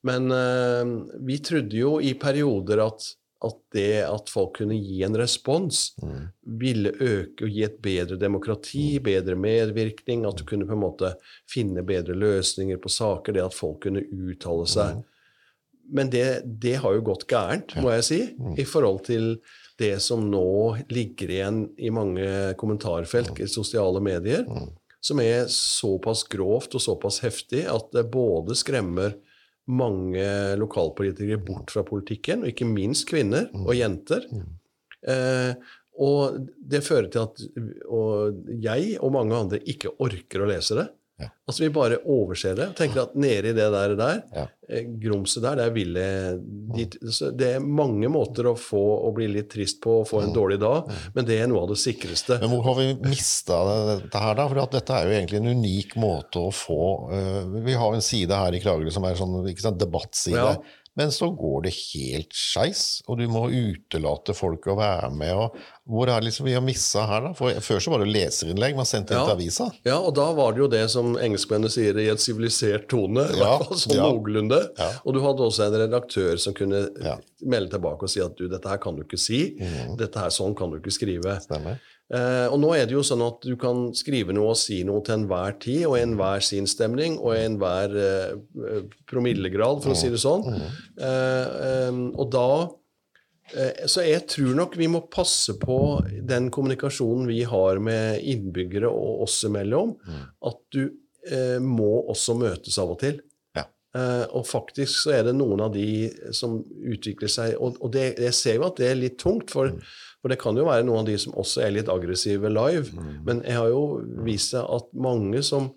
men 0.06 0.32
uh, 0.34 1.20
vi 1.22 1.38
trodde 1.44 1.78
jo 1.78 2.00
i 2.02 2.16
perioder 2.18 2.82
at, 2.82 3.06
at 3.46 3.60
det 3.76 4.02
at 4.08 4.32
folk 4.32 4.58
kunne 4.58 4.74
gi 4.74 5.04
en 5.06 5.14
respons, 5.20 5.84
ville 6.42 6.96
øke 6.98 7.46
og 7.46 7.54
gi 7.54 7.62
et 7.68 7.78
bedre 7.84 8.18
demokrati, 8.20 8.88
bedre 9.04 9.38
medvirkning, 9.38 10.26
at 10.26 10.42
du 10.42 10.48
kunne 10.50 10.66
på 10.66 10.74
en 10.74 10.84
måte 10.88 11.14
finne 11.50 11.86
bedre 11.86 12.18
løsninger 12.18 12.82
på 12.82 12.90
saker, 12.90 13.38
det 13.38 13.46
at 13.46 13.54
folk 13.54 13.84
kunne 13.86 14.02
uttale 14.02 14.66
seg. 14.66 15.04
Men 15.92 16.10
det, 16.12 16.44
det 16.62 16.78
har 16.80 16.94
jo 16.96 17.04
gått 17.10 17.26
gærent, 17.30 17.74
må 17.82 17.92
jeg 17.96 18.06
si, 18.06 18.20
i 18.60 18.64
forhold 18.68 19.04
til 19.08 19.36
det 19.80 19.96
som 20.02 20.22
nå 20.30 20.46
ligger 20.94 21.32
igjen 21.34 21.60
i 21.82 21.90
mange 21.92 22.54
kommentarfelt 22.60 23.40
i 23.42 23.48
sosiale 23.50 24.00
medier, 24.04 24.46
som 25.04 25.20
er 25.20 25.48
såpass 25.52 26.24
grovt 26.30 26.76
og 26.78 26.82
såpass 26.82 27.20
heftig 27.24 27.64
at 27.68 27.90
det 27.92 28.06
både 28.12 28.56
skremmer 28.56 29.16
mange 29.64 30.24
lokalpolitikere 30.60 31.40
bort 31.40 31.72
fra 31.72 31.84
politikken, 31.86 32.44
og 32.44 32.52
ikke 32.52 32.68
minst 32.68 33.08
kvinner 33.08 33.48
og 33.64 33.74
jenter. 33.76 34.26
Eh, 35.08 35.52
og 36.04 36.40
det 36.58 36.82
fører 36.84 37.08
til 37.12 37.22
at 37.22 37.42
og 37.86 38.48
jeg 38.64 38.96
og 38.98 39.12
mange 39.14 39.36
andre 39.36 39.60
ikke 39.70 39.94
orker 40.02 40.42
å 40.42 40.48
lese 40.50 40.78
det. 40.80 40.88
Ja. 41.24 41.30
Altså 41.44 41.64
Vi 41.66 41.68
bare 41.74 41.98
overser 42.08 42.54
det. 42.56 42.70
Tenker 42.78 43.02
at 43.02 43.16
nede 43.20 43.50
i 43.50 43.56
det 43.56 43.66
der, 43.74 43.94
der 43.98 44.22
Ja. 44.32 44.46
eh, 44.68 44.86
grumset 45.02 45.42
der, 45.44 45.58
det 45.60 45.64
er 45.66 45.74
ville. 45.74 46.04
Det 47.36 47.48
er 47.56 47.60
mange 47.64 48.08
måter 48.12 48.48
å 48.48 48.54
få 48.58 48.80
å 49.08 49.10
bli 49.14 49.26
litt 49.32 49.50
trist 49.52 49.80
på 49.84 49.98
og 50.00 50.08
få 50.08 50.22
en 50.24 50.32
dårlig 50.34 50.58
dag, 50.62 50.88
men 51.14 51.26
det 51.28 51.40
er 51.42 51.50
noe 51.50 51.64
av 51.66 51.72
det 51.74 51.78
sikreste. 51.82 52.38
Men 52.40 52.50
hvor 52.54 52.64
har 52.70 52.78
vi 52.80 52.86
mista 53.10 53.58
dette 53.98 54.22
her, 54.24 54.38
da? 54.38 54.46
For 54.48 54.62
dette 54.78 54.96
er 54.96 55.08
jo 55.10 55.16
egentlig 55.18 55.42
en 55.42 55.52
unik 55.58 55.96
måte 56.00 56.40
å 56.46 56.52
få 56.54 56.80
øh, 57.12 57.60
Vi 57.66 57.76
har 57.78 57.94
en 57.96 58.04
side 58.04 58.40
her 58.40 58.56
i 58.56 58.62
Kragerø 58.64 58.92
som 58.94 59.04
er 59.08 59.18
sånn 59.20 59.36
ikke 59.50 59.66
sant, 59.68 59.78
debattside. 59.80 60.40
Ja. 60.40 60.56
Men 60.96 61.10
så 61.10 61.26
går 61.34 61.64
det 61.64 61.72
helt 61.74 62.30
skeis, 62.38 63.02
og 63.10 63.18
du 63.18 63.24
må 63.26 63.48
utelate 63.50 64.34
folk 64.38 64.68
å 64.70 64.76
være 64.78 65.08
med. 65.10 65.32
og 65.34 65.56
Hvor 65.90 66.06
er 66.08 66.20
det 66.22 66.28
liksom 66.28 66.46
vi 66.46 66.52
har 66.54 66.62
missa 66.62 67.02
her, 67.10 67.20
da? 67.26 67.32
For 67.34 67.50
Før 67.66 67.80
så 67.82 67.90
var 67.90 68.04
det 68.04 68.12
leserinnlegg 68.14 68.76
man 68.78 68.86
sendte 68.86 69.16
Ja. 69.16 69.24
til 69.26 69.34
avisa. 69.34 69.66
Ja, 69.84 69.96
og 69.98 70.14
da 70.14 70.28
var 70.32 70.52
det 70.54 70.62
jo 70.62 70.68
det 70.70 70.84
som 70.90 71.16
engelskmennene 71.18 71.70
sier 71.74 71.98
i 71.98 72.06
et 72.12 72.22
sivilisert 72.22 72.86
tone. 72.88 73.26
I 73.26 73.38
Ja, 73.40 73.56
hvert 73.58 73.66
fall 73.72 73.80
sånn 73.82 73.96
ja. 73.96 74.06
noenlunde. 74.06 74.60
Ja. 74.78 74.90
Og 75.04 75.14
du 75.14 75.20
hadde 75.20 75.42
også 75.48 75.66
en 75.66 75.80
redaktør 75.82 76.38
som 76.38 76.54
kunne 76.54 76.84
melde 77.42 77.70
tilbake 77.74 78.06
og 78.06 78.08
si 78.14 78.20
at 78.22 78.36
du, 78.38 78.46
dette 78.48 78.68
her 78.70 78.78
kan 78.78 78.94
du 78.96 79.02
ikke 79.02 79.18
si. 79.18 79.42
Dette 79.98 80.14
her, 80.22 80.30
sånn 80.30 80.54
kan 80.56 80.70
du 80.70 80.78
ikke 80.78 80.94
skrive. 80.94 81.40
Stemmer. 81.42 81.80
Eh, 82.12 82.46
og 82.52 82.58
nå 82.60 82.74
er 82.76 82.84
det 82.84 82.96
jo 82.96 83.02
sånn 83.06 83.22
at 83.24 83.40
du 83.46 83.54
kan 83.60 83.88
skrive 83.96 84.34
noe 84.36 84.52
og 84.52 84.60
si 84.60 84.82
noe 84.84 85.00
til 85.04 85.16
enhver 85.16 85.56
tid, 85.62 85.86
og 85.88 85.96
i 85.96 86.04
enhver 86.04 86.44
sinnsstemning, 86.44 87.16
og 87.20 87.32
i 87.32 87.44
enhver 87.46 87.96
eh, 88.00 88.80
promillegrad, 89.10 89.80
for 89.84 89.94
å 89.94 89.98
si 89.98 90.12
det 90.12 90.20
sånn. 90.22 90.44
Eh, 90.52 91.60
eh, 91.68 92.00
og 92.14 92.26
da 92.34 92.48
Så 93.84 94.00
jeg 94.00 94.24
tror 94.24 94.54
nok 94.56 94.72
vi 94.80 94.86
må 94.88 95.02
passe 95.12 95.52
på 95.60 95.76
den 96.24 96.46
kommunikasjonen 96.50 97.26
vi 97.28 97.42
har 97.44 97.76
med 97.76 98.22
innbyggere 98.24 98.88
og 98.88 99.26
oss 99.26 99.34
imellom, 99.44 99.92
at 100.48 100.56
du 100.72 100.88
må 101.60 101.90
også 102.08 102.38
møtes 102.40 102.78
av 102.80 102.94
og 102.94 103.02
til. 103.02 103.20
Eh, 103.94 104.24
og 104.34 104.42
faktisk 104.48 105.04
så 105.04 105.12
er 105.14 105.28
det 105.28 105.36
noen 105.38 105.60
av 105.62 105.74
de 105.74 106.08
som 106.34 106.56
utvikler 106.82 107.30
seg 107.30 107.52
Og, 107.62 107.76
og 107.78 107.92
det, 107.94 108.16
jeg 108.24 108.34
ser 108.34 108.56
jo 108.58 108.64
at 108.66 108.80
det 108.80 108.88
er 108.90 108.98
litt 108.98 109.20
tungt, 109.22 109.54
for, 109.54 109.70
for 110.24 110.32
det 110.32 110.38
kan 110.40 110.56
jo 110.56 110.62
være 110.64 110.86
noen 110.88 111.02
av 111.02 111.08
de 111.10 111.18
som 111.20 111.34
også 111.36 111.60
er 111.66 111.74
litt 111.74 111.88
aggressive 111.92 112.48
live. 112.48 112.94
Men 113.28 113.42
jeg 113.44 113.58
har 113.60 113.66
jo 113.68 113.82
vist 114.24 114.54
seg 114.54 114.64
at 114.72 114.86
mange 114.96 115.42
som 115.44 115.74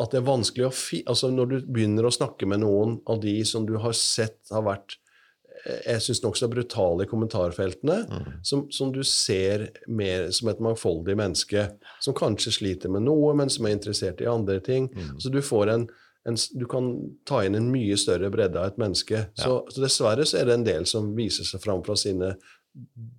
At 0.00 0.10
det 0.14 0.20
er 0.20 0.26
vanskelig 0.26 0.64
å 0.64 0.72
fi... 0.72 1.02
Altså 1.06 1.28
når 1.30 1.46
du 1.50 1.54
begynner 1.66 2.06
å 2.08 2.12
snakke 2.14 2.46
med 2.48 2.62
noen 2.62 2.96
av 3.10 3.18
de 3.20 3.34
som 3.44 3.66
du 3.68 3.74
har 3.82 3.92
sett 3.92 4.38
har 4.50 4.62
vært 4.64 4.94
eh, 5.66 5.80
jeg 5.90 6.04
syns 6.06 6.22
nokså 6.22 6.48
brutale 6.48 7.04
i 7.04 7.10
kommentarfeltene, 7.10 7.98
som, 8.42 8.62
som 8.72 8.94
du 8.94 9.02
ser 9.04 9.66
mer 9.86 10.30
som 10.32 10.48
et 10.48 10.62
mangfoldig 10.62 11.18
menneske, 11.20 11.66
som 12.00 12.16
kanskje 12.16 12.54
sliter 12.58 12.88
med 12.94 13.04
noe, 13.10 13.34
men 13.36 13.50
som 13.52 13.66
er 13.66 13.76
interessert 13.76 14.22
i 14.24 14.30
andre 14.30 14.58
ting. 14.64 14.88
Så 15.20 15.28
du 15.34 15.42
får 15.44 15.74
en, 15.74 15.84
en 16.24 16.38
Du 16.54 16.64
kan 16.70 16.94
ta 17.28 17.42
inn 17.44 17.58
en 17.58 17.68
mye 17.74 17.98
større 18.00 18.30
bredde 18.32 18.58
av 18.62 18.70
et 18.72 18.80
menneske. 18.80 19.26
Så, 19.36 19.66
så 19.68 19.84
dessverre 19.84 20.24
så 20.24 20.40
er 20.40 20.48
det 20.48 20.56
en 20.56 20.64
del 20.70 20.88
som 20.88 21.12
viser 21.18 21.44
seg 21.44 21.60
fram 21.66 21.84
fra 21.84 21.98
sine 21.98 22.34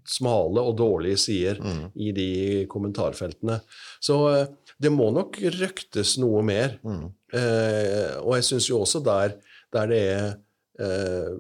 smale 0.07 0.63
og 0.63 0.77
dårlige 0.79 1.19
sider 1.19 1.59
i 1.95 2.11
de 2.15 2.29
kommentarfeltene. 2.71 3.59
Så 4.03 4.17
eh, 4.31 4.45
det 4.81 4.91
må 4.93 5.09
nok 5.13 5.39
røktes 5.59 6.15
noe 6.21 6.43
mer. 6.45 6.77
Eh, 7.33 8.15
og 8.21 8.37
jeg 8.37 8.47
syns 8.47 8.69
jo 8.71 8.81
også 8.81 9.03
der, 9.05 9.35
der 9.75 9.91
det 9.91 10.01
er 10.13 10.25
eh, 10.81 11.35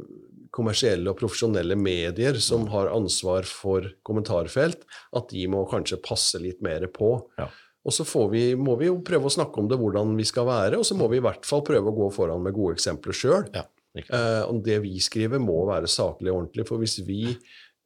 kommersielle 0.51 1.07
og 1.11 1.19
profesjonelle 1.19 1.77
medier 1.79 2.37
som 2.43 2.67
har 2.73 2.91
ansvar 2.91 3.47
for 3.47 3.87
kommentarfelt, 4.07 4.83
at 5.15 5.31
de 5.31 5.47
må 5.51 5.63
kanskje 5.71 6.01
passe 6.03 6.39
litt 6.43 6.61
mer 6.63 6.89
på. 6.91 7.15
Ja. 7.39 7.47
Og 7.81 7.95
så 7.95 8.05
får 8.05 8.27
vi, 8.29 8.43
må 8.59 8.75
vi 8.77 8.91
jo 8.91 8.99
prøve 9.05 9.29
å 9.29 9.33
snakke 9.33 9.57
om 9.57 9.69
det, 9.71 9.79
hvordan 9.81 10.13
vi 10.19 10.25
skal 10.27 10.45
være, 10.49 10.77
og 10.77 10.85
så 10.85 10.97
må 10.97 11.07
vi 11.09 11.17
i 11.17 11.25
hvert 11.25 11.47
fall 11.47 11.63
prøve 11.65 11.89
å 11.89 11.97
gå 11.97 12.09
foran 12.13 12.43
med 12.43 12.53
gode 12.53 12.77
eksempler 12.77 13.17
sjøl. 13.17 13.47
Ja. 13.55 13.65
Eh, 13.97 14.43
og 14.45 14.61
det 14.65 14.77
vi 14.85 14.99
skriver, 15.03 15.41
må 15.41 15.63
være 15.67 15.89
saklig 15.91 16.31
og 16.31 16.43
ordentlig. 16.43 16.67
For 16.69 16.81
hvis 16.81 16.99
vi 17.07 17.23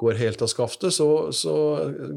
går 0.02 0.18
helt 0.20 0.42
av 0.44 0.50
skaftet, 0.52 0.94
så, 0.94 1.32
så, 1.32 1.54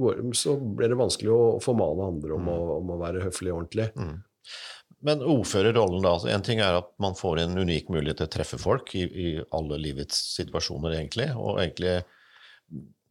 går, 0.01 0.25
så 0.35 0.57
blir 0.59 0.91
det 0.91 0.99
vanskelig 0.99 1.31
å 1.31 1.43
formane 1.63 2.09
andre 2.11 2.35
om, 2.35 2.49
å, 2.51 2.59
om 2.81 2.95
å 2.95 2.99
være 3.01 3.23
høflig 3.29 3.53
og 3.53 3.61
ordentlig. 3.61 3.89
Men 5.07 5.23
ordførerrollen, 5.23 6.03
da. 6.03 6.17
altså 6.17 6.31
En 6.35 6.43
ting 6.43 6.59
er 6.65 6.81
at 6.81 6.89
man 6.99 7.15
får 7.15 7.45
en 7.45 7.55
unik 7.61 7.93
mulighet 7.95 8.19
til 8.19 8.27
å 8.27 8.33
treffe 8.35 8.59
folk 8.59 8.97
i, 8.99 9.05
i 9.07 9.29
alle 9.55 9.79
livets 9.79 10.19
situasjoner, 10.35 10.97
egentlig. 10.99 11.29
Og 11.39 11.61
egentlig 11.63 12.01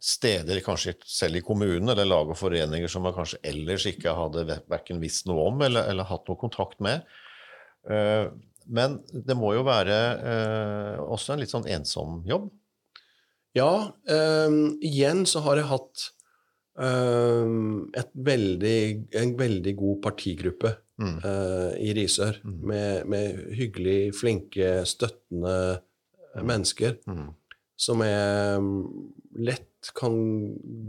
steder, 0.04 0.60
kanskje 0.66 0.98
selv 1.08 1.40
i 1.40 1.46
kommunen 1.46 1.90
eller 1.90 2.06
lag 2.06 2.30
og 2.30 2.38
foreninger 2.38 2.92
som 2.92 3.08
man 3.08 3.16
kanskje 3.16 3.40
ellers 3.50 3.88
ikke 3.90 4.14
hadde 4.14 4.44
verken 4.70 5.00
visst 5.02 5.26
noe 5.30 5.48
om 5.50 5.64
eller, 5.66 5.88
eller 5.90 6.12
hatt 6.12 6.28
noe 6.28 6.40
kontakt 6.44 6.84
med. 6.84 7.08
Eh, 7.90 8.28
Men 8.68 9.00
det 9.08 9.36
må 9.40 9.54
jo 9.56 9.64
være 9.64 9.98
eh, 10.20 10.96
også 11.00 11.34
en 11.34 11.40
litt 11.40 11.54
sånn 11.56 11.70
ensom 11.72 12.20
jobb. 12.28 12.52
Ja, 13.58 13.72
um, 14.48 14.78
igjen 14.86 15.26
så 15.30 15.42
har 15.48 15.60
jeg 15.60 15.70
hatt 15.72 16.08
um, 16.78 17.88
et 17.98 18.12
veldig, 18.14 18.80
en 19.18 19.34
veldig 19.40 19.80
god 19.80 20.04
partigruppe 20.06 20.78
Mm. 20.98 21.20
uh, 21.22 21.76
i 21.78 21.92
Risør. 21.94 22.40
Med, 22.44 23.06
med 23.06 23.36
hyggelig, 23.54 24.16
flinke, 24.18 24.82
støttende 24.90 25.84
mennesker. 26.42 26.98
Mm. 27.06 27.28
Som 27.78 28.02
jeg 28.02 28.62
mm, 28.64 28.80
lett 29.46 29.92
kan 29.98 30.16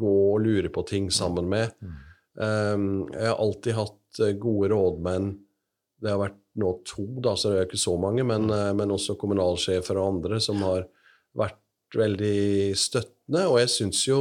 gå 0.01 0.15
og 0.33 0.41
lure 0.47 0.71
på 0.73 0.85
ting 0.89 1.11
sammen 1.13 1.51
med. 1.53 1.75
Um, 2.41 3.05
jeg 3.13 3.29
har 3.29 3.37
alltid 3.37 3.77
hatt 3.77 4.21
eh, 4.25 4.33
gode 4.41 4.71
rådmenn. 4.73 5.33
Det 6.01 6.13
har 6.15 6.23
vært 6.23 6.41
nå 6.59 6.73
to, 6.89 7.05
da, 7.23 7.35
så 7.37 7.53
det 7.53 7.59
er 7.61 7.69
ikke 7.69 7.81
så 7.83 7.99
mange, 8.01 8.25
men, 8.27 8.49
eh, 8.55 8.71
men 8.79 8.95
også 8.95 9.19
kommunalsjefer 9.21 9.99
og 10.01 10.15
andre 10.15 10.41
som 10.41 10.63
har 10.65 10.87
vært 11.37 11.61
veldig 11.97 12.75
støttende. 12.77 13.47
Og 13.49 13.59
jeg 13.63 13.71
syns 13.73 14.03
jo 14.09 14.21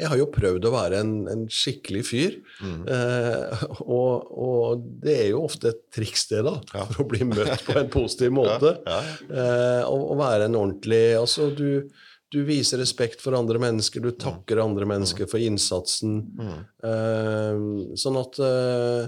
Jeg 0.00 0.08
har 0.08 0.16
jo 0.16 0.30
prøvd 0.32 0.64
å 0.64 0.70
være 0.72 1.00
en, 1.04 1.10
en 1.28 1.42
skikkelig 1.52 2.02
fyr. 2.08 2.36
Eh, 2.64 3.64
og, 3.84 4.30
og 4.32 4.86
det 5.04 5.16
er 5.26 5.28
jo 5.34 5.42
ofte 5.44 5.74
et 5.74 5.82
triks, 5.92 6.22
det, 6.30 6.40
da, 6.46 6.54
Ja. 6.72 6.86
for 6.88 7.04
å 7.04 7.08
bli 7.10 7.26
møtt 7.28 7.66
på 7.66 7.76
en 7.76 7.90
positiv 7.98 8.32
måte. 8.32 8.78
Ja, 8.88 9.00
Eh, 9.28 9.82
å, 9.84 9.98
å 10.14 10.16
være 10.16 10.46
en 10.48 10.56
ordentlig 10.56 11.02
Altså, 11.20 11.50
du, 11.52 11.84
du 12.32 12.40
viser 12.48 12.80
respekt 12.80 13.20
for 13.20 13.36
andre 13.36 13.60
mennesker, 13.60 14.00
du 14.00 14.10
takker 14.16 14.62
andre 14.64 14.88
mennesker 14.88 15.28
for 15.28 15.42
innsatsen. 15.44 16.16
Eh, 16.40 17.60
sånn 18.00 18.18
at 18.24 18.40
eh, 18.40 19.04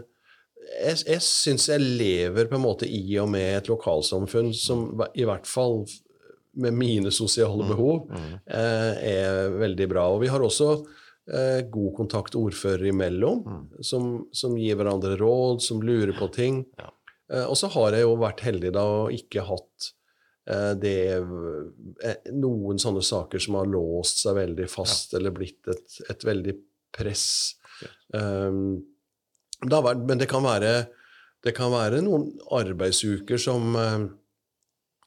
jeg, 0.77 1.03
jeg 1.09 1.25
syns 1.25 1.71
jeg 1.73 1.81
lever 1.83 2.53
på 2.53 2.61
en 2.61 2.67
måte 2.69 2.85
i 2.89 3.17
og 3.23 3.33
med 3.33 3.63
et 3.63 3.69
lokalsamfunn 3.73 4.53
som 4.57 4.91
i 5.17 5.25
hvert 5.29 5.49
fall 5.49 5.83
med 6.53 6.77
mine 6.77 7.13
sosiale 7.15 7.65
behov 7.69 8.11
eh, 8.13 8.93
er 9.13 9.55
veldig 9.57 9.89
bra. 9.89 10.09
Og 10.15 10.23
vi 10.25 10.31
har 10.33 10.43
også 10.45 10.71
eh, 10.77 11.63
god 11.73 11.93
kontakt 11.97 12.37
ordfører 12.39 12.91
imellom, 12.93 13.45
som, 13.81 14.27
som 14.33 14.59
gir 14.61 14.77
hverandre 14.81 15.17
råd, 15.21 15.63
som 15.65 15.83
lurer 15.85 16.15
på 16.19 16.29
ting. 16.35 16.63
Ja. 16.81 16.93
Eh, 17.33 17.45
og 17.47 17.57
så 17.59 17.71
har 17.73 17.97
jeg 17.97 18.07
jo 18.07 18.15
vært 18.21 18.45
heldig 18.45 18.73
da 18.77 18.85
og 19.05 19.17
ikke 19.17 19.47
hatt 19.49 19.91
eh, 20.51 20.73
det 20.79 20.97
eh, 21.17 22.33
Noen 22.37 22.81
sånne 22.83 23.05
saker 23.07 23.43
som 23.43 23.61
har 23.61 23.71
låst 23.71 24.25
seg 24.25 24.37
veldig 24.39 24.69
fast, 24.71 25.15
eller 25.19 25.35
blitt 25.35 25.73
et, 25.73 26.01
et 26.13 26.27
veldig 26.29 26.57
press. 26.93 27.29
Um, 28.13 28.83
det 29.63 29.79
vært, 29.87 30.03
men 30.05 30.21
det 30.21 30.29
kan 30.31 30.45
være 30.45 30.73
det 31.43 31.55
kan 31.57 31.73
være 31.73 32.03
noen 32.05 32.29
arbeidsuker 32.55 33.41
som, 33.41 33.73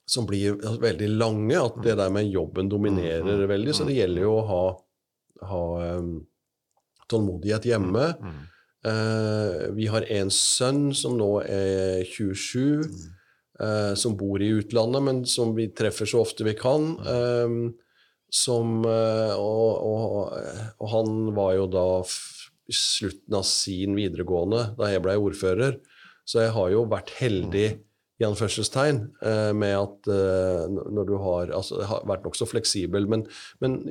som 0.05 0.27
blir 0.29 0.59
veldig 0.81 1.09
lange. 1.17 1.57
At 1.59 1.79
det 1.83 1.97
der 1.99 2.13
med 2.13 2.29
jobben 2.29 2.69
dominerer 2.69 3.45
veldig. 3.49 3.75
Så 3.75 3.87
det 3.87 3.97
gjelder 3.97 4.27
jo 4.27 4.35
å 4.37 4.45
ha, 4.49 4.65
ha 5.51 5.63
um, 5.99 6.11
tålmodighet 7.11 7.69
hjemme. 7.71 8.11
Uh, 8.85 9.73
vi 9.73 9.89
har 9.89 10.05
en 10.13 10.31
sønn 10.33 10.91
som 10.97 11.17
nå 11.17 11.31
er 11.41 12.05
27, 12.05 12.85
uh, 13.61 13.93
som 13.97 14.17
bor 14.19 14.43
i 14.43 14.53
utlandet, 14.59 15.07
men 15.07 15.25
som 15.29 15.55
vi 15.57 15.71
treffer 15.73 16.09
så 16.09 16.21
ofte 16.25 16.45
vi 16.45 16.53
kan. 16.59 16.93
Um, 17.01 17.73
som, 18.29 18.81
uh, 18.85 19.33
og, 19.39 19.67
og, 19.85 20.79
og 20.81 20.89
han 20.91 21.19
var 21.37 21.57
jo 21.57 21.67
da 21.71 21.89
i 22.65 22.73
slutten 22.73 23.35
av 23.37 23.45
sin 23.45 23.93
videregående 23.97 24.71
da 24.77 24.89
jeg 24.89 25.03
ble 25.05 25.17
ordfører. 25.21 25.77
Så 26.25 26.41
jeg 26.41 26.53
har 26.55 26.71
jo 26.73 26.87
vært 26.89 27.13
heldig 27.19 27.67
i 28.16 28.24
anførselstegn 28.24 29.01
eh, 29.28 29.51
med 29.57 29.74
at 29.76 30.09
eh, 30.11 30.68
når 30.72 31.07
du 31.09 31.16
har 31.20 31.51
altså, 31.57 31.82
har 31.84 32.05
vært 32.07 32.24
nokså 32.28 32.47
fleksibel, 32.47 33.09
men, 33.11 33.26
men 33.63 33.82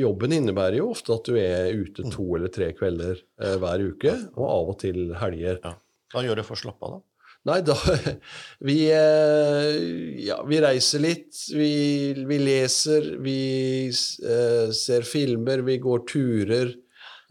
jobben 0.00 0.32
innebærer 0.32 0.78
jo 0.80 0.92
ofte 0.94 1.12
at 1.16 1.28
du 1.28 1.36
er 1.40 1.76
ute 1.76 2.06
to 2.12 2.24
eller 2.38 2.52
tre 2.52 2.70
kvelder 2.76 3.20
eh, 3.20 3.58
hver 3.60 3.84
uke, 3.90 4.14
og 4.36 4.46
av 4.46 4.72
og 4.72 4.80
til 4.80 5.12
helger. 5.20 5.60
Ja. 5.60 5.74
Hva 6.14 6.24
gjør 6.24 6.40
du 6.40 6.46
for 6.46 6.56
å 6.56 6.62
slappe 6.64 6.88
av, 6.88 6.96
da? 6.96 7.04
Nei, 7.46 7.60
da 7.62 7.76
Vi, 8.66 8.78
ja, 10.26 10.40
vi 10.48 10.58
reiser 10.64 11.04
litt. 11.04 11.36
Vi, 11.54 11.70
vi 12.26 12.38
leser, 12.42 13.12
vi 13.22 13.38
eh, 13.92 14.72
ser 14.74 15.06
filmer, 15.06 15.62
vi 15.68 15.76
går 15.84 16.02
turer. 16.10 16.72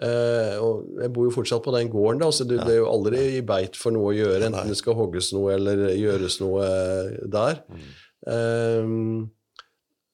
Eh, 0.03 0.55
og 0.59 0.97
jeg 0.99 1.11
bor 1.15 1.29
jo 1.29 1.35
fortsatt 1.37 1.63
på 1.63 1.73
den 1.75 1.91
gården, 1.91 2.19
da, 2.25 2.31
så 2.35 2.47
det, 2.47 2.59
det 2.67 2.73
er 2.73 2.81
jo 2.81 2.89
aldri 2.91 3.21
i 3.37 3.45
beit 3.47 3.77
for 3.79 3.95
noe 3.95 4.11
å 4.11 4.17
gjøre, 4.17 4.49
enten 4.49 4.73
det 4.73 4.79
skal 4.79 4.97
hogges 4.97 5.31
noe 5.35 5.53
eller 5.55 5.85
gjøres 5.95 6.41
noe 6.43 6.65
der. 7.23 7.61
der. 7.69 7.93
Uh, 8.25 9.23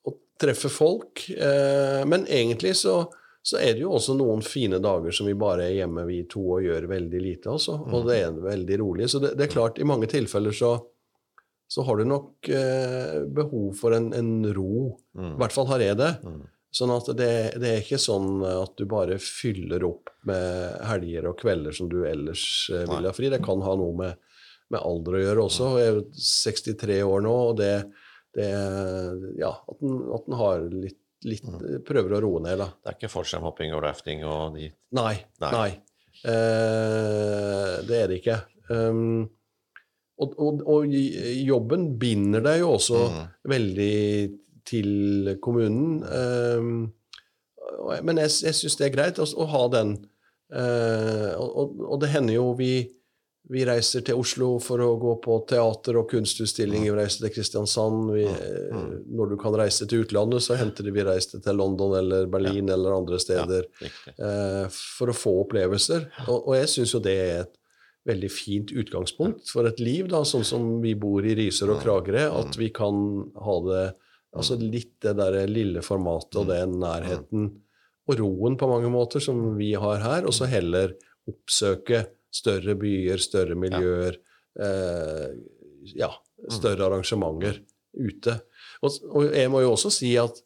og 0.05 0.19
treffe 0.41 0.69
folk. 0.73 1.25
Uh, 1.31 2.03
men 2.09 2.27
egentlig 2.29 2.75
så, 2.81 2.99
så 3.41 3.57
er 3.57 3.73
det 3.73 3.85
jo 3.85 3.95
også 3.97 4.13
noen 4.19 4.43
fine 4.45 4.77
dager 4.83 5.15
som 5.15 5.29
vi 5.29 5.37
bare 5.39 5.65
er 5.69 5.79
hjemme 5.79 6.05
vi 6.09 6.21
to 6.29 6.43
og 6.57 6.65
gjør 6.67 6.89
veldig 6.91 7.21
lite, 7.23 7.49
altså. 7.55 7.79
Og 7.89 8.09
det 8.09 8.21
er 8.21 8.41
veldig 8.43 8.81
rolig. 8.83 9.09
Så 9.09 9.21
det, 9.23 9.33
det 9.39 9.47
er 9.47 9.53
klart, 9.55 9.81
i 9.81 9.87
mange 9.87 10.09
tilfeller 10.11 10.53
så, 10.53 10.75
så 11.71 11.85
har 11.87 11.97
du 11.97 12.05
nok 12.05 12.51
eh, 12.53 13.21
behov 13.33 13.71
for 13.79 13.97
en, 13.97 14.11
en 14.13 14.33
ro. 14.53 14.91
I 15.17 15.33
hvert 15.41 15.55
fall 15.55 15.71
har 15.71 15.81
jeg 15.81 15.97
det. 16.03 16.11
Sånn 16.71 16.91
at 16.95 17.09
det, 17.19 17.31
det 17.59 17.67
er 17.67 17.81
ikke 17.81 17.99
sånn 17.99 18.45
at 18.47 18.77
du 18.79 18.85
bare 18.89 19.17
fyller 19.19 19.83
opp 19.83 20.11
med 20.27 20.77
helger 20.87 21.27
og 21.27 21.41
kvelder 21.41 21.75
som 21.75 21.89
du 21.91 22.05
ellers 22.07 22.45
eh, 22.71 22.85
vil 22.87 23.09
ha 23.09 23.11
fri. 23.15 23.27
Det 23.33 23.41
kan 23.43 23.63
ha 23.65 23.73
noe 23.75 23.91
med, 23.97 24.21
med 24.71 24.79
alder 24.79 25.17
å 25.17 25.23
gjøre 25.25 25.45
også. 25.49 25.67
Jeg 25.81 25.91
er 25.91 26.01
63 26.29 26.99
år 27.03 27.25
nå, 27.27 27.35
og 27.51 27.59
det, 27.59 27.73
det 28.37 28.47
Ja, 29.41 29.51
at 29.51 29.83
en, 29.83 29.99
at 30.15 30.31
en 30.31 30.37
har 30.39 30.63
litt, 30.71 30.99
litt 31.27 31.43
Prøver 31.87 32.15
å 32.17 32.23
roe 32.23 32.43
ned, 32.47 32.61
da. 32.63 32.69
Det 32.79 32.93
er 32.93 32.99
ikke 33.01 33.11
fallskjermhopping 33.17 33.75
og 33.75 33.83
rafting 33.83 34.23
og 34.23 34.55
de 34.55 34.71
Nei. 34.95 35.15
Nei. 35.43 35.51
Nei. 35.57 35.69
Eh, 36.23 37.75
det 37.83 37.99
er 37.99 38.11
det 38.13 38.21
ikke. 38.21 38.39
Um, 38.71 39.25
og, 40.21 40.37
og, 40.39 40.63
og 40.69 40.95
jobben 40.95 41.89
binder 41.99 42.43
deg 42.45 42.61
jo 42.61 42.75
også 42.77 43.03
veldig 43.49 43.95
til 44.67 45.35
kommunen. 45.43 46.01
Um, 46.05 46.81
men 48.05 48.21
jeg, 48.21 48.33
jeg 48.47 48.57
syns 48.57 48.77
det 48.79 48.89
er 48.89 48.95
greit 48.95 49.21
å, 49.21 49.25
å 49.25 49.47
ha 49.51 49.67
den. 49.73 49.93
Eh, 50.51 51.29
og, 51.39 51.77
og, 51.79 51.95
det 52.01 52.11
hender 52.11 52.35
jo 52.35 52.49
vi 52.59 52.73
vi 53.51 53.63
reiser 53.67 54.03
til 54.05 54.19
Oslo 54.21 54.53
for 54.63 54.79
å 54.79 54.93
gå 55.01 55.15
på 55.23 55.35
teater 55.49 55.97
og 55.99 56.05
kunstutstilling. 56.11 56.85
Vi 56.85 56.93
reiser 56.95 57.25
til 57.25 57.33
Kristiansand. 57.35 58.11
Vi, 58.13 58.23
eh, 58.23 58.75
Når 59.11 59.33
du 59.33 59.37
kan 59.41 59.55
reise 59.57 59.87
til 59.89 60.05
utlandet, 60.05 60.45
så 60.45 60.55
henter 60.55 60.87
vi 60.87 61.03
reiste 61.03 61.41
til 61.41 61.57
London 61.59 61.97
eller 61.97 62.29
Berlin 62.31 62.69
eller 62.69 62.95
andre 62.95 63.19
steder 63.19 63.65
ja, 63.81 63.89
eh, 64.13 64.67
for 64.69 65.11
å 65.11 65.17
få 65.17 65.33
opplevelser. 65.41 66.07
Og, 66.29 66.47
og 66.47 66.55
jeg 66.61 66.69
syns 66.75 66.93
jo 66.95 67.03
det 67.03 67.17
er 67.17 67.41
et 67.41 67.57
veldig 68.07 68.31
fint 68.31 68.71
utgangspunkt 68.71 69.49
for 69.51 69.67
et 69.67 69.81
liv, 69.83 70.07
da, 70.09 70.23
sånn 70.23 70.45
som 70.47 70.71
vi 70.81 70.95
bor 70.95 71.25
i 71.25 71.35
Risør 71.37 71.75
og 71.75 71.83
Kragerø, 71.83 72.29
at 72.45 72.55
vi 72.57 72.71
kan 72.73 72.95
ha 73.35 73.57
det 73.67 73.83
altså 74.31 74.57
litt 74.59 74.95
det 75.03 75.15
der 75.19 75.41
lille 75.49 75.83
formatet 75.85 76.39
og 76.41 76.49
den 76.51 76.77
nærheten 76.81 77.49
og 78.09 78.17
roen 78.19 78.57
på 78.59 78.69
mange 78.69 78.89
måter 78.91 79.23
som 79.23 79.39
vi 79.57 79.73
har 79.79 80.01
her, 80.03 80.27
og 80.27 80.35
så 80.35 80.47
heller 80.49 80.95
oppsøke 81.29 82.05
større 82.33 82.75
byer, 82.79 83.21
større 83.21 83.57
miljøer, 83.59 84.17
eh, 84.59 85.27
ja, 85.97 86.09
større 86.51 86.87
arrangementer 86.87 87.59
ute. 87.93 88.39
Og, 88.81 88.97
og 89.11 89.35
jeg 89.35 89.51
må 89.51 89.61
jo 89.65 89.75
også 89.75 89.91
si 89.93 90.15
at, 90.19 90.41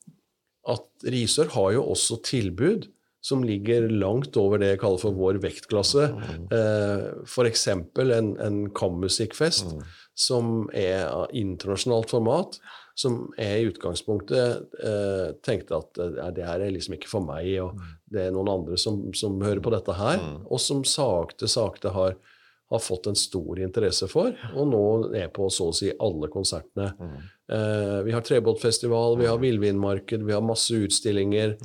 at 0.68 1.08
Risør 1.14 1.54
har 1.56 1.72
jo 1.78 1.86
også 1.94 2.20
tilbud 2.26 2.90
som 3.26 3.42
ligger 3.46 3.88
langt 3.90 4.38
over 4.38 4.62
det 4.62 4.74
jeg 4.74 4.82
kaller 4.84 5.02
for 5.02 5.18
vår 5.18 5.40
vektklasse. 5.42 6.10
Eh, 6.54 7.06
F.eks. 7.26 7.68
en, 7.72 8.34
en 8.38 8.60
kammusikkfest 8.76 9.72
som 10.16 10.68
er 10.78 11.08
av 11.08 11.34
internasjonalt 11.34 12.14
format, 12.14 12.60
som 12.96 13.26
jeg 13.38 13.60
i 13.62 13.68
utgangspunktet 13.70 14.78
eh, 14.80 15.34
tenkte 15.44 15.82
at 15.82 16.00
eh, 16.00 16.30
det 16.36 16.46
her 16.48 16.64
er 16.64 16.72
liksom 16.72 16.96
ikke 16.96 17.12
for 17.12 17.28
meg, 17.28 17.50
og 17.64 17.82
det 18.12 18.28
er 18.28 18.36
noen 18.36 18.54
andre 18.54 18.80
som, 18.80 19.02
som 19.18 19.36
hører 19.44 19.64
på 19.64 19.74
dette 19.74 19.98
her, 19.98 20.22
og 20.48 20.62
som 20.64 20.86
sakte, 20.88 21.50
sakte 21.52 21.92
har, 21.92 22.16
har 22.72 22.82
fått 22.82 23.10
en 23.12 23.18
stor 23.20 23.60
interesse 23.60 24.08
for, 24.08 24.32
og 24.56 24.70
nå 24.72 24.86
er 25.20 25.28
på 25.36 25.50
så 25.52 25.68
å 25.74 25.76
si 25.76 25.92
alle 25.92 26.32
konsertene. 26.32 26.94
Eh, 27.52 27.98
vi 28.08 28.14
har 28.16 28.24
Trebåtfestival, 28.26 29.20
vi 29.20 29.28
har 29.28 29.38
villvinmarked, 29.38 30.24
vi 30.26 30.34
har 30.34 30.42
masse 30.42 30.74
utstillinger. 30.74 31.58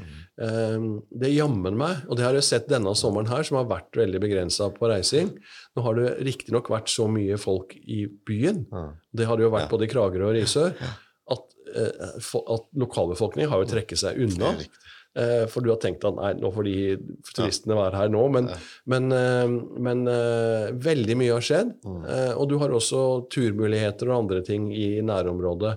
Eh, 0.42 0.88
det 1.22 1.30
jammen 1.30 1.78
meg, 1.78 2.02
og 2.08 2.18
det 2.18 2.26
har 2.26 2.36
jeg 2.36 2.48
sett 2.48 2.66
denne 2.72 2.92
sommeren 2.98 3.30
her, 3.30 3.46
som 3.46 3.60
har 3.60 3.70
vært 3.70 3.96
veldig 4.02 4.20
begrensa 4.20 4.68
på 4.74 4.90
reising. 4.90 5.30
Nå 5.78 5.86
har 5.86 5.96
det 5.96 6.10
riktignok 6.26 6.68
vært 6.74 6.90
så 6.90 7.06
mye 7.08 7.38
folk 7.40 7.78
i 7.80 8.02
byen, 8.10 8.66
det 9.14 9.30
har 9.30 9.38
det 9.38 9.46
jo 9.46 9.54
vært 9.54 9.70
både 9.70 9.86
i 9.86 9.94
Kragerø 9.94 10.32
og 10.32 10.36
Risør, 10.36 10.74
at, 11.30 11.56
eh, 11.74 12.20
at 12.56 12.64
lokalbefolkningen 12.84 13.50
har 13.52 13.62
jo 13.64 13.70
trekket 13.74 14.02
seg 14.02 14.18
unna. 14.26 14.54
Eh, 15.18 15.44
for 15.50 15.60
du 15.64 15.72
har 15.72 15.80
tenkt 15.82 16.04
at 16.06 16.14
nei, 16.14 16.32
nå 16.38 16.52
får 16.54 16.66
de 16.68 16.74
turistene 17.34 17.74
være 17.78 17.98
her 17.98 18.12
nå. 18.14 18.22
Men, 18.30 18.46
men, 18.86 19.10
eh, 19.14 19.56
men 19.88 20.04
veldig 20.86 21.16
mye 21.18 21.34
har 21.34 21.46
skjedd. 21.46 21.72
Eh, 22.06 22.32
og 22.36 22.46
du 22.52 22.56
har 22.62 22.70
også 22.76 23.02
turmuligheter 23.34 24.10
og 24.12 24.24
andre 24.24 24.42
ting 24.46 24.70
i 24.74 25.00
nærområdet. 25.02 25.76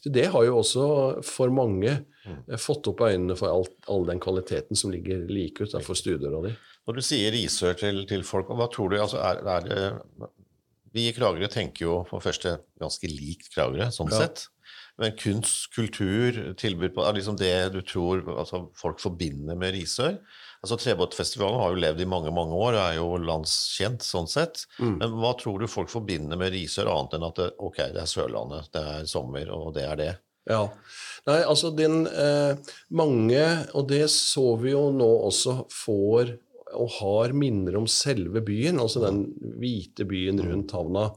Så 0.00 0.08
det 0.14 0.30
har 0.32 0.46
jo 0.46 0.56
også 0.62 0.84
for 1.28 1.52
mange 1.52 1.90
eh, 1.92 2.56
fått 2.56 2.88
opp 2.88 3.02
øynene 3.04 3.36
for 3.36 3.52
alt, 3.52 3.74
all 3.92 4.06
den 4.08 4.20
kvaliteten 4.22 4.76
som 4.76 4.92
ligger 4.94 5.26
like 5.28 5.60
utenfor 5.68 5.98
studiene 5.98 6.40
di. 6.48 6.54
Når 6.88 6.96
du 6.96 7.02
sier 7.04 7.34
Risør 7.36 7.76
til, 7.76 8.06
til 8.08 8.24
folk, 8.24 8.48
hva 8.56 8.64
tror 8.72 8.88
du 8.94 8.96
altså 8.96 9.20
er, 9.20 9.42
er 9.44 9.66
det, 9.68 10.30
Vi 10.96 11.04
i 11.06 11.12
Kragerø 11.14 11.46
tenker 11.52 11.84
jo 11.84 11.98
for 12.08 12.18
det 12.18 12.30
første 12.30 12.54
ganske 12.80 13.10
likt 13.12 13.52
Kragerø, 13.52 13.90
sånn 13.94 14.08
Ja. 14.10 14.24
sett. 14.24 14.46
Men 15.00 15.16
kunst, 15.16 15.70
kultur, 15.72 16.38
tilbud 16.60 16.92
på 16.94 17.04
liksom 17.16 17.38
det 17.40 17.54
du 17.72 17.80
tror 17.86 18.20
altså, 18.36 18.66
folk 18.76 19.00
forbinder 19.00 19.56
med 19.56 19.72
Risør. 19.78 20.18
Altså 20.60 20.76
Trebåtfestivalen 20.76 21.56
har 21.56 21.72
jo 21.72 21.80
levd 21.80 22.02
i 22.04 22.08
mange 22.08 22.32
mange 22.36 22.52
år 22.52 22.74
og 22.74 22.80
er 22.82 22.98
jo 22.98 23.06
landskjent 23.24 24.04
sånn 24.04 24.28
sett. 24.28 24.66
Men 24.76 25.16
hva 25.22 25.32
tror 25.40 25.62
du 25.62 25.70
folk 25.72 25.88
forbinder 25.88 26.36
med 26.36 26.52
Risør, 26.52 26.90
annet 26.92 27.16
enn 27.16 27.24
at 27.30 27.40
det, 27.40 27.48
ok, 27.56 27.80
det 27.94 28.02
er 28.02 28.10
Sørlandet, 28.12 28.68
det 28.76 28.82
er 28.92 29.08
sommer, 29.08 29.48
og 29.56 29.72
det 29.78 29.86
er 29.88 29.96
det? 30.00 30.10
Ja. 30.50 30.66
Nei, 31.28 31.40
altså 31.44 31.70
den 31.76 32.04
eh, 32.08 32.76
Mange, 32.96 33.42
og 33.76 33.88
det 33.88 34.06
så 34.12 34.54
vi 34.60 34.74
jo 34.74 34.88
nå 34.92 35.08
også, 35.30 35.62
får 35.72 36.36
og 36.70 36.92
har 37.00 37.32
minner 37.34 37.80
om 37.80 37.86
selve 37.90 38.42
byen, 38.46 38.78
altså 38.78 39.02
den 39.02 39.24
hvite 39.58 40.04
byen 40.06 40.38
rundt 40.44 40.74
havna, 40.76 41.08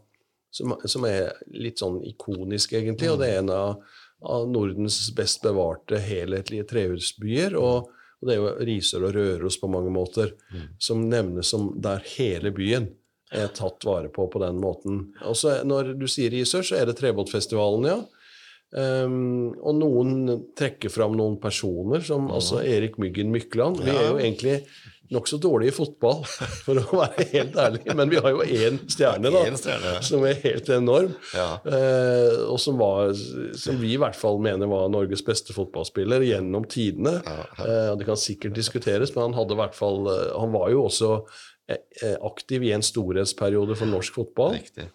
som, 0.54 0.76
som 0.86 1.06
er 1.10 1.34
litt 1.50 1.82
sånn 1.82 2.00
ikonisk, 2.06 2.76
egentlig. 2.78 3.10
Og 3.12 3.20
det 3.22 3.32
er 3.32 3.42
en 3.42 3.52
av, 3.54 3.84
av 4.22 4.48
Nordens 4.52 5.00
best 5.18 5.42
bevarte 5.46 6.02
helhetlige 6.04 6.68
trehusbyer. 6.70 7.58
Og, 7.60 7.90
og 8.22 8.30
det 8.30 8.36
er 8.36 8.42
jo 8.42 8.52
Risør 8.70 9.08
og 9.10 9.16
Røros 9.18 9.60
på 9.60 9.72
mange 9.74 9.94
måter, 9.94 10.36
som 10.82 11.08
nevnes 11.10 11.50
som 11.54 11.72
der 11.82 12.06
hele 12.16 12.54
byen 12.56 12.92
er 13.34 13.50
tatt 13.58 13.82
vare 13.88 14.12
på 14.14 14.28
på 14.30 14.42
den 14.44 14.60
måten. 14.62 15.08
Og 15.26 15.38
så 15.38 15.64
Når 15.66 15.96
du 15.98 16.06
sier 16.08 16.30
Risør, 16.30 16.62
så 16.62 16.78
er 16.78 16.86
det 16.86 17.00
Trebåtfestivalen, 17.02 17.90
ja. 17.90 18.02
Um, 18.74 19.54
og 19.62 19.76
noen 19.78 20.14
trekker 20.58 20.90
fram 20.90 21.14
noen 21.18 21.36
personer, 21.42 22.02
som 22.02 22.32
altså 22.34 22.64
Erik 22.66 22.98
Myggen 22.98 23.30
Mykland. 23.34 23.84
Vi 23.86 23.94
er 23.94 24.08
jo 24.08 24.16
egentlig 24.18 24.56
nokså 25.12 25.38
dårlig 25.42 25.70
i 25.70 25.74
fotball, 25.76 26.24
for 26.66 26.80
å 26.80 27.00
være 27.02 27.28
helt 27.34 27.58
ærlig, 27.60 27.84
men 27.98 28.12
vi 28.12 28.22
har 28.24 28.34
jo 28.34 28.46
én 28.46 28.80
stjerne, 28.92 29.32
da, 29.34 29.44
en 29.50 29.60
stjerne. 29.60 29.94
som 30.06 30.26
er 30.28 30.40
helt 30.44 30.70
enorm. 30.74 31.14
Ja. 31.36 31.50
Eh, 31.68 32.40
og 32.48 32.60
som, 32.62 32.80
var, 32.82 33.14
som 33.60 33.80
vi 33.82 33.94
i 33.96 34.00
hvert 34.02 34.18
fall 34.18 34.42
mener 34.44 34.70
var 34.72 34.92
Norges 34.94 35.26
beste 35.26 35.56
fotballspiller 35.56 36.26
gjennom 36.28 36.68
tidene. 36.70 37.20
Eh, 37.26 37.92
og 37.92 38.00
det 38.00 38.08
kan 38.10 38.20
sikkert 38.20 38.58
diskuteres, 38.58 39.14
men 39.16 39.28
han 39.28 39.38
hadde 39.38 39.58
i 39.58 39.62
hvert 39.62 39.78
fall 39.78 40.08
eh, 40.10 40.34
Han 40.40 40.54
var 40.56 40.72
jo 40.74 40.88
også 40.88 41.14
eh, 41.70 41.80
eh, 42.02 42.18
aktiv 42.24 42.66
i 42.66 42.74
en 42.76 42.86
storhetsperiode 42.86 43.78
for 43.80 43.92
norsk 43.92 44.22
fotball. 44.22 44.58
Riktig. 44.58 44.90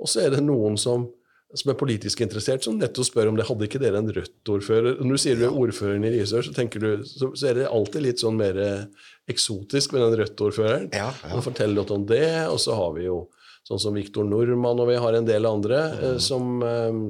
Og 0.00 0.08
så 0.08 0.24
er 0.24 0.34
det 0.34 0.44
noen 0.46 0.78
som 0.80 1.10
som 1.58 1.72
er 1.72 1.78
politisk 1.78 2.20
interessert, 2.22 2.62
som 2.62 2.76
nettopp 2.78 3.08
spør 3.08 3.30
om 3.30 3.38
det 3.38 3.46
hadde 3.48 3.66
ikke 3.66 3.80
dere 3.82 3.98
en 3.98 4.12
Rødt-ordfører. 4.14 5.00
Når 5.02 5.16
du 5.16 5.22
sier 5.22 5.38
du 5.38 5.46
er 5.48 5.56
ordføreren 5.64 6.06
i 6.06 6.12
Risør, 6.14 6.46
så, 6.46 6.54
du, 6.54 6.90
så, 7.08 7.30
så 7.34 7.48
er 7.50 7.58
det 7.58 7.70
alltid 7.70 8.04
litt 8.04 8.22
sånn 8.22 8.38
mer 8.38 8.60
eksotisk 9.30 9.96
med 9.96 10.04
den 10.04 10.20
Rødt-ordføreren. 10.22 10.88
Ja, 10.94 11.08
ja. 11.10 11.32
Og 11.34 11.42
forteller 11.48 11.80
litt 11.80 11.94
om 11.94 12.06
det. 12.06 12.28
Og 12.52 12.60
så 12.62 12.76
har 12.78 12.94
vi 12.94 13.08
jo 13.08 13.24
sånn 13.66 13.82
som 13.82 13.98
Viktor 13.98 14.26
Nordmann, 14.26 14.78
og 14.82 14.90
vi 14.90 15.00
har 15.02 15.18
en 15.18 15.26
del 15.26 15.48
andre 15.48 15.82
mm. 15.96 16.22
som 16.22 16.62
eh, 16.66 17.02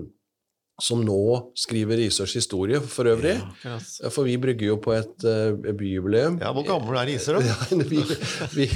som 0.80 1.02
nå 1.04 1.52
skriver 1.58 2.00
Risørs 2.00 2.34
historie, 2.38 2.80
for 2.80 3.08
øvrig. 3.10 3.36
For 4.10 4.26
vi 4.28 4.36
brygger 4.40 4.72
jo 4.72 4.76
på 4.82 4.94
et 4.96 5.26
uh, 5.26 5.56
byjubileum. 5.76 6.38
Ja, 6.42 6.52
Hvor 6.56 6.66
gammel 6.66 6.98
er 7.00 7.10
Risør, 7.12 7.40
da? 7.40 7.46
Ja, 7.50 7.76
vi, 7.90 8.00
vi, 8.54 8.66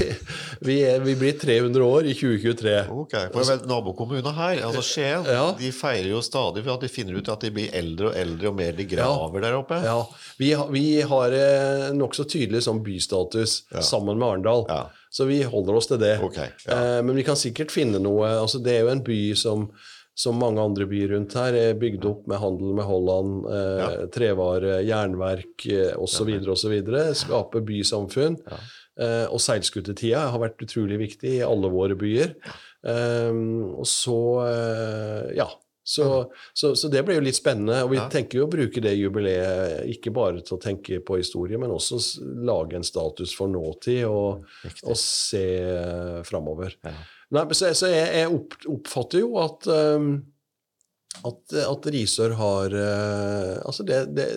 vi, 0.61 0.77
er, 0.83 1.01
vi, 1.05 1.15
blir 1.19 1.39
300 1.41 1.85
år 1.85 2.09
i 2.11 2.15
2023. 2.17 2.75
Ok, 2.91 3.15
for 3.33 3.55
Nabokommunene 3.69 3.71
Nabokommunen 3.75 4.35
her, 4.37 4.65
altså 4.67 4.83
Skien, 4.85 5.29
ja. 5.29 5.47
de 5.59 5.71
feirer 5.75 6.11
jo 6.11 6.21
stadig 6.25 6.65
for 6.65 6.75
at 6.77 6.85
de 6.85 6.91
finner 6.93 7.19
ut 7.19 7.31
at 7.31 7.47
de 7.47 7.53
blir 7.55 7.73
eldre 7.77 8.11
og 8.11 8.19
eldre, 8.19 8.51
og 8.51 8.59
mer 8.59 8.77
de 8.77 8.89
graver 8.89 9.41
ja. 9.41 9.47
der 9.47 9.59
oppe. 9.61 9.81
Ja, 9.85 10.01
Vi, 10.39 10.51
vi 10.75 10.87
har 11.03 11.39
uh, 11.39 11.89
nokså 11.97 12.27
tydelig 12.29 12.65
sånn 12.67 12.83
bystatus 12.85 13.63
sammen 13.85 14.19
med 14.19 14.29
Arendal. 14.29 14.69
Så 15.15 15.25
vi 15.25 15.43
holder 15.47 15.77
oss 15.79 15.87
til 15.87 16.01
det. 16.03 16.17
Okay, 16.27 16.49
eh, 16.67 17.01
men 17.07 17.15
vi 17.15 17.23
kan 17.23 17.39
sikkert 17.39 17.71
finne 17.71 18.01
noe 18.03 18.33
altså 18.41 18.59
Det 18.59 18.73
er 18.75 18.81
jo 18.83 18.91
en 18.91 19.05
by 19.07 19.19
som 19.39 19.69
som 20.15 20.39
mange 20.39 20.63
andre 20.63 20.87
byer 20.87 21.11
rundt 21.17 21.35
her, 21.39 21.57
er 21.59 21.79
bygd 21.79 22.07
opp 22.07 22.29
med 22.31 22.39
handel 22.39 22.77
med 22.79 22.87
Holland, 22.87 23.49
eh, 23.51 23.81
ja. 23.83 23.89
trevare, 24.15 24.77
jernverk 24.87 25.67
eh, 25.67 25.91
osv. 25.99 26.31
osv. 26.55 26.77
Skape 27.19 27.65
bysamfunn. 27.67 28.39
Ja. 28.47 28.61
Eh, 28.95 29.27
og 29.27 29.43
seilskutetida 29.43 30.29
har 30.31 30.39
vært 30.43 30.63
utrolig 30.63 31.01
viktig 31.03 31.41
i 31.41 31.45
alle 31.47 31.71
våre 31.73 31.99
byer. 31.99 32.37
Eh, 32.87 33.43
og 33.75 33.87
så 33.91 34.23
eh, 34.47 35.37
ja. 35.41 35.51
Så, 35.87 36.33
så, 36.57 36.71
så, 36.75 36.89
det 36.89 37.03
blir 37.05 37.19
jo 37.19 37.25
litt 37.27 37.37
spennende. 37.37 37.83
Og 37.85 37.91
vi 37.93 37.99
ja. 37.99 38.07
tenker 38.09 38.39
jo 38.39 38.47
å 38.47 38.53
bruke 38.53 38.81
det 38.81 38.95
jubileet 38.97 39.83
ikke 39.93 40.15
bare 40.17 40.41
til 40.41 40.57
å 40.57 40.63
tenke 40.63 41.03
på 41.05 41.19
historie, 41.21 41.61
men 41.61 41.75
også 41.75 41.99
lage 42.41 42.79
en 42.79 42.87
status 42.89 43.35
for 43.37 43.53
nåtid 43.53 44.07
og, 44.09 44.47
og 44.81 44.97
se 44.97 45.45
uh, 45.61 46.23
framover. 46.25 46.79
Ja. 46.81 46.95
Nei, 47.35 47.45
så, 47.57 47.73
så 47.75 47.91
jeg, 47.91 48.07
jeg, 48.21 48.71
oppfatter 48.71 49.25
jo 49.25 49.39
at, 49.43 49.67
um, 49.67 50.11
at, 51.27 51.57
at 51.65 51.89
Risør 51.95 52.37
har 52.39 52.77
uh, 52.77 53.55
Altså, 53.65 53.87
det, 53.87 54.05
det, 54.15 54.29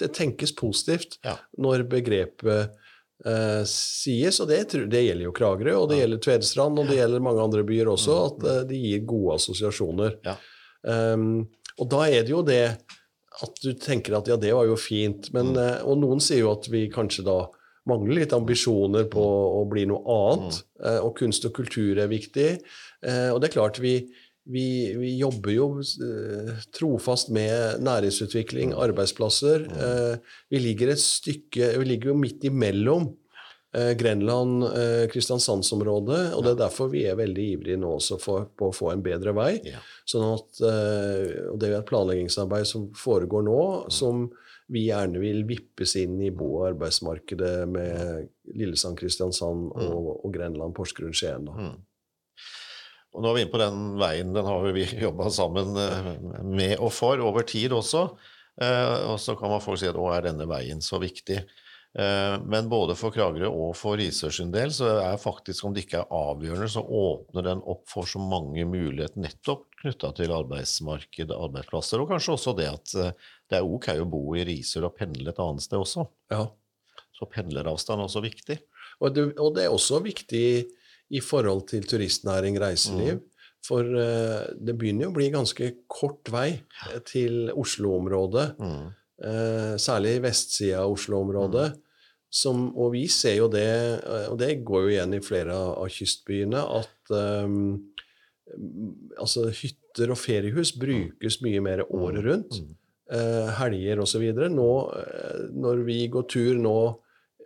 det, 0.00 0.10
tenkes 0.16 0.54
positivt 0.58 1.18
ja. 1.24 1.36
når 1.62 1.86
begrepet 1.90 2.74
uh, 3.26 3.62
sies, 3.70 4.40
og 4.42 4.50
det, 4.50 4.64
det, 4.90 5.04
gjelder 5.06 5.28
jo 5.28 5.36
Kragerø, 5.36 5.76
og 5.82 5.88
det 5.92 6.00
ja. 6.00 6.04
gjelder 6.04 6.24
Tvedestrand, 6.26 6.80
og 6.80 6.90
det 6.90 6.98
gjelder 6.98 7.24
mange 7.24 7.44
andre 7.44 7.64
byer 7.66 7.92
også, 7.94 8.18
mm. 8.18 8.26
at 8.26 8.48
uh, 8.50 8.60
de 8.70 8.82
gir 8.82 9.06
gode 9.08 9.38
assosiasjoner. 9.38 10.18
Ja. 10.26 10.38
Um, 11.14 11.46
og 11.78 11.88
da 11.90 12.04
er 12.10 12.26
det 12.26 12.34
jo 12.34 12.42
det 12.46 12.64
at 13.44 13.62
du 13.64 13.72
tenker 13.78 14.14
at 14.14 14.28
ja, 14.30 14.36
det 14.38 14.52
var 14.54 14.66
jo 14.68 14.76
fint, 14.78 15.30
men, 15.34 15.54
mm. 15.56 15.86
og 15.86 15.98
noen 16.02 16.22
sier 16.22 16.44
jo 16.44 16.52
at 16.54 16.68
vi 16.70 16.86
kanskje 16.92 17.26
da 17.26 17.38
mangler 17.88 18.22
litt 18.22 18.34
ambisjoner 18.36 19.08
på 19.12 19.24
å 19.60 19.64
bli 19.70 19.86
noe 19.90 20.02
annet. 20.16 20.60
Mm. 20.80 21.00
Og 21.06 21.16
kunst 21.18 21.48
og 21.48 21.54
kultur 21.56 22.00
er 22.00 22.12
viktig. 22.12 22.50
Eh, 23.04 23.30
og 23.32 23.40
det 23.40 23.50
er 23.50 23.56
klart, 23.56 23.80
vi, 23.82 23.96
vi, 24.50 24.68
vi 24.98 25.16
jobber 25.20 25.52
jo 25.54 25.66
eh, 25.80 26.54
trofast 26.74 27.32
med 27.34 27.82
næringsutvikling, 27.84 28.72
mm. 28.72 28.78
arbeidsplasser. 28.86 29.68
Mm. 29.68 30.24
Vi 30.52 30.62
ligger 30.62 30.94
et 30.94 31.02
stykke 31.02 31.74
Vi 31.80 31.92
ligger 31.92 32.14
jo 32.14 32.22
midt 32.24 32.48
imellom 32.48 33.12
Grenland, 33.74 34.62
Kristiansandsområdet, 35.10 36.36
og 36.36 36.44
det 36.46 36.52
er 36.52 36.58
derfor 36.60 36.92
vi 36.92 37.00
er 37.10 37.16
veldig 37.18 37.46
ivrige 37.56 37.80
nå 37.82 37.88
også 37.96 38.20
for, 38.22 38.44
på 38.54 38.68
å 38.68 38.74
få 38.76 38.92
en 38.92 39.02
bedre 39.02 39.32
vei. 39.34 39.56
Sånn 40.06 40.28
at, 40.28 40.60
og 40.62 41.56
Det 41.58 41.72
er 41.72 41.80
et 41.80 41.88
planleggingsarbeid 41.88 42.68
som 42.70 42.84
foregår 42.94 43.42
nå, 43.48 43.64
som 43.90 44.28
vi 44.72 44.86
gjerne 44.86 45.20
vil 45.20 45.42
vippes 45.48 45.96
inn 46.00 46.16
i 46.24 46.30
bo- 46.32 46.60
og 46.60 46.68
arbeidsmarkedet 46.70 47.66
med 47.68 48.30
Lillesand, 48.56 48.96
Kristiansand 49.00 49.68
og, 49.74 49.82
mm. 49.82 50.12
og 50.14 50.30
Grenland, 50.32 50.76
Porsgrunn, 50.76 51.16
Skien. 51.16 51.48
Mm. 51.48 51.74
Og 53.14 53.22
nå 53.22 53.30
er 53.30 53.36
vi 53.36 53.42
inne 53.44 53.52
på 53.52 53.60
den 53.62 53.82
veien. 54.00 54.32
Den 54.34 54.48
har 54.48 54.64
vi 54.74 54.86
jobba 55.06 55.28
sammen 55.34 55.76
eh, 55.78 56.08
med 56.48 56.78
og 56.78 56.90
for 56.94 57.20
over 57.22 57.46
tid 57.46 57.76
også. 57.76 58.08
Eh, 58.62 58.96
og 59.10 59.18
så 59.22 59.36
kan 59.38 59.52
man 59.52 59.62
folk 59.62 59.80
si 59.82 59.90
at 59.90 59.98
å, 59.98 60.08
er 60.14 60.30
denne 60.30 60.48
veien 60.50 60.82
så 60.84 60.98
viktig? 61.02 61.42
Eh, 61.94 62.36
men 62.42 62.66
både 62.68 62.96
for 62.98 63.14
Kragerø 63.14 63.46
og 63.52 63.76
for 63.78 64.00
Risør 64.00 64.32
sin 64.34 64.50
del 64.54 64.72
så 64.74 64.88
er 64.98 65.20
faktisk, 65.20 65.62
om 65.66 65.74
det 65.74 65.84
ikke 65.84 66.00
er 66.00 66.14
avgjørende, 66.16 66.70
så 66.72 66.82
åpner 66.82 67.46
den 67.46 67.62
opp 67.70 67.84
for 67.90 68.08
så 68.10 68.18
mange 68.18 68.64
muligheter 68.66 69.22
nettopp 69.22 69.68
knytta 69.78 70.10
til 70.18 70.34
arbeidsmarked, 70.34 71.30
arbeidsplasser, 71.36 72.02
og 72.02 72.10
kanskje 72.10 72.34
også 72.34 72.56
det 72.58 72.66
at 72.72 72.94
det 72.96 73.60
er 73.60 73.68
ok 73.68 73.92
å 74.00 74.08
bo 74.10 74.22
i 74.34 74.46
Risør 74.48 74.88
og 74.88 74.96
pendle 74.98 75.30
et 75.30 75.42
annet 75.44 75.66
sted 75.66 75.78
også. 75.78 76.08
Ja. 76.34 76.48
Så 77.14 77.28
pendleravstand 77.30 78.02
er 78.02 78.08
også 78.08 78.24
viktig. 78.24 78.58
Og 78.98 79.14
det, 79.14 79.28
og 79.38 79.54
det, 79.54 79.68
er 79.68 79.74
også 79.74 80.00
viktig 80.02 80.48
i 81.14 81.22
forhold 81.22 81.68
til 81.70 81.86
turistnæring, 81.86 82.58
reiseliv. 82.58 83.20
Mm. 83.20 83.30
For 83.64 83.86
uh, 83.86 84.50
det 84.58 84.74
begynner 84.80 85.06
jo 85.06 85.12
å 85.12 85.16
bli 85.20 85.30
ganske 85.32 85.70
kort 85.86 86.32
vei 86.32 86.48
til 87.06 87.52
Oslo-området. 87.54 88.50
Mm. 88.58 88.92
Særlig 89.80 90.18
vestsida 90.24 90.82
av 90.82 90.96
Oslo-området. 90.96 91.68
Mm. 91.70 91.83
Som, 92.34 92.66
og 92.74 92.94
vi 92.96 93.04
ser 93.12 93.36
jo 93.38 93.50
det, 93.52 93.68
eh, 94.02 94.28
og 94.32 94.38
det 94.40 94.64
går 94.66 94.86
jo 94.86 94.94
igjen 94.96 95.14
i 95.14 95.22
flere 95.22 95.54
av 95.54 95.86
kystbyene, 95.92 96.64
at 96.80 97.12
um, 97.14 97.58
altså 99.20 99.46
hytter 99.54 100.10
og 100.10 100.18
feriehus 100.18 100.74
brukes 100.78 101.38
mye 101.44 101.62
mer 101.62 101.84
året 101.86 102.20
mm. 102.20 102.26
rundt. 102.26 102.58
Eh, 103.14 103.54
helger 103.60 104.02
osv. 104.02 104.26
Nå, 104.50 104.68
når 105.54 105.86
vi 105.86 106.00
går 106.10 106.28
tur 106.32 106.58
nå 106.58 106.78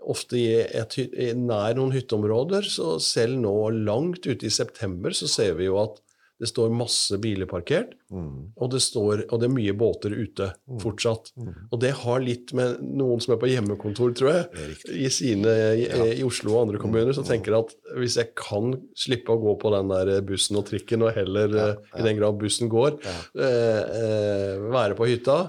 ofte 0.08 0.38
i 0.38 0.46
et, 0.62 0.94
nær 1.36 1.76
noen 1.76 1.92
hytteområder, 1.92 2.64
så 2.70 2.96
selv 3.02 3.40
nå 3.42 3.54
langt 3.76 4.24
ute 4.28 4.46
i 4.48 4.52
september 4.52 5.12
så 5.16 5.28
ser 5.28 5.58
vi 5.58 5.68
jo 5.68 5.76
at 5.82 5.98
det 6.38 6.46
står 6.46 6.70
masse 6.70 7.18
biler 7.18 7.48
parkert, 7.50 7.94
mm. 8.14 8.54
og, 8.54 8.68
det 8.70 8.80
står, 8.84 9.24
og, 9.26 9.40
det 9.40 9.48
er 9.48 9.54
mye 9.54 9.74
båter 9.78 10.14
ute 10.14 10.50
mm. 10.54 10.76
fortsatt. 10.84 11.32
Mm. 11.34 11.48
Og 11.74 11.80
det 11.82 11.90
har 12.04 12.22
litt 12.22 12.52
med 12.56 12.78
noen 12.82 13.22
som 13.22 13.34
er 13.34 13.40
på 13.42 13.50
hjemmekontor, 13.50 14.12
tror 14.18 14.30
jeg, 14.32 14.68
i, 14.94 15.08
sine, 15.12 15.54
i, 15.74 15.88
ja. 15.88 16.04
i, 16.14 16.22
Oslo 16.26 16.54
og 16.54 16.68
andre 16.68 16.82
kommuner, 16.82 17.10
som 17.16 17.26
mm. 17.26 17.30
tenker 17.32 17.58
at 17.58 17.74
hvis 17.98 18.20
jeg 18.20 18.34
kan 18.38 18.76
slippe 18.98 19.34
å 19.34 19.42
gå 19.42 19.56
på 19.58 19.74
den 19.74 19.90
der 19.90 20.12
bussen 20.28 20.60
og 20.60 20.68
trikken, 20.70 21.06
og 21.06 21.16
heller, 21.18 21.58
ja, 21.58 21.72
ja. 21.74 21.98
i 21.98 22.06
den 22.06 22.20
grad 22.20 22.38
bussen 22.38 22.70
går, 22.70 23.00
eh, 23.34 23.82
eh, 23.98 24.70
være 24.70 24.98
på 24.98 25.10
hytta 25.10 25.42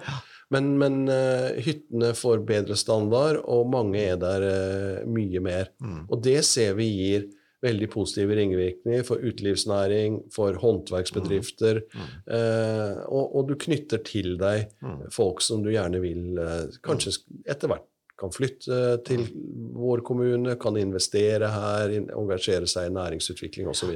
men, 0.49 0.71
men 0.81 1.03
uh, 1.05 1.53
hyttene 1.61 2.13
får 2.17 2.41
bedre 2.47 2.77
standard, 2.79 3.37
og 3.45 3.69
mange 3.69 4.01
er 4.01 4.15
der 4.17 4.45
uh, 4.45 5.09
mye 5.09 5.41
mer. 5.45 5.69
Mm. 5.77 6.07
Og 6.09 6.23
det 6.25 6.39
ser 6.47 6.73
vi 6.79 6.87
gir 6.89 7.27
veldig 7.64 7.89
positive 7.91 8.36
ringvirkninger 8.38 9.03
for 9.07 9.22
utelivsnæring, 9.24 10.20
for 10.32 10.55
håndverksbedrifter. 10.62 11.82
Mm. 11.91 12.01
Mm. 12.01 12.16
Eh, 12.38 12.97
og, 13.07 13.36
og, 13.36 13.49
du 13.49 13.55
knytter 13.60 14.03
til 14.07 14.38
deg 14.39 14.70
mm. 14.80 15.10
folk 15.16 15.43
som 15.43 15.64
du 15.66 15.72
gjerne 15.74 16.01
vil 16.03 16.39
eh, 16.39 16.80
kanskje 16.86 17.18
etter 17.49 17.72
hvert 17.72 17.88
kan 18.20 18.34
flytte 18.36 18.80
til 19.07 19.24
mm. 19.28 19.70
vår 19.80 20.03
kommune, 20.07 20.55
kan 20.60 20.80
investere 20.80 21.51
her, 21.53 21.93
engasjere 21.99 22.68
seg 22.68 22.89
i 22.89 22.95
næringsutvikling 22.95 23.70
osv. 23.72 23.93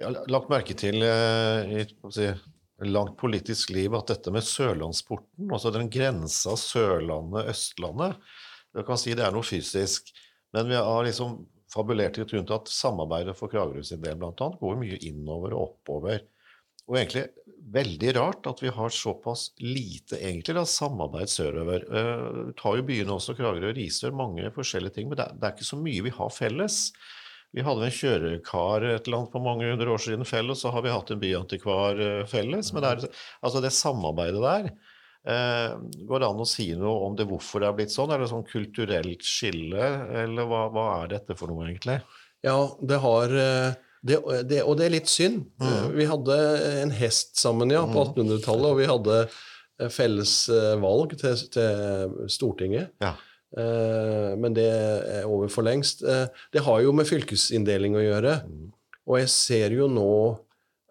Jeg 0.00 0.06
har 0.06 0.32
lagt 0.32 0.52
merke 0.52 0.76
til 0.78 1.04
eh, 1.04 1.74
i 1.80 1.84
si, 2.14 2.30
langt 2.88 3.18
politisk 3.20 3.74
liv 3.76 3.94
at 3.96 4.08
dette 4.14 4.32
med 4.32 4.44
sørlandsporten, 4.46 5.50
altså 5.52 5.72
den 5.74 5.90
grensa 5.92 6.56
Sørlandet-Østlandet 6.56 8.16
Du 8.72 8.84
kan 8.86 9.00
si 9.00 9.12
det 9.18 9.26
er 9.26 9.34
noe 9.34 9.44
fysisk, 9.44 10.08
men 10.54 10.70
vi 10.70 10.78
har 10.78 11.04
liksom 11.04 11.42
fabulert 11.70 12.18
litt 12.18 12.34
rundt 12.34 12.52
at 12.54 12.70
samarbeidet 12.72 13.36
for 13.38 13.52
Kragerø 13.52 13.82
sin 13.86 14.02
del 14.02 14.18
annet, 14.18 14.58
går 14.60 14.80
mye 14.80 14.98
innover 15.06 15.54
og 15.54 15.68
oppover. 15.68 16.24
Og 16.90 16.98
egentlig 16.98 17.28
veldig 17.70 18.12
rart 18.16 18.48
at 18.50 18.62
vi 18.64 18.72
har 18.74 18.92
såpass 18.94 19.50
lite 19.62 20.18
egentlig 20.18 20.56
da, 20.56 20.64
samarbeid 20.66 21.30
sørover. 21.30 21.86
Uh, 21.86 22.52
tar 22.58 22.80
jo 22.80 22.86
byene 22.88 23.14
også, 23.14 23.36
Kragerø 23.38 23.70
og 23.70 23.78
Risør, 23.78 24.16
mange 24.16 24.50
forskjellige 24.54 24.98
ting, 24.98 25.10
men 25.10 25.20
det 25.20 25.28
er, 25.28 25.36
det 25.38 25.48
er, 25.48 25.56
ikke 25.56 25.70
så 25.70 25.78
mye 25.78 26.06
vi 26.08 26.14
har 26.16 26.32
felles. 26.34 26.80
Vi 27.54 27.66
hadde 27.66 27.86
en 27.86 27.94
kjørekar 27.94 28.86
et 28.86 29.06
eller 29.06 29.20
annet 29.20 29.34
for 29.34 29.42
mange 29.42 29.70
hundre 29.70 29.90
år 29.94 30.02
siden 30.02 30.26
felles, 30.26 30.62
så 30.62 30.70
har 30.74 30.86
vi 30.86 30.94
hatt 30.94 31.10
en 31.10 31.22
byantikvar 31.22 31.98
eh, 31.98 32.24
felles. 32.30 32.70
Men 32.74 32.84
det, 32.84 32.90
er, 32.90 33.22
altså 33.42 33.62
det 33.62 33.72
samarbeidet 33.74 34.42
der 34.44 34.70
Eh, 34.70 34.89
går 35.20 36.22
det 36.22 36.28
an 36.30 36.40
å 36.40 36.48
si 36.48 36.70
noe 36.78 37.04
om 37.04 37.16
det 37.16 37.26
hvorfor 37.28 37.60
det 37.60 37.68
har 37.68 37.76
blitt 37.76 37.92
sånn? 37.92 38.12
Er 38.14 38.22
det 38.22 38.30
sånn 38.30 38.46
kulturelt 38.48 39.24
skille, 39.26 39.90
eller 40.22 40.48
hva, 40.48 40.64
hva 40.72 40.86
er 41.02 41.14
dette 41.16 41.36
for 41.36 41.52
noe, 41.52 41.66
egentlig? 41.68 41.98
Ja, 42.46 42.56
det 42.80 43.00
har 43.02 43.36
eh, 43.36 43.78
det, 44.00 44.16
det, 44.48 44.62
Og 44.64 44.78
det 44.80 44.86
er 44.86 44.94
litt 44.94 45.10
synd. 45.12 45.44
Mm. 45.60 45.90
Vi 45.98 46.08
hadde 46.08 46.36
en 46.86 46.94
hest 46.96 47.36
sammen 47.40 47.72
ja, 47.74 47.84
på 47.84 48.06
1800-tallet, 48.06 48.64
mm. 48.64 48.70
og 48.70 48.78
vi 48.80 48.88
hadde 48.88 49.18
eh, 49.26 49.90
felles 49.92 50.36
valg 50.80 51.16
til, 51.20 51.42
til 51.52 52.30
Stortinget. 52.32 52.94
Ja. 53.04 53.16
Men 53.50 54.54
det 54.54 54.68
er 54.70 55.24
over 55.26 55.48
for 55.50 55.66
lengst. 55.66 56.04
Det 56.06 56.60
har 56.62 56.82
jo 56.84 56.92
med 56.94 57.08
fylkesinndeling 57.08 57.96
å 57.98 58.04
gjøre. 58.04 58.36
Mm. 58.46 58.68
Og 59.10 59.16
jeg 59.18 59.32
ser 59.34 59.74
jo 59.74 59.88
nå 59.90 60.12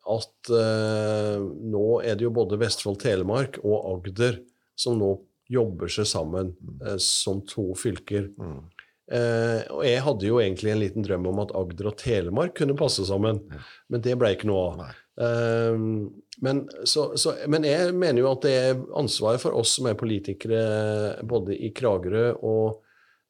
at 0.09 0.51
eh, 0.55 1.37
nå 1.39 1.85
er 2.01 2.17
det 2.17 2.25
jo 2.25 2.33
både 2.35 2.59
Vestfold, 2.61 2.99
Telemark 3.03 3.59
og 3.63 3.77
Agder 3.93 4.39
som 4.79 4.97
nå 4.99 5.15
jobber 5.49 5.91
seg 5.91 6.07
sammen 6.09 6.53
eh, 6.85 6.97
som 7.03 7.41
to 7.49 7.71
fylker. 7.77 8.29
Eh, 9.09 9.61
og 9.73 9.83
jeg 9.87 10.01
hadde 10.05 10.27
jo 10.27 10.39
egentlig 10.41 10.73
en 10.73 10.81
liten 10.83 11.05
drøm 11.05 11.29
om 11.31 11.43
at 11.43 11.53
Agder 11.57 11.91
og 11.91 11.97
Telemark 12.01 12.57
kunne 12.59 12.77
passe 12.77 13.05
sammen, 13.09 13.41
men 13.89 14.03
det 14.05 14.17
ble 14.21 14.35
ikke 14.35 14.49
noe 14.49 14.65
av. 14.69 14.99
Eh, 15.25 15.79
men, 16.45 16.61
så, 16.87 17.09
så, 17.19 17.35
men 17.51 17.65
jeg 17.67 17.95
mener 17.97 18.23
jo 18.23 18.29
at 18.31 18.45
det 18.45 18.53
er 18.59 18.83
ansvaret 18.99 19.41
for 19.43 19.57
oss 19.59 19.75
som 19.79 19.89
er 19.89 19.97
politikere 19.99 20.61
både 21.27 21.57
i 21.57 21.73
Kragerø 21.75 22.29
og 22.37 22.79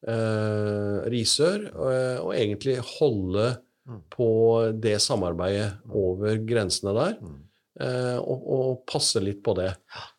eh, 0.06 1.00
Risør, 1.10 1.72
og, 1.74 1.96
og 2.28 2.36
egentlig 2.36 2.78
holde 3.00 3.48
på 4.14 4.32
det 4.82 4.98
samarbeidet 5.02 5.72
over 5.90 6.42
grensene 6.50 6.94
der. 6.98 7.20
eh, 7.80 8.18
og, 8.20 8.42
og 8.56 8.82
passe 8.90 9.22
litt 9.24 9.42
på 9.46 9.54
det. 9.58 9.70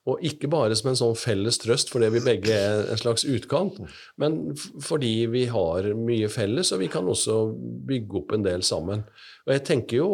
Og 0.09 0.23
ikke 0.27 0.49
bare 0.53 0.77
som 0.79 0.91
en 0.93 0.99
sånn 0.99 1.19
felles 1.19 1.61
trøst 1.61 1.93
fordi 1.93 2.09
vi 2.15 2.23
begge 2.25 2.55
er 2.57 2.89
en 2.93 3.01
slags 3.01 3.27
utkant, 3.29 3.81
men 4.21 4.41
fordi 4.83 5.27
vi 5.33 5.47
har 5.53 5.91
mye 5.99 6.31
felles, 6.33 6.73
og 6.73 6.81
vi 6.83 6.89
kan 6.93 7.09
også 7.11 7.41
bygge 7.91 8.23
opp 8.23 8.35
en 8.37 8.47
del 8.47 8.65
sammen. 8.67 9.05
Og 9.47 9.55
jeg 9.57 9.67
tenker 9.69 10.01
jo 10.01 10.09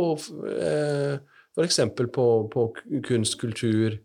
eh, 0.57 1.17
f.eks. 1.57 1.81
På, 2.13 2.27
på 2.53 2.67
kunst, 3.07 3.39
kultur, 3.41 3.97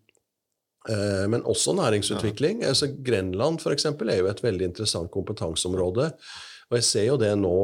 eh, 0.87 1.25
men 1.27 1.43
også 1.43 1.75
næringsutvikling. 1.75 2.63
Altså 2.67 2.93
Grenland 3.03 3.59
for 3.63 3.75
eksempel, 3.75 4.09
er 4.13 4.21
jo 4.21 4.31
et 4.31 4.43
veldig 4.43 4.69
interessant 4.71 5.11
kompetanseområde. 5.11 6.11
Og 6.71 6.77
jeg 6.79 6.87
ser 6.87 7.09
jo 7.09 7.17
det 7.19 7.33
nå 7.41 7.55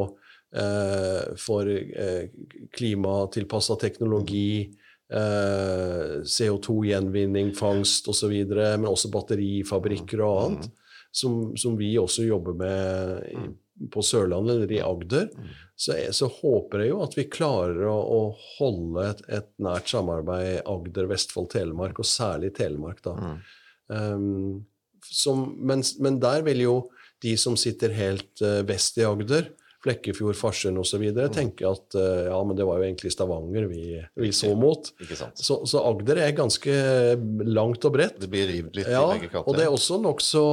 for 1.36 1.68
eh, 1.68 2.30
klimatilpassa 2.72 3.76
teknologi, 3.76 4.70
eh, 5.12 6.18
CO2-gjenvinning, 6.24 7.54
fangst 7.54 8.08
osv., 8.08 8.34
men 8.48 8.88
også 8.88 9.12
batterifabrikker 9.12 10.24
og 10.24 10.42
annet, 10.44 10.70
som, 11.12 11.56
som 11.56 11.76
vi 11.76 11.94
også 12.00 12.24
jobber 12.28 12.56
med 12.56 13.54
på 13.92 14.02
Sørlandet 14.02 14.56
eller 14.56 14.72
i 14.72 14.80
Agder. 14.82 15.28
Så, 15.76 15.94
jeg, 15.94 16.14
så 16.16 16.26
håper 16.32 16.82
jeg 16.82 16.90
jo 16.90 17.02
at 17.04 17.14
vi 17.14 17.28
klarer 17.30 17.84
å, 17.86 17.94
å 17.94 18.20
holde 18.58 19.04
et, 19.12 19.22
et 19.38 19.50
nært 19.62 19.92
samarbeid 19.92 20.64
Agder, 20.66 21.06
Vestfold, 21.12 21.52
Telemark, 21.54 22.00
og 22.02 22.08
særlig 22.08 22.50
Telemark, 22.56 23.02
da. 23.04 23.36
Um, 23.88 24.66
som, 25.06 25.46
men, 25.64 25.84
men 26.02 26.18
der 26.20 26.42
vil 26.44 26.64
jo 26.64 26.74
de 27.22 27.36
som 27.40 27.56
sitter 27.58 27.94
helt 27.94 28.42
uh, 28.44 28.60
vest 28.66 28.98
i 28.98 29.06
Agder, 29.06 29.52
Flekkefjord, 29.84 30.34
Farsund 30.38 30.80
osv., 30.80 31.04
tenker 31.34 31.70
at 31.70 31.94
eh, 31.98 32.26
ja, 32.26 32.38
men 32.44 32.58
det 32.58 32.66
var 32.66 32.80
jo 32.80 32.86
egentlig 32.88 33.12
Stavanger 33.14 33.68
vi, 33.70 33.82
vi 34.18 34.32
så 34.34 34.50
mot. 34.58 34.90
Så, 35.38 35.60
så 35.70 35.82
Agder 35.86 36.18
er 36.24 36.34
ganske 36.36 36.72
langt 37.46 37.86
og 37.86 37.94
bredt. 37.94 38.18
Det 38.22 38.30
blir 38.32 38.48
rivet 38.50 38.80
litt 38.80 38.90
Ja, 38.90 39.04
i 39.06 39.18
begge 39.20 39.30
kanter. 39.36 39.46
og 39.46 39.58
det 39.58 39.68
er 39.68 39.74
også 39.74 40.00
nokså 40.02 40.44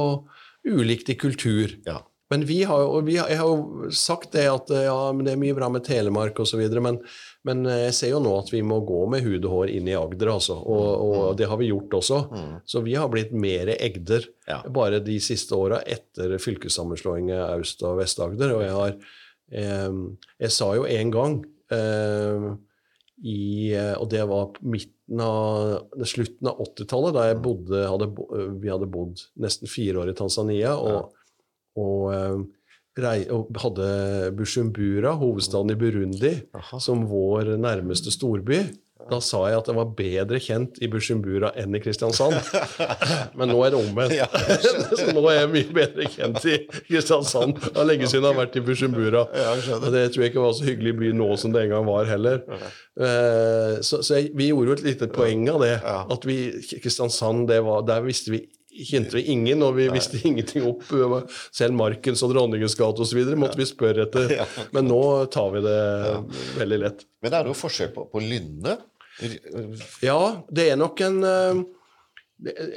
ulikt 0.66 1.10
i 1.10 1.18
kultur. 1.18 1.74
Ja. 1.86 2.00
Men 2.30 2.42
vi 2.46 2.64
har 2.66 3.02
vi 3.06 3.16
har, 3.20 3.28
jeg 3.30 3.38
har 3.38 3.50
jo 3.50 3.90
sagt 3.94 4.32
det 4.34 4.48
at 4.50 4.70
eh, 4.74 4.86
ja, 4.88 4.96
men 5.14 5.26
det 5.26 5.34
er 5.36 5.42
mye 5.42 5.54
bra 5.54 5.68
med 5.70 5.84
Telemark 5.86 6.38
osv., 6.42 6.62
men, 6.82 6.98
men 7.46 7.62
eh, 7.70 7.84
jeg 7.86 7.94
ser 7.94 8.10
jo 8.12 8.18
nå 8.24 8.32
at 8.40 8.48
vi 8.50 8.60
må 8.66 8.80
gå 8.88 9.04
med 9.12 9.22
hud 9.24 9.44
og 9.46 9.52
hår 9.54 9.72
inn 9.76 9.86
i 9.88 9.94
Agder, 9.98 10.32
altså. 10.34 10.56
Og, 10.58 11.04
og 11.06 11.36
det 11.38 11.46
har 11.50 11.60
vi 11.60 11.68
gjort 11.70 11.94
også. 12.00 12.18
Så 12.66 12.82
vi 12.84 12.96
har 12.98 13.08
blitt 13.12 13.30
mer 13.36 13.70
Egder 13.76 14.26
Ja. 14.50 14.60
bare 14.70 14.98
de 15.02 15.16
siste 15.22 15.54
åra 15.58 15.78
etter 15.86 16.36
fylkessammenslåingen 16.42 17.34
av 17.38 17.60
Aust- 17.60 17.82
og 17.86 18.00
Vest-Agder. 18.00 18.54
Og 18.58 18.62
jeg 18.66 18.74
har 18.74 18.96
eh, 19.52 20.00
Jeg 20.42 20.52
sa 20.54 20.72
jo 20.78 20.84
en 20.90 21.10
gang 21.14 21.38
eh, 21.74 22.48
i, 23.26 23.72
og 23.96 24.10
det 24.12 24.24
var 24.28 24.58
midten 24.60 25.20
av, 25.24 25.86
slutten 26.04 26.50
av 26.50 26.58
80-tallet, 26.66 27.14
da 27.16 27.28
jeg 27.30 27.38
bodde, 27.46 27.84
hadde, 27.88 28.10
eh, 28.36 28.50
vi 28.60 28.68
hadde 28.74 28.90
bodd 28.92 29.22
nesten 29.40 29.70
fire 29.70 30.02
år 30.02 30.10
i 30.12 30.16
Tanzania. 30.18 30.74
og 30.76 30.98
eh, 31.00 31.22
og 31.76 32.46
hadde 33.04 34.32
Bushumbura, 34.38 35.12
hovedstaden 35.20 35.70
i 35.74 35.78
Burundi, 35.78 36.34
Aha. 36.56 36.80
som 36.80 37.04
vår 37.10 37.56
nærmeste 37.60 38.10
storby. 38.14 38.62
Da 39.06 39.20
sa 39.22 39.44
jeg 39.46 39.60
at 39.60 39.68
jeg 39.70 39.76
var 39.76 39.90
bedre 39.94 40.38
kjent 40.42 40.80
i 40.82 40.88
Bushumbura 40.90 41.52
enn 41.62 41.76
i 41.76 41.80
Kristiansand. 41.84 42.34
Men 43.38 43.52
nå 43.52 43.60
er 43.62 43.70
det 43.70 43.78
omvendt. 43.78 44.16
Så 44.98 45.12
nå 45.14 45.22
er 45.30 45.36
jeg 45.44 45.50
mye 45.52 45.76
bedre 45.76 46.08
kjent 46.10 46.42
i 46.50 46.56
Kristiansand. 46.88 47.54
Det 47.68 47.76
er 47.78 47.86
lenge 47.86 48.08
siden 48.10 48.26
jeg 48.26 48.32
har 48.34 48.40
vært 48.40 48.58
i 48.58 48.64
Bushumbura. 48.66 49.22
Og 49.76 49.86
det 49.94 50.02
tror 50.10 50.24
jeg 50.24 50.32
ikke 50.32 50.42
var 50.48 50.56
så 50.58 50.66
hyggelig 50.66 50.96
by 50.98 51.12
nå 51.20 51.28
som 51.38 51.54
det 51.54 51.62
en 51.68 51.76
gang 51.76 51.86
var 51.86 52.10
heller. 52.10 52.42
Eh, 52.98 53.78
Så, 53.86 54.00
så 54.02 54.18
jeg, 54.18 54.32
vi 54.34 54.48
gjorde 54.50 54.72
jo 54.72 54.78
et 54.80 54.84
lite 54.88 55.08
poeng 55.14 55.46
av 55.54 55.62
det. 55.62 55.74
At 55.86 56.26
vi, 56.26 56.40
Kristiansand, 56.82 57.46
det 57.52 57.60
var, 57.62 57.86
der 57.86 58.02
visste 58.08 58.34
vi 58.34 58.42
kjente 58.84 59.16
vi 59.16 59.22
ingen, 59.32 59.62
og 59.64 59.76
vi 59.78 59.88
visste 59.92 60.20
ingenting 60.28 60.66
opp. 60.68 60.84
Selv 61.54 61.76
Markens 61.78 62.22
og 62.26 62.34
Dronningens 62.34 62.76
gate 62.78 63.04
osv. 63.04 63.22
måtte 63.38 63.60
vi 63.60 63.68
spørre 63.68 64.06
etter. 64.08 64.32
Ja. 64.36 64.44
Men 64.74 64.88
nå 64.90 65.00
tar 65.32 65.48
vi 65.54 65.62
det 65.64 65.80
veldig 66.58 66.78
lett. 66.82 67.04
Men 67.22 67.32
det 67.32 67.38
er 67.38 67.48
jo 67.48 67.56
forskjell 67.56 67.92
på, 67.94 68.04
på 68.12 68.20
Lynne. 68.20 68.74
Ja, 70.04 70.20
det 70.52 70.66
er 70.70 70.80
nok 70.80 71.00
en 71.06 71.22
eh, 71.24 71.60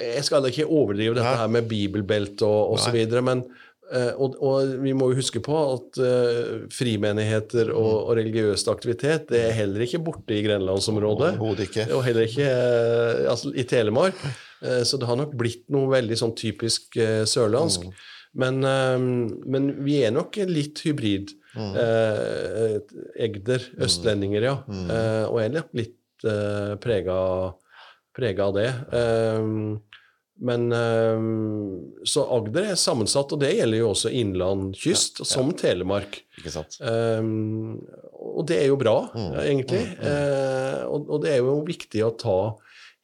Jeg 0.06 0.24
skal 0.28 0.47
ikke 0.47 0.70
overdrive 0.70 1.18
dette 1.18 1.34
her 1.41 1.52
med 1.52 1.68
bibelbelte 1.68 2.47
og 2.47 2.78
osv., 2.78 2.95
men 3.26 3.43
eh, 3.91 4.14
og, 4.16 4.38
og 4.39 4.76
vi 4.86 4.93
må 4.95 5.10
jo 5.12 5.20
huske 5.20 5.41
på 5.43 5.58
at 5.74 6.00
uh, 6.00 6.70
frimenigheter 6.72 7.74
og, 7.74 7.91
og 8.06 8.14
religiøs 8.22 8.64
aktivitet 8.72 9.28
det 9.34 9.43
er 9.50 9.58
heller 9.58 9.84
ikke 9.84 10.04
borte 10.06 10.38
i 10.38 10.45
grenlandsområdet. 10.45 11.34
Ikke. 11.66 11.89
Og 11.97 12.06
heller 12.08 12.30
ikke 12.30 12.47
uh, 12.47 13.26
altså, 13.34 13.52
i 13.52 13.68
Telemark. 13.68 14.24
Eh, 14.64 14.84
Så 14.84 14.97
det 14.99 15.07
har 15.07 15.16
nok 15.20 15.36
blitt 15.39 15.66
noe 15.70 15.89
veldig 15.91 16.18
sånn 16.20 16.36
typisk 16.36 16.95
sørlandsk. 16.95 17.30
sørlandsk. 17.34 17.91
Men, 18.36 18.64
eh, 18.64 18.97
men 19.49 19.84
vi 19.84 20.03
er 20.03 20.12
nok 20.12 20.36
litt 20.47 20.80
hybrid. 20.86 21.32
Eh, 21.57 22.78
Egder, 23.26 23.64
østlendinger, 23.82 24.41
ja. 24.45 24.57
Eh, 24.70 25.26
og 25.30 25.39
er 25.41 25.49
nok 25.49 25.72
litt 25.74 25.95
eh, 26.24 26.76
prega, 26.82 27.16
av 28.45 28.53
det. 28.53 28.68
Eh, 28.93 29.80
men 30.41 30.72
eh, 30.72 31.20
Så 32.07 32.24
Agder 32.38 32.70
er 32.72 32.80
sammensatt, 32.80 33.34
og 33.34 33.41
det 33.41 33.55
gjelder 33.57 33.82
jo 33.82 33.89
også 33.95 34.12
innland, 34.14 34.78
kyst, 34.80 35.24
som 35.28 35.51
Telemark. 35.51 36.22
Ikke 36.39 36.53
sant? 36.53 36.78
Um, 36.80 37.82
og 38.14 38.45
det 38.47 38.62
er 38.62 38.68
jo 38.70 38.78
bra, 38.80 38.97
egentlig. 39.41 39.84
Eh, 39.99 40.86
og, 40.88 41.10
og 41.10 41.24
det 41.26 41.34
er 41.34 41.41
jo 41.43 41.57
viktig 41.68 42.05
å 42.05 42.14
ta 42.16 42.38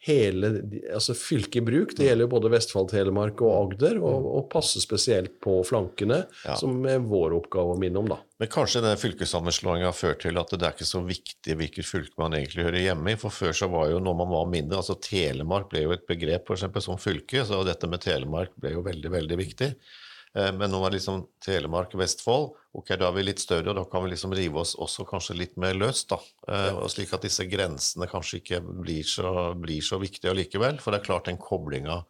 hele 0.06 0.50
altså 0.94 1.16
fylket 1.18 1.58
i 1.60 1.64
bruk. 1.66 1.96
Det 1.98 2.06
gjelder 2.08 2.30
både 2.30 2.52
Vestfold, 2.54 2.92
Telemark 2.92 3.42
og 3.42 3.54
Agder, 3.56 3.98
og, 3.98 4.28
og 4.38 4.48
passe 4.54 4.82
spesielt 4.84 5.40
på 5.44 5.58
flankene, 5.66 6.24
Ja. 6.46 6.56
som 6.60 6.78
er 6.90 7.00
vår 7.02 7.34
oppgave 7.40 7.74
å 7.74 7.80
minne 7.82 8.02
om, 8.04 8.10
da. 8.14 8.20
Men 8.40 8.52
kanskje 8.52 8.82
denne 8.84 9.00
fylkessammenslåinga 9.00 9.88
har 9.90 9.96
ført 9.98 10.22
til 10.26 10.38
at 10.38 10.50
det 10.54 10.62
er 10.68 10.76
ikke 10.76 10.88
så 10.90 11.02
viktig 11.08 11.56
hvilket 11.58 11.88
fylke 11.88 12.20
man 12.22 12.36
egentlig 12.38 12.66
hører 12.68 12.84
hjemme 12.84 13.14
i. 13.16 13.20
For 13.20 13.34
før 13.34 13.56
så 13.56 13.70
var 13.72 13.90
jo 13.94 14.02
når 14.04 14.18
man 14.22 14.34
var 14.34 14.50
mindre, 14.52 14.82
altså 14.82 14.98
Telemark 15.02 15.70
ble 15.72 15.86
jo 15.88 15.94
et 15.96 16.06
begrep 16.10 16.48
for 16.50 16.58
eksempel, 16.60 16.84
som 16.84 17.00
fylke, 17.02 17.46
så 17.48 17.64
dette 17.66 17.90
med 17.90 18.04
Telemark 18.04 18.52
ble 18.60 18.76
jo 18.76 18.84
veldig, 18.86 19.14
veldig 19.16 19.40
viktig. 19.42 19.72
Eh, 20.36 20.52
Men 20.52 20.72
nå 20.72 20.82
er 20.84 20.92
det 20.92 21.00
liksom 21.00 21.24
Telemark, 21.44 21.94
Vestfold, 21.96 22.54
ok, 22.76 22.90
da 23.00 23.08
er 23.08 23.16
vi 23.16 23.24
litt 23.24 23.40
større, 23.40 23.70
og 23.72 23.78
da 23.80 23.86
kan 23.88 24.04
vi 24.04 24.12
liksom 24.12 24.34
rive 24.36 24.60
oss 24.60 24.76
også 24.76 25.06
kanskje 25.08 25.38
litt 25.40 25.56
mer 25.62 25.74
løst, 25.80 26.10
da. 26.12 26.20
Eh, 26.48 26.74
Og 26.76 26.90
slik 26.92 27.14
at 27.16 27.24
disse 27.24 27.46
grensene 27.48 28.08
kanskje 28.12 28.42
ikke 28.42 28.60
blir 28.84 29.04
så, 29.08 29.54
blir 29.56 29.82
så 29.82 30.00
viktige 30.02 30.34
allikevel. 30.34 30.80
For 30.84 30.92
det 30.92 31.02
er 31.02 31.08
klart 31.08 31.26
den 31.32 31.38
koblinga 31.40 32.02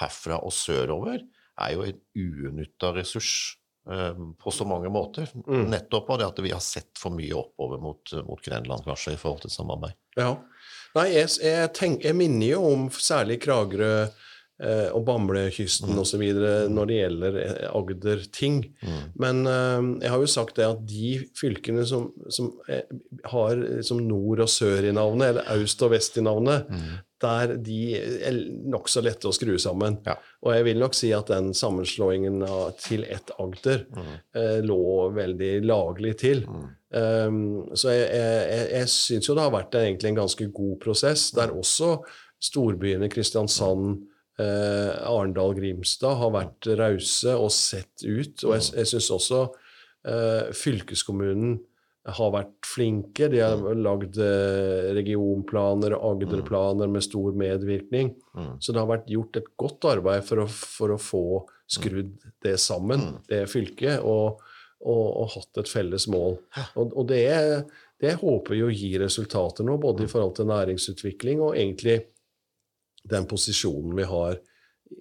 herfra 0.00 0.38
og 0.46 0.52
sørover 0.54 1.20
er 1.60 1.72
jo 1.74 1.82
en 1.84 1.98
unytta 2.16 2.94
ressurs 2.96 3.56
eh, 3.90 4.14
på 4.40 4.52
så 4.54 4.64
mange 4.64 4.88
måter. 4.88 5.28
Nettopp 5.44 6.10
av 6.14 6.18
det 6.22 6.28
at 6.30 6.40
vi 6.46 6.52
har 6.54 6.62
sett 6.64 6.96
for 6.96 7.12
mye 7.12 7.34
oppover 7.36 7.82
mot, 7.82 8.12
mot 8.24 8.40
Grenland, 8.40 8.86
kanskje, 8.86 9.12
i 9.18 9.20
forhold 9.20 9.42
til 9.44 9.52
samarbeid. 9.52 9.98
Ja. 10.16 10.32
Nei, 10.96 11.08
jeg, 11.12 11.28
jeg, 11.44 11.68
tenk, 11.76 12.04
jeg 12.08 12.16
minner 12.18 12.54
jo 12.54 12.64
om 12.72 12.88
særlig 12.90 13.36
Kragerø 13.44 14.08
og 14.92 15.04
Bamblekysten 15.06 15.94
mm. 15.94 16.00
osv. 16.02 16.24
når 16.68 16.88
det 16.88 16.96
gjelder 16.98 17.38
eh, 17.40 17.68
Agder-ting. 17.72 18.62
Men 19.20 19.44
eh, 19.48 19.86
jeg 20.04 20.12
har 20.12 20.24
jo 20.24 20.30
sagt 20.30 20.58
det 20.60 20.66
at 20.68 20.82
de 20.88 21.14
fylkene 21.38 21.86
som, 21.88 22.10
som 22.28 22.50
eh, 22.68 22.84
har 23.32 23.54
liksom 23.56 24.02
nord 24.08 24.44
og 24.44 24.50
sør 24.52 24.90
i 24.90 24.96
navnet, 24.96 25.32
eller 25.32 25.54
aust 25.56 25.86
og 25.86 25.94
vest 25.94 26.20
i 26.20 26.26
navnet, 26.26 26.68
der 27.20 27.54
de 27.60 27.78
er 27.96 28.36
nokså 28.72 29.02
lette 29.04 29.28
å 29.28 29.34
skru 29.36 29.54
sammen. 29.60 29.98
Ja. 30.06 30.16
Og 30.44 30.54
jeg 30.56 30.66
vil 30.70 30.80
nok 30.80 30.96
si 30.96 31.10
at 31.12 31.32
den 31.32 31.52
sammenslåingen 31.56 32.40
av, 32.46 32.70
til 32.80 33.04
ett 33.04 33.32
Agder 33.40 33.84
eh, 34.36 34.60
lå 34.64 35.10
veldig 35.16 35.54
laglig 35.68 36.16
til. 36.24 36.44
Så 36.90 37.92
jeg, 37.92 38.06
jeg, 38.10 38.38
jeg, 38.50 38.62
jeg 38.74 38.88
syns 38.90 39.28
jo 39.28 39.34
det 39.36 39.44
har 39.44 39.52
vært 39.54 39.76
en, 39.78 39.84
egentlig 39.86 40.10
en 40.10 40.24
ganske 40.24 40.46
god 40.50 40.72
prosess, 40.82 41.28
der 41.36 41.52
også 41.54 42.00
storbyene 42.42 43.10
Kristiansand, 43.12 44.00
eh, 44.40 44.92
Arendal, 45.10 45.54
Grimstad 45.58 46.18
har 46.20 46.32
vært 46.34 46.70
rause 46.80 47.34
og 47.36 47.52
sett 47.54 48.06
ut. 48.06 48.46
Og 48.46 48.56
jeg, 48.56 48.70
jeg 48.80 48.92
syns 48.94 49.10
også 49.16 49.42
eh, 50.08 50.48
fylkeskommunen 50.56 51.58
har 52.08 52.30
vært 52.32 52.64
flinke. 52.64 53.28
De 53.32 53.42
har 53.42 53.60
lagd 53.76 54.16
eh, 54.24 54.90
regionplaner 54.96 55.94
og 55.98 56.14
Agderplaner 56.14 56.88
med 56.90 57.04
stor 57.04 57.36
medvirkning. 57.36 58.14
Mm. 58.34 58.54
Så 58.62 58.72
det 58.72 58.80
har 58.80 58.88
vært 58.90 59.10
gjort 59.12 59.36
et 59.40 59.50
godt 59.60 59.88
arbeid 59.92 60.24
for 60.26 60.44
å, 60.44 60.46
for 60.48 60.94
å 60.96 61.00
få 61.00 61.24
skrudd 61.70 62.16
det 62.42 62.56
sammen, 62.58 63.00
Mm. 63.00 63.18
det 63.28 63.44
fylket, 63.52 64.00
og, 64.02 64.40
og, 64.80 65.04
og 65.22 65.28
hatt 65.36 65.60
et 65.62 65.70
felles 65.70 66.08
mål. 66.10 66.40
Og, 66.74 66.96
og 66.96 67.06
det, 67.12 67.22
det 68.02 68.16
håper 68.18 68.56
vi 68.56 68.62
gir 68.64 68.72
gi 68.80 68.90
resultater 69.04 69.66
nå, 69.68 69.76
både 69.78 70.08
i 70.08 70.10
forhold 70.10 70.34
til 70.40 70.48
næringsutvikling 70.50 71.44
og 71.44 71.54
egentlig 71.54 72.00
den 73.08 73.26
posisjonen 73.30 73.94
vi 73.96 74.04
har 74.08 74.38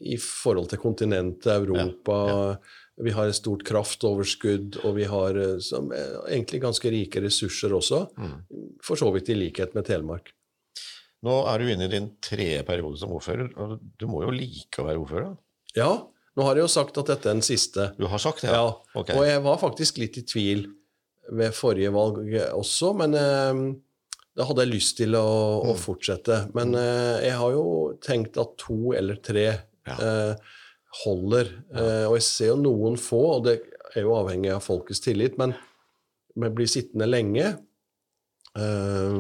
i 0.06 0.18
forhold 0.22 0.70
til 0.70 0.80
kontinentet 0.82 1.50
Europa. 1.56 2.58
Vi 3.00 3.14
har 3.16 3.30
et 3.32 3.38
stort 3.38 3.64
kraftoverskudd, 3.68 4.82
og 4.84 4.96
vi 4.98 5.06
har 5.10 5.38
eh, 5.40 5.56
som, 5.64 5.88
eh, 5.96 6.18
egentlig 6.30 6.62
ganske 6.66 6.92
rike 6.92 7.22
ressurser 7.24 7.74
også. 7.74 8.04
Mm. 8.20 8.36
For 8.84 9.00
så 9.00 9.10
vidt 9.16 9.32
i 9.32 9.38
likhet 9.40 9.74
med 9.78 9.88
Telemark. 9.88 10.34
Nå 11.26 11.36
er 11.52 11.60
du 11.60 11.72
inne 11.72 11.88
i 11.88 11.92
din 11.92 12.10
tredje 12.24 12.62
periode 12.68 13.00
som 13.00 13.12
ordfører, 13.16 13.50
og 13.60 13.80
du 14.00 14.06
må 14.08 14.22
jo 14.24 14.32
like 14.36 14.80
å 14.80 14.88
være 14.88 15.02
ordfører? 15.02 15.34
Ja, 15.76 15.90
nå 16.38 16.46
har 16.48 16.56
jeg 16.56 16.64
jo 16.68 16.72
sagt 16.72 16.98
at 17.02 17.10
dette 17.12 17.28
er 17.28 17.36
den 17.40 17.44
siste. 17.44 17.90
Du 18.00 18.06
har 18.08 18.22
sagt 18.24 18.46
det? 18.46 18.54
Ja, 18.54 18.70
Ok. 18.96 19.10
og 19.16 19.26
jeg 19.28 19.42
var 19.44 19.58
faktisk 19.60 19.98
litt 20.00 20.18
i 20.22 20.24
tvil 20.28 20.68
ved 21.32 21.52
forrige 21.54 21.92
valg 21.94 22.24
også, 22.56 22.94
men 23.00 23.16
eh, 23.20 23.64
da 24.40 24.46
hadde 24.48 24.64
jeg 24.64 24.72
lyst 24.72 24.96
til 25.02 25.18
å, 25.20 25.26
å 25.68 25.74
Mm. 25.76 25.80
fortsette. 25.84 26.36
Men 26.56 26.72
eh, 26.80 27.26
jeg 27.28 27.36
har 27.42 27.52
jo 27.58 27.66
tenkt 28.06 28.38
at 28.40 28.54
to 28.62 28.94
eller 28.96 29.20
tre 29.26 29.48
eh, 29.52 30.34
holder. 31.04 31.50
Eh, 31.76 32.06
og 32.08 32.16
jeg 32.16 32.26
ser 32.30 32.54
jo 32.54 32.60
noen 32.64 32.96
få, 33.00 33.20
og 33.36 33.44
det 33.50 33.58
er 33.98 34.06
jo 34.06 34.16
avhengig 34.16 34.54
av 34.56 34.64
folkets 34.64 35.04
tillit, 35.04 35.36
men 35.42 35.52
vi 36.40 36.50
blir 36.56 36.70
sittende 36.72 37.10
lenge. 37.10 37.50
Eh, 38.58 39.20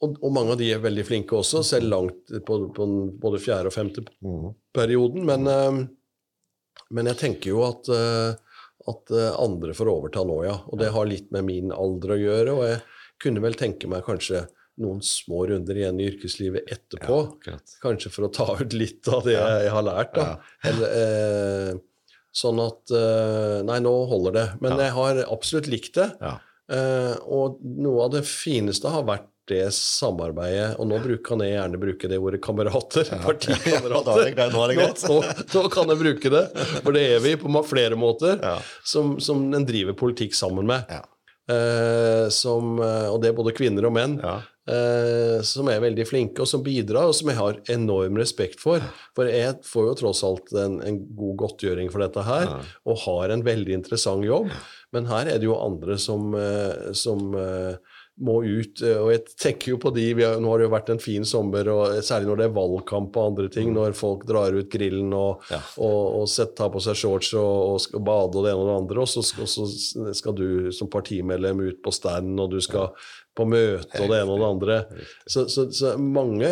og, 0.00 0.14
og 0.24 0.30
mange 0.32 0.54
av 0.54 0.60
de 0.62 0.70
er 0.72 0.80
veldig 0.80 1.04
flinke 1.08 1.36
også, 1.36 1.60
selv 1.66 1.90
langt 1.92 2.30
på, 2.46 2.60
på 2.76 2.86
både 3.20 3.40
fjerde 3.42 3.68
og 3.72 3.74
femte 3.76 4.04
perioden. 4.76 5.26
Men, 5.28 5.50
eh, 5.50 5.82
men 6.96 7.10
jeg 7.12 7.20
tenker 7.20 7.52
jo 7.52 7.64
at, 7.66 7.90
eh, 7.92 8.62
at 8.94 9.12
eh, 9.12 9.34
andre 9.42 9.74
får 9.76 9.90
overta 9.92 10.24
nå, 10.24 10.38
ja. 10.46 10.56
Og 10.70 10.80
det 10.80 10.94
har 10.94 11.10
litt 11.10 11.28
med 11.34 11.44
min 11.50 11.74
alder 11.74 12.14
å 12.16 12.20
gjøre. 12.22 12.54
Og 12.56 12.64
jeg 12.70 12.80
kunne 13.22 13.42
vel 13.44 13.54
tenke 13.58 13.88
meg 13.90 14.04
kanskje 14.06 14.46
noen 14.80 15.02
små 15.04 15.42
runder 15.50 15.76
igjen 15.76 15.98
i 16.00 16.06
yrkeslivet 16.08 16.70
etterpå. 16.72 17.18
Ja. 17.46 17.58
Kanskje 17.82 18.12
for 18.14 18.28
å 18.28 18.32
ta 18.32 18.46
ut 18.60 18.72
litt 18.76 19.08
av 19.12 19.24
det 19.26 19.34
jeg 19.36 19.72
har 19.74 19.84
lært. 19.84 20.14
da. 20.16 20.28
Eller, 20.64 20.94
eh, 21.00 21.72
sånn 22.32 22.60
at 22.64 22.92
eh, 22.94 23.58
Nei, 23.66 23.80
nå 23.84 23.92
holder 24.08 24.32
det. 24.38 24.46
Men 24.62 24.72
Ja. 24.78 24.84
jeg 24.86 24.92
har 24.96 25.24
absolutt 25.28 25.68
likt 25.68 25.94
det. 26.00 26.08
Ja. 26.20 26.38
Eh, 26.70 27.16
og 27.26 27.58
noe 27.60 28.06
av 28.06 28.14
det 28.14 28.22
fineste 28.24 28.88
har 28.88 29.04
vært 29.04 29.26
det 29.50 29.66
samarbeidet, 29.74 30.76
og 30.78 30.86
nå 30.86 30.98
kan 31.26 31.40
jeg 31.42 31.56
gjerne 31.56 31.78
bruke 31.82 32.08
det 32.08 32.18
ordet 32.22 32.40
kamerater. 32.40 33.08
Partikamerater. 33.24 34.20
er 34.30 34.44
er 34.46 34.52
nå, 34.54 35.16
nå 35.56 35.62
kan 35.74 35.90
jeg 35.90 35.98
bruke 35.98 36.30
det, 36.30 36.44
for 36.84 36.94
det 36.94 37.02
er 37.16 37.24
vi 37.24 37.32
på 37.40 37.50
flere 37.66 37.98
måter, 37.98 38.38
Ja. 38.40 38.60
som, 38.86 39.18
som 39.20 39.48
en 39.52 39.66
driver 39.66 39.92
politikk 39.98 40.36
sammen 40.38 40.66
med. 40.70 40.86
Ja. 40.88 41.02
Eh, 41.50 42.28
som, 42.30 42.76
eh, 42.78 43.08
og 43.10 43.20
det 43.22 43.30
er 43.32 43.36
både 43.38 43.54
kvinner 43.56 43.88
og 43.88 43.94
menn. 43.96 44.18
Ja. 44.22 44.38
Eh, 44.70 45.40
som 45.42 45.66
er 45.72 45.80
veldig 45.82 46.04
flinke, 46.06 46.44
og 46.44 46.46
som 46.50 46.62
bidrar, 46.62 47.08
og 47.10 47.16
som 47.16 47.30
jeg 47.32 47.38
har 47.40 47.58
enorm 47.74 48.18
respekt 48.20 48.60
for. 48.62 48.84
For 49.16 49.26
jeg 49.26 49.56
får 49.66 49.88
jo 49.88 49.94
tross 50.02 50.20
alt 50.28 50.52
en, 50.62 50.76
en 50.86 51.00
god 51.18 51.40
godtgjøring 51.42 51.90
for 51.90 52.04
dette 52.04 52.22
her, 52.26 52.46
Ja. 52.46 52.60
og 52.86 53.00
har 53.06 53.34
en 53.34 53.42
veldig 53.46 53.74
interessant 53.80 54.24
jobb. 54.28 54.52
Men 54.94 55.08
her 55.10 55.26
er 55.32 55.38
det 55.40 55.48
jo 55.48 55.58
andre 55.58 55.96
som, 55.98 56.32
som 56.98 57.30
må 58.20 58.38
ut. 58.44 58.82
eh, 58.84 58.98
Og 59.00 59.10
jeg 59.14 59.22
tenker 59.40 59.72
jo 59.72 59.78
på 59.80 59.92
de 59.96 60.06
vi 60.14 60.24
har, 60.26 60.36
Nå 60.40 60.50
har 60.52 60.58
det 60.60 60.66
jo 60.68 60.72
vært 60.74 60.90
en 60.92 61.00
fin 61.02 61.24
sommer, 61.24 61.68
og 61.72 61.98
særlig 62.04 62.28
når 62.28 62.36
det 62.42 62.46
er 62.48 62.56
valgkamp 62.58 63.16
og 63.16 63.26
andre 63.32 63.48
ting. 63.48 63.72
Når 63.74 63.94
folk 63.96 64.26
drar 64.28 64.52
ut 64.56 64.68
grillen 64.72 65.12
og, 65.16 65.40
Ja. 65.50 65.60
og, 65.78 66.20
og 66.20 66.28
set, 66.28 66.54
tar 66.56 66.70
på 66.74 66.80
seg 66.84 66.96
shorts 67.00 67.32
og, 67.34 67.80
og 67.94 68.04
bade 68.04 68.36
og 68.36 68.44
det 68.44 68.52
ene 68.52 68.60
og 68.64 68.68
det 68.70 68.76
andre, 68.82 69.00
og 69.00 69.08
så, 69.08 69.22
så 69.24 70.12
skal 70.14 70.34
du 70.36 70.70
som 70.72 70.88
partimedlem 70.92 71.60
ut 71.70 71.80
på 71.82 71.92
stand, 71.92 72.38
og 72.40 72.50
du 72.52 72.60
skal 72.60 72.92
på 73.36 73.44
møte 73.46 74.02
og 74.02 74.08
det 74.10 74.18
ene 74.20 74.32
og 74.34 74.40
det 74.42 74.48
andre. 74.50 74.78
Så, 75.26 75.46
så, 75.48 75.68
så 75.72 75.94
mange 75.96 76.48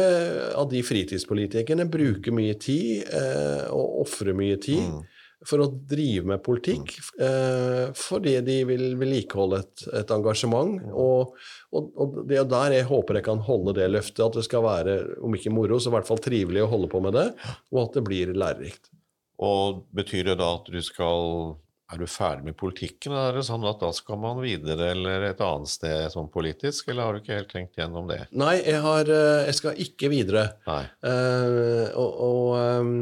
av 0.55 0.69
de 0.71 0.81
fritidspolitikerne 0.87 1.89
bruker 1.91 2.33
mye 2.33 2.55
tid 2.61 3.03
eh, 3.13 3.67
og 3.75 4.03
ofrer 4.07 4.33
mye 4.39 4.57
tid 4.63 4.85
Mm. 4.89 5.01
For 5.47 5.63
å 5.63 5.69
drive 5.71 6.27
med 6.33 6.43
politikk, 6.43 6.97
eh, 7.23 7.93
fordi 7.95 8.35
de 8.43 8.57
vil 8.67 8.85
vedlikeholde 8.99 9.61
et, 9.63 9.85
et 10.01 10.11
engasjement. 10.15 10.75
Og, 10.91 11.37
og, 11.71 11.91
og 11.95 12.19
det 12.29 12.41
er 12.41 12.49
der 12.51 12.75
jeg 12.81 12.89
håper 12.91 13.21
jeg 13.21 13.29
kan 13.29 13.43
holde 13.47 13.77
det 13.79 13.87
løftet, 13.93 14.25
at 14.25 14.41
det 14.41 14.47
skal 14.49 14.67
være, 14.67 14.99
om 15.23 15.37
ikke 15.39 15.55
moro, 15.55 15.79
så 15.79 15.93
i 15.93 15.97
hvert 15.99 16.09
fall 16.11 16.23
trivelig 16.23 16.65
å 16.65 16.73
holde 16.73 16.91
på 16.91 17.03
med 17.05 17.15
det, 17.15 17.29
og 17.71 17.85
at 17.85 17.99
det 17.99 18.05
blir 18.09 18.35
lærerikt. 18.35 18.91
Og 19.39 19.85
betyr 19.95 20.33
det 20.33 20.41
da 20.41 20.51
at 20.57 20.67
du 20.67 20.81
skal 20.83 21.55
Er 21.89 22.01
du 22.03 22.09
ferdig 22.11 22.45
med 22.45 22.57
politikken, 22.61 23.15
eller 23.15 23.31
er 23.31 23.39
det 23.39 23.47
sånn 23.47 23.63
at 23.65 23.79
da 23.81 23.89
skal 23.97 24.19
man 24.21 24.43
videre 24.43 24.91
eller 24.93 25.23
et 25.31 25.39
annet 25.41 25.71
sted 25.73 26.11
sånn 26.13 26.27
politisk, 26.29 26.91
eller 26.91 27.07
har 27.07 27.15
du 27.17 27.23
ikke 27.23 27.39
helt 27.39 27.49
tenkt 27.55 27.79
gjennom 27.81 28.11
det? 28.11 28.19
Nei, 28.37 28.59
jeg, 28.59 28.83
har, 28.85 29.09
eh, 29.09 29.47
jeg 29.47 29.57
skal 29.57 29.81
ikke 29.87 30.11
videre. 30.13 30.43
Nei. 30.67 30.83
Eh, 31.09 31.87
og 31.97 32.21
og 32.27 32.51
ehm, 32.59 32.93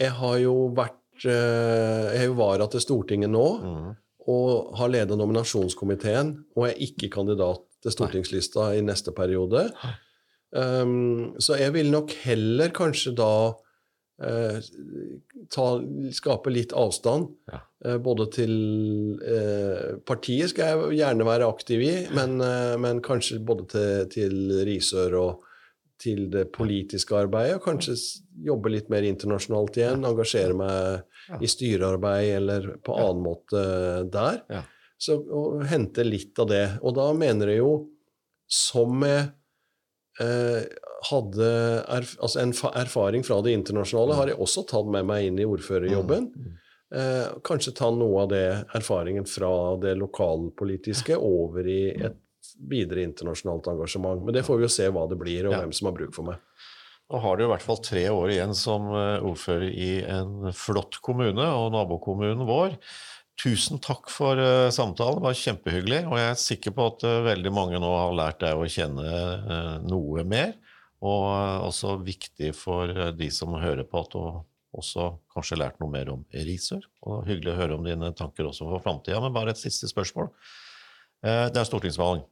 jeg 0.00 0.10
har 0.18 0.36
jo 0.42 0.56
vært 0.74 0.98
eh, 0.98 1.03
Jeg 1.22 2.16
er 2.18 2.26
jo 2.26 2.34
vara 2.38 2.66
til 2.72 2.82
Stortinget 2.82 3.30
nå, 3.30 3.44
mm. 3.62 3.92
og 4.34 4.74
har 4.80 4.90
ledet 4.90 5.18
nominasjonskomiteen, 5.20 6.34
og 6.56 6.66
er 6.68 6.82
ikke 6.88 7.12
kandidat 7.14 7.62
til 7.84 7.94
stortingslista 7.94 8.72
i 8.78 8.82
neste 8.84 9.12
periode. 9.16 9.68
Um, 10.54 11.34
så 11.42 11.58
jeg 11.58 11.74
vil 11.74 11.90
nok 11.92 12.14
heller 12.24 12.70
kanskje 12.74 13.12
da 13.18 13.32
uh, 13.50 14.58
ta, 15.52 15.64
skape 16.14 16.52
litt 16.54 16.74
avstand. 16.78 17.32
Ja. 17.50 17.60
Uh, 17.84 17.96
både 18.02 18.28
til 18.36 18.54
uh, 19.18 19.98
Partiet 20.06 20.54
skal 20.54 20.70
jeg 20.70 21.00
gjerne 21.00 21.26
være 21.28 21.50
aktiv 21.50 21.82
i, 21.84 21.94
men, 22.14 22.38
eh, 22.44 22.76
men 22.80 23.02
kanskje 23.04 23.42
både 23.44 23.68
til, 23.74 24.06
til 24.14 24.54
Risør 24.68 25.18
og 25.20 25.50
til 26.02 26.26
det 26.32 26.48
politiske 26.54 27.14
arbeidet. 27.16 27.58
Og 27.58 27.64
kanskje 27.68 27.94
jobbe 28.46 28.72
litt 28.72 28.90
mer 28.92 29.06
internasjonalt 29.06 29.76
igjen. 29.78 30.04
Engasjere 30.08 30.56
meg 30.58 31.40
i 31.44 31.48
styrearbeid 31.50 32.30
eller 32.38 32.70
på 32.84 32.96
annen 32.98 33.22
måte 33.24 33.62
der. 34.12 34.42
Ja. 34.52 34.64
Så 35.00 35.18
og 35.22 35.64
hente 35.68 36.04
litt 36.06 36.38
av 36.40 36.50
det. 36.50 36.64
Og 36.82 36.96
da 36.96 37.10
mener 37.16 37.50
jeg 37.52 37.62
jo, 37.62 37.72
som 38.50 39.00
jeg 39.06 39.30
eh, 40.22 40.66
hadde 41.10 41.48
erf 41.98 42.12
altså 42.22 42.40
en 42.42 42.52
fa- 42.56 42.74
erfaring 42.80 43.24
fra 43.26 43.40
det 43.44 43.54
internasjonale, 43.58 44.18
har 44.18 44.30
jeg 44.32 44.40
også 44.40 44.66
tatt 44.70 44.90
med 44.92 45.08
meg 45.08 45.26
inn 45.30 45.40
i 45.42 45.48
ordførerjobben. 45.48 46.28
Eh, 46.94 47.26
kanskje 47.46 47.74
ta 47.74 47.88
noe 47.90 48.22
av 48.22 48.28
det 48.30 48.44
erfaringen 48.78 49.26
fra 49.26 49.50
det 49.82 49.96
lokalpolitiske 49.98 51.16
over 51.18 51.66
i 51.66 51.80
et 51.96 52.20
videre 52.68 53.02
internasjonalt 53.06 53.66
engasjement. 53.72 54.22
Men 54.24 54.34
det 54.36 54.44
får 54.46 54.60
vi 54.60 54.66
jo 54.68 54.72
se 54.72 54.88
hva 54.92 55.08
det 55.10 55.18
blir, 55.20 55.46
og 55.48 55.52
Ja. 55.56 55.60
hvem 55.64 55.72
som 55.74 55.86
har 55.90 55.96
bruk 55.96 56.14
for 56.14 56.24
meg. 56.28 56.38
Nå 57.12 57.20
har 57.20 57.36
du 57.36 57.44
i 57.44 57.48
hvert 57.50 57.62
fall 57.62 57.76
tre 57.84 58.06
år 58.08 58.30
igjen 58.32 58.54
som 58.56 58.86
eh, 58.96 59.20
ordfører 59.20 59.68
i 59.68 59.90
en 60.08 60.50
flott 60.56 60.96
kommune 61.04 61.44
og 61.44 61.72
nabokommunen 61.74 62.46
vår. 62.48 62.78
Tusen 63.36 63.80
takk 63.82 64.08
for 64.08 64.38
eh, 64.40 64.70
samtalen, 64.72 65.18
det 65.20 65.26
var 65.26 65.36
kjempehyggelig. 65.36 66.00
Og 66.08 66.16
jeg 66.16 66.30
er 66.30 66.40
sikker 66.40 66.72
på 66.72 66.86
at 66.88 67.04
eh, 67.04 67.20
veldig 67.26 67.52
mange 67.52 67.80
nå 67.82 67.90
har 67.92 68.16
lært 68.16 68.40
deg 68.40 68.56
å 68.56 68.64
kjenne 68.64 69.84
noe 69.84 70.24
mer. 70.24 70.54
Og 71.04 71.28
også 71.68 71.98
viktig 72.00 72.54
for 72.56 72.88
de 73.12 73.28
som 73.30 73.52
hører 73.60 73.84
på, 73.84 74.00
at 74.00 74.14
du 74.16 74.40
også 74.80 75.10
kanskje 75.34 75.58
lært 75.60 75.76
noe 75.82 75.92
mer 75.92 76.08
om 76.08 76.24
Risør. 76.32 76.80
Og 77.04 77.26
hyggelig 77.28 77.52
å 77.52 77.58
høre 77.60 77.76
om 77.76 77.84
dine 77.84 78.14
tanker 78.16 78.48
også 78.48 78.64
for 78.70 78.80
framtida. 78.80 79.20
Men 79.20 79.34
bare 79.36 79.52
et 79.52 79.60
siste 79.60 79.90
spørsmål. 79.92 80.30
Det 81.20 81.60
er 81.60 81.68
stortingsvalg. 81.68 82.24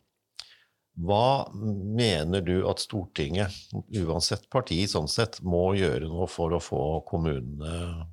Hva 1.00 1.48
mener 1.52 2.44
du 2.44 2.66
at 2.68 2.82
Stortinget, 2.82 3.54
uansett 3.96 4.44
parti 4.52 4.82
sånn 4.90 5.08
sett, 5.08 5.40
må 5.40 5.72
gjøre 5.78 6.10
nå 6.10 6.28
for 6.28 6.52
å 6.52 6.60
få 6.60 6.82
kommunene 7.08 8.10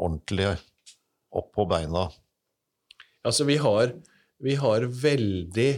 ordentlig 0.00 0.54
opp 1.32 1.52
på 1.52 1.66
beina? 1.68 2.06
Altså, 3.22 3.44
vi 3.44 3.58
har, 3.60 3.92
vi 4.42 4.56
har 4.58 4.88
veldig 4.88 5.70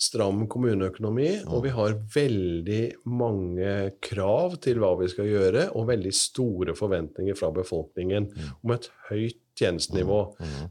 stram 0.00 0.44
kommuneøkonomi, 0.50 1.28
og 1.46 1.64
vi 1.66 1.72
har 1.74 1.96
veldig 2.14 2.82
mange 3.10 3.74
krav 4.04 4.58
til 4.64 4.80
hva 4.82 4.94
vi 5.00 5.10
skal 5.12 5.28
gjøre, 5.30 5.68
og 5.74 5.88
veldig 5.90 6.14
store 6.16 6.76
forventninger 6.78 7.38
fra 7.38 7.52
befolkningen 7.54 8.30
om 8.62 8.74
et 8.76 8.90
høyt 9.10 9.40
tjenestenivå. 9.58 10.20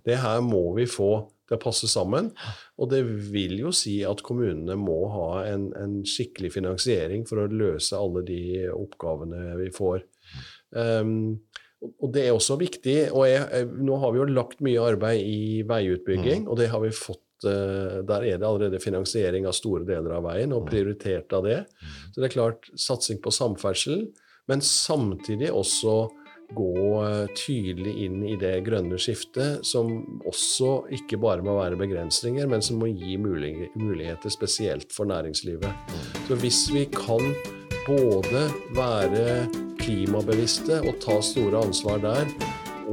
Det 0.05 0.19
her 0.19 0.41
må 0.43 0.65
vi 0.77 0.87
få 0.89 1.13
til 1.47 1.57
å 1.57 1.61
passe 1.61 1.87
sammen, 1.91 2.31
og 2.79 2.91
det 2.91 3.03
vil 3.31 3.57
jo 3.61 3.71
si 3.75 3.99
at 4.07 4.23
kommunene 4.25 4.75
må 4.79 4.99
ha 5.13 5.29
en, 5.49 5.69
en 5.79 6.01
skikkelig 6.07 6.53
finansiering 6.57 7.27
for 7.29 7.43
å 7.43 7.49
løse 7.51 7.99
alle 7.99 8.25
de 8.27 8.43
oppgavene 8.73 9.55
vi 9.61 9.71
får. 9.75 10.03
Um, 10.75 11.41
og 11.99 12.13
det 12.15 12.25
er 12.25 12.35
også 12.35 12.55
viktig. 12.59 12.97
og 13.11 13.27
jeg, 13.27 13.67
Nå 13.83 13.97
har 13.99 14.13
vi 14.13 14.21
jo 14.21 14.29
lagt 14.31 14.63
mye 14.63 14.83
arbeid 14.93 15.19
i 15.27 15.63
veiutbygging, 15.67 16.47
og 16.47 16.59
det 16.61 16.69
har 16.71 16.83
vi 16.83 16.93
fått 16.95 17.22
eh, 17.49 18.01
der 18.07 18.25
er 18.25 18.39
det 18.39 18.47
allerede 18.47 18.81
finansiering 18.83 19.47
av 19.49 19.55
store 19.57 19.85
deler 19.87 20.17
av 20.17 20.27
veien, 20.27 20.55
og 20.55 20.67
prioritert 20.69 21.33
av 21.35 21.47
det. 21.47 21.61
Så 22.11 22.21
det 22.21 22.29
er 22.29 22.35
klart 22.37 22.69
satsing 22.79 23.21
på 23.23 23.33
samferdsel, 23.33 24.07
men 24.51 24.63
samtidig 24.65 25.51
også 25.53 25.97
gå 26.53 27.03
eh, 27.03 27.25
tydelig 27.37 27.93
inn 28.05 28.21
i 28.27 28.35
det 28.39 28.55
grønne 28.67 28.99
skiftet, 29.01 29.63
som 29.65 29.91
også 30.29 30.89
ikke 30.97 31.19
bare 31.21 31.45
må 31.45 31.57
være 31.59 31.79
begrensninger, 31.79 32.47
men 32.49 32.63
som 32.65 32.81
må 32.81 32.91
gi 32.91 33.17
muligheter 33.17 34.33
spesielt 34.33 34.93
for 34.93 35.09
næringslivet. 35.09 35.95
Så 36.27 36.39
hvis 36.41 36.65
vi 36.73 36.85
kan 36.93 37.33
både 37.87 38.47
være 38.75 39.47
klimabevisste 39.83 40.79
og 40.87 40.99
ta 41.03 41.19
store 41.23 41.65
ansvar 41.65 41.99
der, 42.03 42.29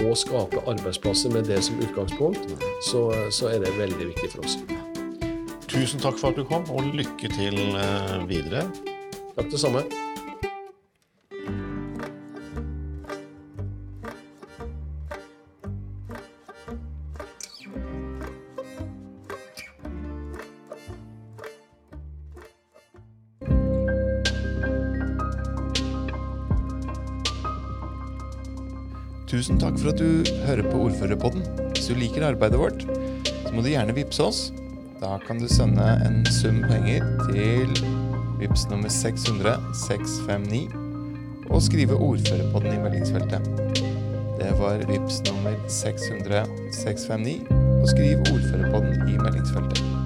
og 0.07 0.17
skape 0.19 0.63
arbeidsplasser 0.71 1.33
med 1.35 1.49
det 1.51 1.63
som 1.65 1.81
utgangspunkt, 1.83 2.55
så, 2.89 3.07
så 3.31 3.53
er 3.53 3.65
det 3.65 3.75
veldig 3.79 4.13
viktig 4.13 4.31
for 4.35 4.45
oss. 4.47 4.59
Tusen 5.71 6.03
takk 6.03 6.19
for 6.19 6.33
at 6.33 6.39
du 6.41 6.45
kom, 6.45 6.67
og 6.71 6.95
lykke 6.95 7.31
til 7.37 7.59
eh, 7.79 8.17
videre. 8.31 8.67
Takk 9.37 9.53
det 9.53 9.61
samme. 9.63 9.85
Takk 29.71 29.83
for 29.83 29.93
at 29.93 30.01
du 30.01 30.25
hører 30.47 30.67
på 30.67 30.79
Ordførerpodden. 30.87 31.43
Hvis 31.75 31.87
du 31.87 31.95
liker 31.95 32.27
arbeidet 32.27 32.59
vårt, 32.59 32.83
så 33.45 33.53
må 33.55 33.63
du 33.63 33.69
gjerne 33.71 33.95
vippse 33.95 34.25
oss. 34.25 34.41
Da 34.99 35.19
kan 35.27 35.39
du 35.39 35.47
sende 35.49 35.85
en 36.07 36.25
sum 36.27 36.59
penger 36.67 37.07
til 37.29 37.71
vips 38.41 38.67
nummer 38.71 38.91
600 38.91 39.55
659 39.87 40.75
og 41.51 41.63
skrive 41.63 41.95
'Ordførerpodden' 41.95 42.75
i 42.75 42.83
meldingsfeltet. 42.83 43.47
Det 44.41 44.51
var 44.59 44.83
vips 44.91 45.23
nummer 45.31 45.55
600 45.69 46.47
659 46.73 47.47
og 47.83 47.89
skriv 47.89 48.19
'Ordførerpodden' 48.27 50.00